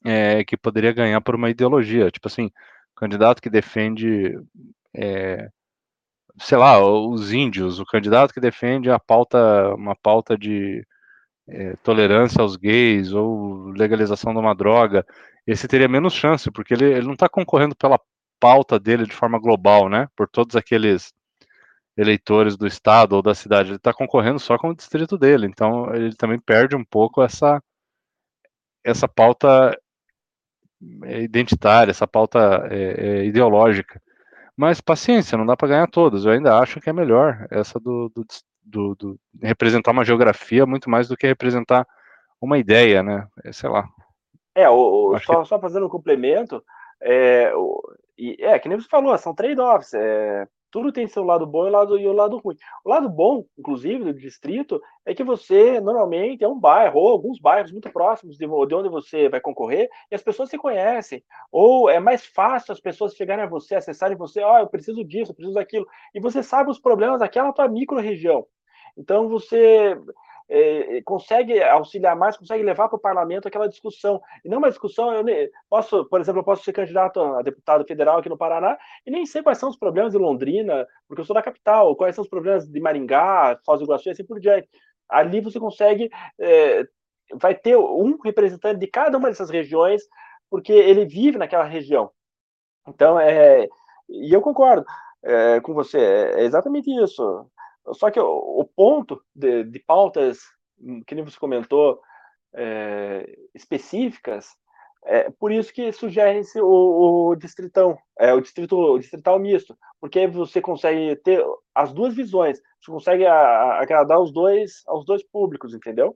[0.05, 2.11] É, que poderia ganhar por uma ideologia.
[2.11, 2.51] Tipo assim,
[2.95, 4.39] candidato que defende.
[4.95, 5.49] É,
[6.39, 10.85] sei lá, os índios, o candidato que defende a pauta, uma pauta de
[11.47, 15.05] é, tolerância aos gays ou legalização de uma droga
[15.45, 17.99] esse teria menos chance, porque ele, ele não está concorrendo pela
[18.39, 20.07] pauta dele de forma global, né?
[20.15, 21.13] Por todos aqueles
[21.97, 25.93] eleitores do estado ou da cidade, ele está concorrendo só com o distrito dele, então
[25.93, 27.61] ele também perde um pouco essa
[28.83, 29.77] essa pauta
[31.03, 34.01] é, identitária, essa pauta é, é, ideológica.
[34.57, 36.25] Mas paciência, não dá para ganhar todas.
[36.25, 38.25] Eu ainda acho que é melhor essa do, do,
[38.63, 41.87] do, do, representar uma geografia muito mais do que representar
[42.39, 43.27] uma ideia, né?
[43.43, 43.87] É, sei lá.
[44.55, 45.47] É, o, o só, que...
[45.47, 46.63] só fazendo um complemento,
[47.01, 47.81] é, o,
[48.17, 49.93] e, é, que nem você falou, são trade-offs.
[49.93, 52.55] É, tudo tem seu lado bom e o lado, e o lado ruim.
[52.85, 57.39] O lado bom, inclusive, do distrito, é que você normalmente é um bairro, ou alguns
[57.39, 61.21] bairros muito próximos de, de onde você vai concorrer, e as pessoas se conhecem.
[61.51, 65.03] Ou é mais fácil as pessoas chegarem a você, acessarem você, ó, oh, eu preciso
[65.03, 65.85] disso, eu preciso daquilo.
[66.15, 68.45] E você sabe os problemas daquela tua micro-região.
[68.97, 69.97] Então você
[70.49, 74.21] é, consegue auxiliar mais, consegue levar para o parlamento aquela discussão.
[74.43, 78.19] E não uma discussão, eu posso, por exemplo, eu posso ser candidato a deputado federal
[78.19, 81.33] aqui no Paraná e nem sei quais são os problemas de Londrina, porque eu sou
[81.33, 84.67] da capital, quais são os problemas de Maringá, Foz do Iguaçu e assim por diante.
[85.09, 86.09] Ali você consegue,
[86.39, 86.85] é,
[87.33, 90.01] vai ter um representante de cada uma dessas regiões,
[90.49, 92.11] porque ele vive naquela região.
[92.87, 93.67] Então, é,
[94.09, 94.85] e eu concordo
[95.23, 97.45] é, com você, é exatamente isso.
[97.93, 100.39] Só que o, o ponto de, de, pautas,
[100.79, 101.99] hum, que nem você comentou,
[102.53, 104.47] é, específicas,
[105.03, 110.27] é por isso que sugere-se o, o, distritão, é, o distrito o distrital misto, porque
[110.27, 111.43] você consegue ter
[111.73, 116.15] as duas visões, você consegue a, a, agradar os dois aos dois públicos, entendeu?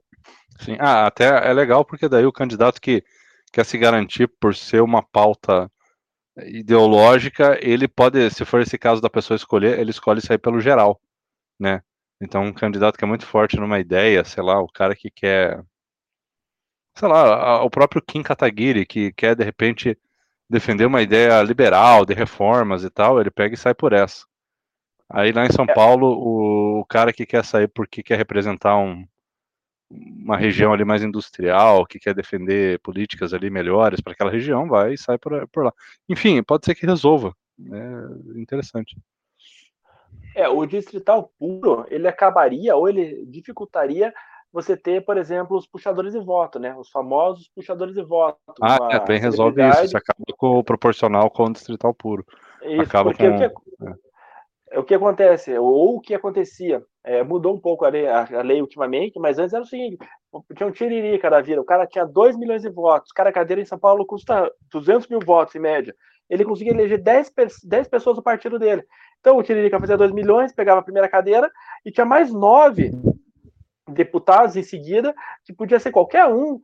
[0.60, 3.04] Sim, ah, até é legal porque daí o candidato que
[3.52, 5.72] quer se garantir por ser uma pauta
[6.38, 11.00] ideológica, ele pode, se for esse caso da pessoa escolher, ele escolhe sair pelo geral
[11.60, 11.82] né?
[12.22, 15.64] Então, um candidato que é muito forte numa ideia, sei lá, o cara que quer
[16.98, 19.98] sei lá, o próprio Kim Kataguiri, que quer de repente
[20.50, 24.26] defender uma ideia liberal de reformas e tal, ele pega e sai por essa.
[25.10, 25.74] Aí lá em São é.
[25.74, 29.06] Paulo, o, o cara que quer sair porque quer representar um,
[29.90, 34.94] uma região ali mais industrial, que quer defender políticas ali melhores para aquela região, vai
[34.94, 35.74] e sai por, por lá.
[36.10, 37.36] Enfim, pode ser que resolva.
[37.60, 38.98] É interessante.
[40.36, 44.14] É, o distrital puro, ele acabaria ou ele dificultaria
[44.52, 46.76] você ter, por exemplo, os puxadores de voto, né?
[46.78, 48.40] Os famosos puxadores de voto.
[48.62, 49.88] Ah, é, bem resolve isso.
[49.90, 52.26] Você acaba com o proporcional com o distrital puro.
[52.62, 53.36] Isso, acaba porque com...
[53.36, 53.46] o, que,
[54.72, 54.80] é.
[54.80, 58.42] o que acontece, ou o que acontecia, é, mudou um pouco a lei, a, a
[58.42, 59.98] lei, ultimamente, mas antes era o seguinte,
[60.56, 63.62] tinha um tiririca da vida, o cara tinha 2 milhões de votos, o cara cadeira
[63.62, 65.94] em São Paulo custa 200 mil votos em média,
[66.30, 67.32] ele conseguia eleger 10,
[67.64, 68.84] 10 pessoas do partido dele.
[69.26, 71.52] Então o Tiririca fazia 2 milhões, pegava a primeira cadeira
[71.84, 72.92] e tinha mais nove
[73.90, 76.62] deputados em seguida, que podia ser qualquer um,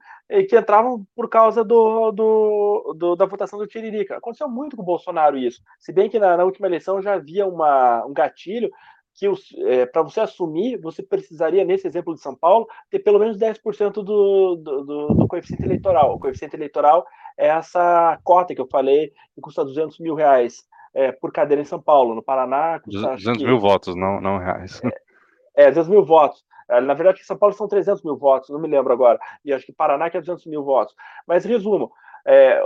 [0.48, 4.16] que entravam por causa do, do, do, da votação do Tiririca.
[4.16, 5.60] Aconteceu muito com o Bolsonaro isso.
[5.80, 8.70] Se bem que na, na última eleição já havia uma, um gatilho
[9.16, 9.26] que
[9.66, 13.92] é, para você assumir, você precisaria, nesse exemplo de São Paulo, ter pelo menos 10%
[13.92, 16.14] do, do, do, coeficiente eleitoral.
[16.14, 21.12] O coeficiente eleitoral é essa cota que eu falei, que custa 200 mil reais é,
[21.12, 22.16] por cadeira em São Paulo.
[22.16, 23.16] No Paraná, custa.
[23.16, 24.82] 200 mil que, votos, não, não reais.
[25.56, 26.44] É, é, 200 mil votos.
[26.70, 29.20] É, na verdade, em São Paulo são 300 mil votos, não me lembro agora.
[29.44, 30.96] E acho que Paraná que é 200 mil votos.
[31.28, 31.92] Mas, resumo,
[32.26, 32.62] é,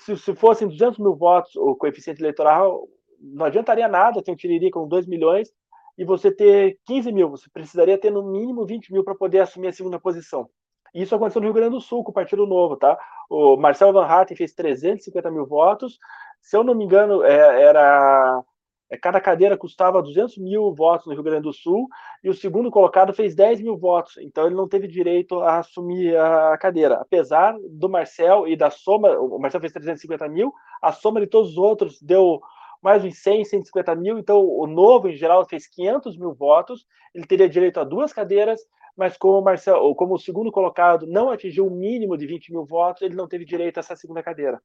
[0.00, 2.88] se, se fossem 200 mil votos o coeficiente eleitoral,
[3.20, 5.52] não adiantaria nada ter um Tiriri com 2 milhões
[5.96, 7.28] e você ter 15 mil.
[7.30, 10.48] Você precisaria ter no mínimo 20 mil para poder assumir a segunda posição.
[10.94, 12.98] Isso aconteceu no Rio Grande do Sul, com o Partido Novo, tá?
[13.28, 15.98] O Marcelo Van Hatten fez 350 mil votos.
[16.40, 18.42] Se eu não me engano, é, era
[18.90, 21.86] é, cada cadeira custava 200 mil votos no Rio Grande do Sul
[22.24, 26.16] e o segundo colocado fez 10 mil votos, então ele não teve direito a assumir
[26.16, 31.20] a cadeira, apesar do Marcel e da soma, o Marcel fez 350 mil, a soma
[31.20, 32.40] de todos os outros deu
[32.80, 37.26] mais uns 100, 150 mil, então o novo em geral fez 500 mil votos, ele
[37.26, 38.60] teria direito a duas cadeiras,
[38.96, 42.64] mas como o Marcel, como o segundo colocado não atingiu o mínimo de 20 mil
[42.64, 44.60] votos, ele não teve direito a essa segunda cadeira.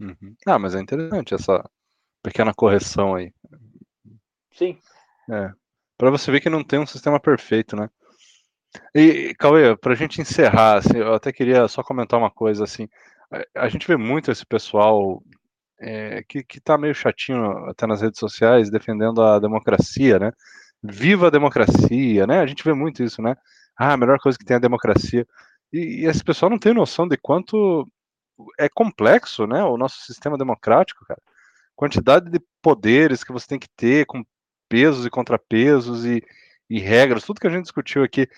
[0.00, 0.34] Uhum.
[0.46, 1.64] Ah, mas é interessante essa
[2.22, 3.32] pequena correção aí.
[4.52, 4.78] Sim.
[5.30, 5.52] É.
[5.96, 7.88] Para você ver que não tem um sistema perfeito, né?
[8.94, 12.88] E, Cauê, para a gente encerrar, assim, eu até queria só comentar uma coisa, assim,
[13.54, 15.22] a gente vê muito esse pessoal
[15.80, 20.32] é, que, que tá meio chatinho até nas redes sociais defendendo a democracia, né?
[20.82, 22.40] Viva a democracia, né?
[22.40, 23.36] A gente vê muito isso, né?
[23.76, 25.26] Ah, a melhor coisa que tem é a democracia.
[25.72, 27.88] E, e esse pessoal não tem noção de quanto
[28.58, 29.62] é complexo, né?
[29.64, 31.20] O nosso sistema democrático, cara
[31.74, 34.24] quantidade de poderes que você tem que ter, com
[34.68, 36.22] pesos e contrapesos e,
[36.68, 38.28] e regras, tudo que a gente discutiu aqui,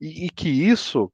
[0.00, 1.10] e, e, que isso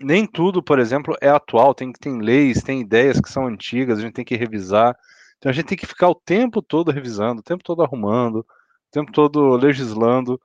[0.00, 4.02] nem tudo, por exemplo, é atual, tem, tem leis, tem ideias que são antigas, a
[4.02, 4.96] gente tem que revisar,
[5.38, 8.46] então a gente tem que ficar o tempo todo revisando, o tempo todo arrumando, o
[8.90, 10.40] tempo todo legislando.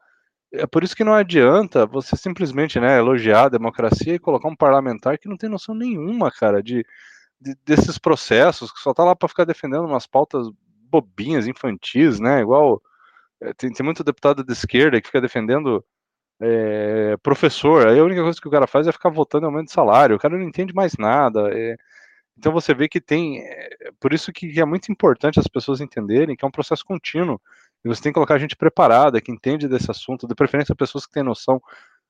[0.53, 4.55] É por isso que não adianta você simplesmente né, elogiar a democracia e colocar um
[4.55, 6.85] parlamentar que não tem noção nenhuma, cara, de,
[7.39, 10.47] de, desses processos, que só tá lá para ficar defendendo umas pautas
[10.89, 12.41] bobinhas, infantis, né?
[12.41, 12.81] Igual
[13.41, 15.83] é, tem, tem muito deputado de esquerda que fica defendendo
[16.41, 19.67] é, professor, aí a única coisa que o cara faz é ficar votando em aumento
[19.67, 21.49] de salário, o cara não entende mais nada.
[21.53, 21.77] É,
[22.37, 23.39] então você vê que tem.
[23.39, 27.39] É, por isso que é muito importante as pessoas entenderem que é um processo contínuo.
[27.83, 31.13] E você tem que colocar gente preparada, que entende desse assunto, de preferência pessoas que
[31.13, 31.61] têm noção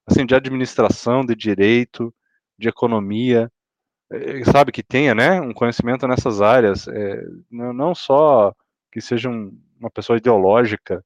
[0.05, 2.13] assim, de administração, de direito,
[2.57, 3.51] de economia,
[4.11, 8.53] eh, sabe, que tenha, né, um conhecimento nessas áreas, é, não só
[8.91, 11.03] que seja um, uma pessoa ideológica,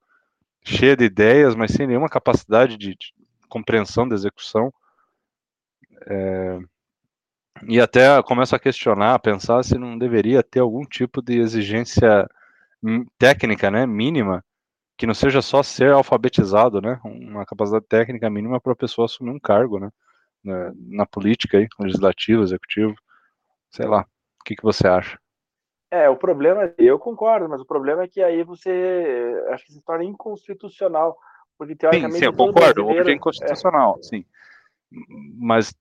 [0.64, 3.14] cheia de ideias, mas sem nenhuma capacidade de, de
[3.48, 4.74] compreensão da execução.
[6.08, 6.60] É,
[7.68, 12.28] e até começo a questionar, a pensar se não deveria ter algum tipo de exigência
[13.18, 14.44] técnica, né, mínima,
[14.98, 19.32] que não seja só ser alfabetizado, né, uma capacidade técnica mínima para a pessoa assumir
[19.32, 19.90] um cargo, né
[20.46, 22.96] na, na política aí, legislativo, executivo,
[23.72, 24.06] sei lá.
[24.40, 25.20] O que, que você acha?
[25.90, 29.82] É, o problema, eu concordo, mas o problema é que aí você acho que se
[29.82, 31.18] torna inconstitucional.
[31.58, 32.14] Porque teoricamente.
[32.14, 33.10] Sim, sim eu concordo, brasileiro...
[33.10, 34.04] é inconstitucional, é.
[34.04, 34.26] sim.
[35.40, 35.74] Mas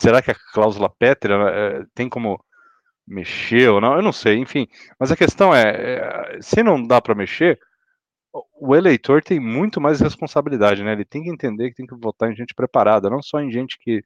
[0.00, 2.42] será que a cláusula pétrea é, tem como
[3.06, 3.96] mexer ou não?
[3.96, 4.66] Eu não sei, enfim.
[4.98, 7.58] Mas a questão é, é se não dá para mexer,
[8.32, 10.92] o eleitor tem muito mais responsabilidade, né?
[10.92, 13.78] Ele tem que entender que tem que votar em gente preparada, não só em gente
[13.78, 14.02] que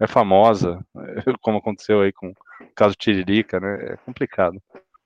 [0.00, 0.84] é famosa,
[1.42, 2.34] como aconteceu aí com o
[2.74, 3.92] caso Tiririca, né?
[3.92, 4.60] É complicado.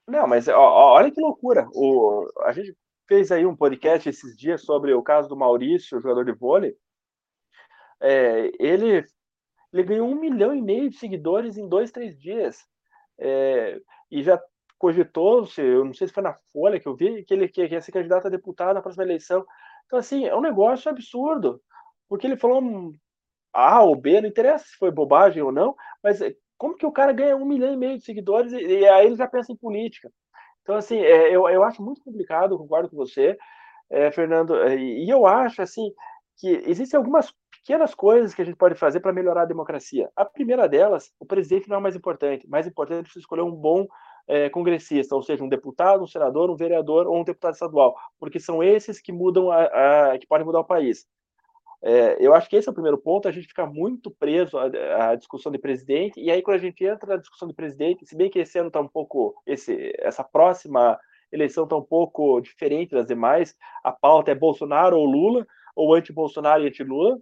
[0.06, 1.66] Não, mas ó, olha que loucura.
[1.74, 2.76] O, a gente
[3.08, 6.76] fez aí um podcast esses dias sobre o caso do Maurício, jogador de vôlei.
[8.00, 9.04] É, ele
[9.72, 12.58] Ele ganhou um milhão e meio de seguidores em dois, três dias.
[13.18, 13.80] É,
[14.10, 14.40] e já
[14.82, 17.80] cogitou-se, eu não sei se foi na Folha que eu vi, que ele que ia
[17.80, 19.46] ser candidato a deputado na próxima eleição.
[19.86, 21.62] Então, assim, é um negócio absurdo.
[22.08, 22.92] Porque ele falou
[23.52, 26.18] A ou B, não interessa se foi bobagem ou não, mas
[26.58, 29.14] como que o cara ganha um milhão e meio de seguidores e, e aí ele
[29.14, 30.10] já pensa em política?
[30.62, 33.38] Então, assim, é, eu, eu acho muito complicado, concordo com você,
[33.88, 35.92] é, Fernando, é, e eu acho, assim,
[36.38, 40.10] que existem algumas pequenas coisas que a gente pode fazer para melhorar a democracia.
[40.16, 42.48] A primeira delas, o presidente não é o mais importante.
[42.48, 43.86] Mais importante é você escolher um bom
[44.28, 48.38] é, congressista, ou seja, um deputado, um senador, um vereador ou um deputado estadual, porque
[48.38, 51.06] são esses que mudam a, a que podem mudar o país.
[51.84, 55.10] É, eu acho que esse é o primeiro ponto, a gente fica muito preso à,
[55.10, 58.16] à, discussão de presidente, e aí quando a gente entra na discussão de presidente, se
[58.16, 60.98] bem que esse ano está um pouco, esse, essa próxima
[61.32, 65.44] eleição está um pouco diferente das demais, a pauta é Bolsonaro ou Lula,
[65.74, 67.18] ou anti-Bolsonaro e anti-Lula,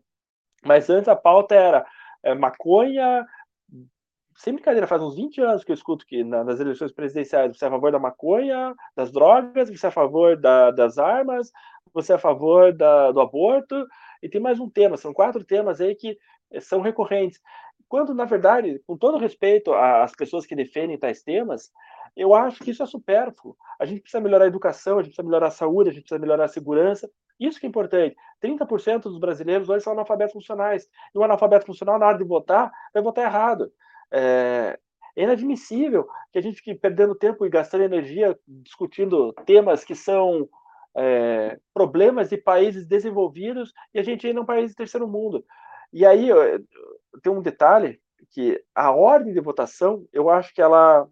[0.63, 1.87] mas antes a pauta era
[2.23, 3.27] é, maconha,
[4.41, 7.69] sem brincadeira, faz uns 20 anos que eu escuto que nas eleições presidenciais você é
[7.69, 11.53] a favor da maconha, das drogas, você é a favor da, das armas,
[11.93, 13.87] você é a favor da, do aborto,
[14.23, 16.17] e tem mais um tema, são quatro temas aí que
[16.53, 17.39] eh, são recorrentes.
[17.87, 21.71] Quando, na verdade, com todo respeito às pessoas que defendem tais temas,
[22.17, 23.55] eu acho que isso é supérfluo.
[23.79, 26.19] A gente precisa melhorar a educação, a gente precisa melhorar a saúde, a gente precisa
[26.19, 27.11] melhorar a segurança.
[27.39, 28.17] Isso que é importante.
[28.43, 30.89] 30% dos brasileiros hoje são analfabetos funcionais.
[31.15, 33.71] E o analfabeto funcional, na hora de votar, vai votar errado.
[34.13, 34.79] É,
[35.17, 40.49] é inadmissível que a gente fique perdendo tempo e gastando energia discutindo temas que são
[40.97, 45.45] é, problemas de países desenvolvidos e a gente ainda é um país de terceiro mundo.
[45.93, 46.29] E aí
[47.23, 48.01] tem um detalhe
[48.31, 51.09] que a ordem de votação, eu acho que ela,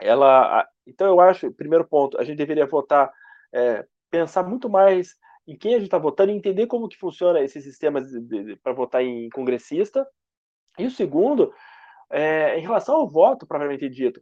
[0.00, 3.12] ela, então eu acho, primeiro ponto, a gente deveria votar,
[3.52, 5.16] é, pensar muito mais
[5.46, 8.00] em quem a gente está votando e entender como que funciona esse sistema
[8.62, 10.06] para votar em congressista.
[10.78, 11.52] E o segundo,
[12.10, 14.20] é, em relação ao voto propriamente dito,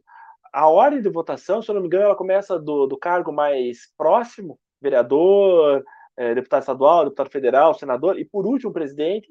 [0.53, 3.93] a ordem de votação, se eu não me engano, ela começa do, do cargo mais
[3.97, 5.83] próximo vereador,
[6.15, 9.29] é, deputado estadual, deputado federal, senador e, por último, presidente.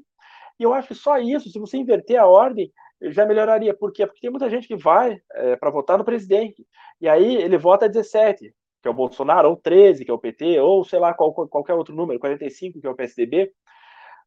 [0.59, 2.73] E eu acho que só isso, se você inverter a ordem,
[3.03, 3.75] já melhoraria.
[3.75, 4.07] Por quê?
[4.07, 6.67] Porque tem muita gente que vai é, para votar no presidente.
[7.01, 10.61] E aí ele vota 17, que é o Bolsonaro, ou 13, que é o PT,
[10.61, 13.53] ou sei lá, qual, qualquer outro número, 45, que é o PSDB,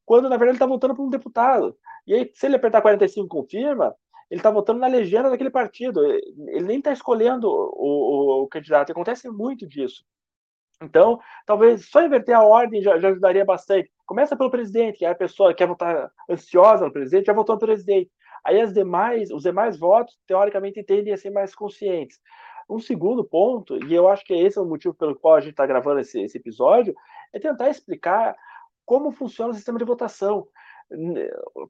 [0.05, 1.75] quando na verdade ele está votando para um deputado.
[2.05, 3.95] E aí, se ele apertar 45 confirma,
[4.29, 6.05] ele está votando na legenda daquele partido.
[6.05, 8.91] Ele nem está escolhendo o, o, o, candidato.
[8.91, 10.05] Acontece muito disso.
[10.81, 13.91] Então, talvez só inverter a ordem já, já, ajudaria bastante.
[14.05, 17.55] Começa pelo presidente, que é a pessoa que quer votar ansiosa no presidente, já votou
[17.55, 18.09] no presidente.
[18.45, 22.19] Aí as demais, os demais votos, teoricamente, tendem a ser mais conscientes.
[22.69, 25.51] Um segundo ponto, e eu acho que esse é o motivo pelo qual a gente
[25.51, 26.95] está gravando esse, esse episódio,
[27.33, 28.35] é tentar explicar
[28.85, 30.47] como funciona o sistema de votação.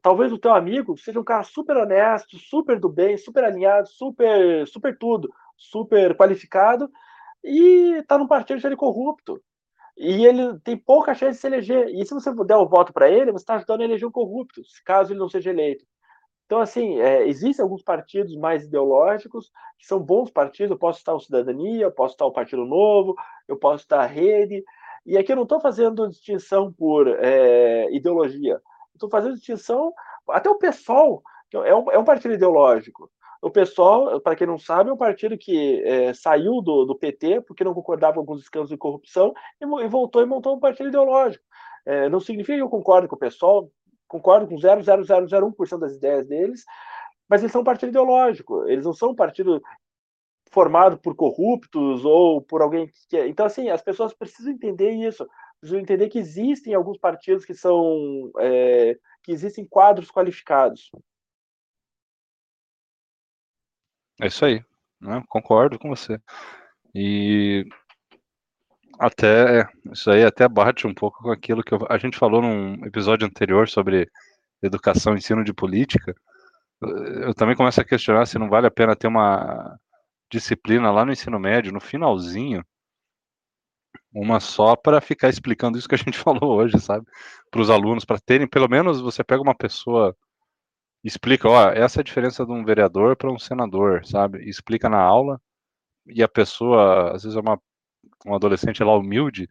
[0.01, 4.65] Talvez o teu amigo seja um cara super honesto, super do bem, super alinhado, super,
[4.67, 6.89] super tudo, super qualificado,
[7.43, 9.41] e está num partido de corrupto.
[9.97, 11.89] E ele tem pouca chance de se eleger.
[11.89, 14.61] E se você der o voto para ele, você está ajudando a eleger um corrupto,
[14.85, 15.85] caso ele não seja eleito.
[16.45, 20.71] Então, assim, é, existem alguns partidos mais ideológicos, que são bons partidos.
[20.71, 23.13] Eu posso estar o Cidadania, eu posso estar o Partido Novo,
[23.47, 24.63] eu posso estar a Rede.
[25.05, 28.59] E aqui eu não estou fazendo distinção por é, ideologia.
[28.99, 29.93] Estou fazendo distinção.
[30.29, 33.09] Até o PSOL, que é um, é um partido ideológico.
[33.41, 37.41] O PSOL, para quem não sabe, é um partido que é, saiu do, do, PT
[37.41, 40.89] porque não concordava com alguns escândalos de corrupção e, e voltou e montou um partido
[40.89, 41.43] ideológico.
[41.85, 43.71] É, não significa que eu concordo com o PSOL,
[44.07, 46.65] concordo com 0,0001% das ideias deles,
[47.29, 49.61] mas eles são um partido ideológico, eles não são um partido
[50.51, 53.25] formado por corruptos ou por alguém que.
[53.27, 55.25] Então, assim, as pessoas precisam entender isso,
[55.59, 58.31] precisam entender que existem alguns partidos que são.
[58.39, 60.89] É, que existem quadros qualificados.
[64.21, 64.63] É isso aí,
[64.99, 65.23] né?
[65.27, 66.19] concordo com você.
[66.93, 67.65] E
[68.99, 72.85] até isso aí até bate um pouco com aquilo que eu, a gente falou num
[72.85, 74.09] episódio anterior sobre
[74.61, 76.13] educação, ensino de política.
[76.81, 79.77] Eu também começo a questionar se não vale a pena ter uma
[80.31, 82.63] disciplina lá no ensino médio, no finalzinho,
[84.13, 87.05] uma só para ficar explicando isso que a gente falou hoje, sabe?
[87.51, 90.15] Para os alunos, para terem, pelo menos você pega uma pessoa
[91.03, 94.47] explica, ó, essa é a diferença de um vereador para um senador, sabe?
[94.49, 95.41] Explica na aula
[96.07, 97.59] e a pessoa, às vezes é uma
[98.25, 99.49] um adolescente lá humilde,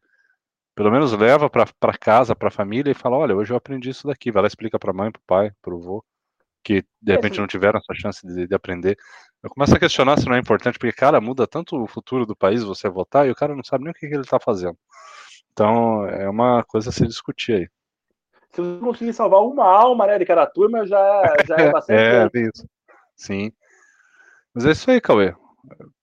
[0.75, 4.07] pelo menos leva para casa, para a família e fala, olha, hoje eu aprendi isso
[4.07, 6.05] daqui, vai lá explica para a mãe, para o pai, para o avô,
[6.69, 8.99] que de repente não tiveram essa chance de, de, aprender.
[9.43, 12.37] Eu começo a questionar se não é importante, porque, cara, muda tanto o futuro do
[12.37, 14.77] país você votar e o cara não sabe nem o que, que ele está fazendo.
[15.51, 17.69] Então, é uma coisa a se discutir aí.
[18.51, 22.37] Se você conseguir salvar uma alma né, de cada turma, já, já é bastante.
[22.37, 22.69] é, isso.
[23.17, 23.51] Sim.
[24.53, 25.35] Mas é isso aí, Cauê.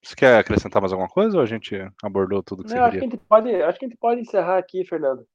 [0.01, 2.91] Você quer acrescentar mais alguma coisa ou a gente abordou tudo que Não, você acho
[2.91, 3.01] queria?
[3.01, 5.27] que, a gente pode, acho que a gente pode encerrar aqui, Fernando.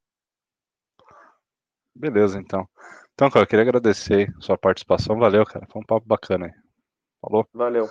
[1.95, 2.69] Beleza, então.
[3.21, 5.19] Então, cara, eu queria agradecer sua participação.
[5.19, 5.67] Valeu, cara.
[5.71, 6.53] Foi um papo bacana aí.
[7.21, 7.47] Falou?
[7.53, 7.87] Valeu.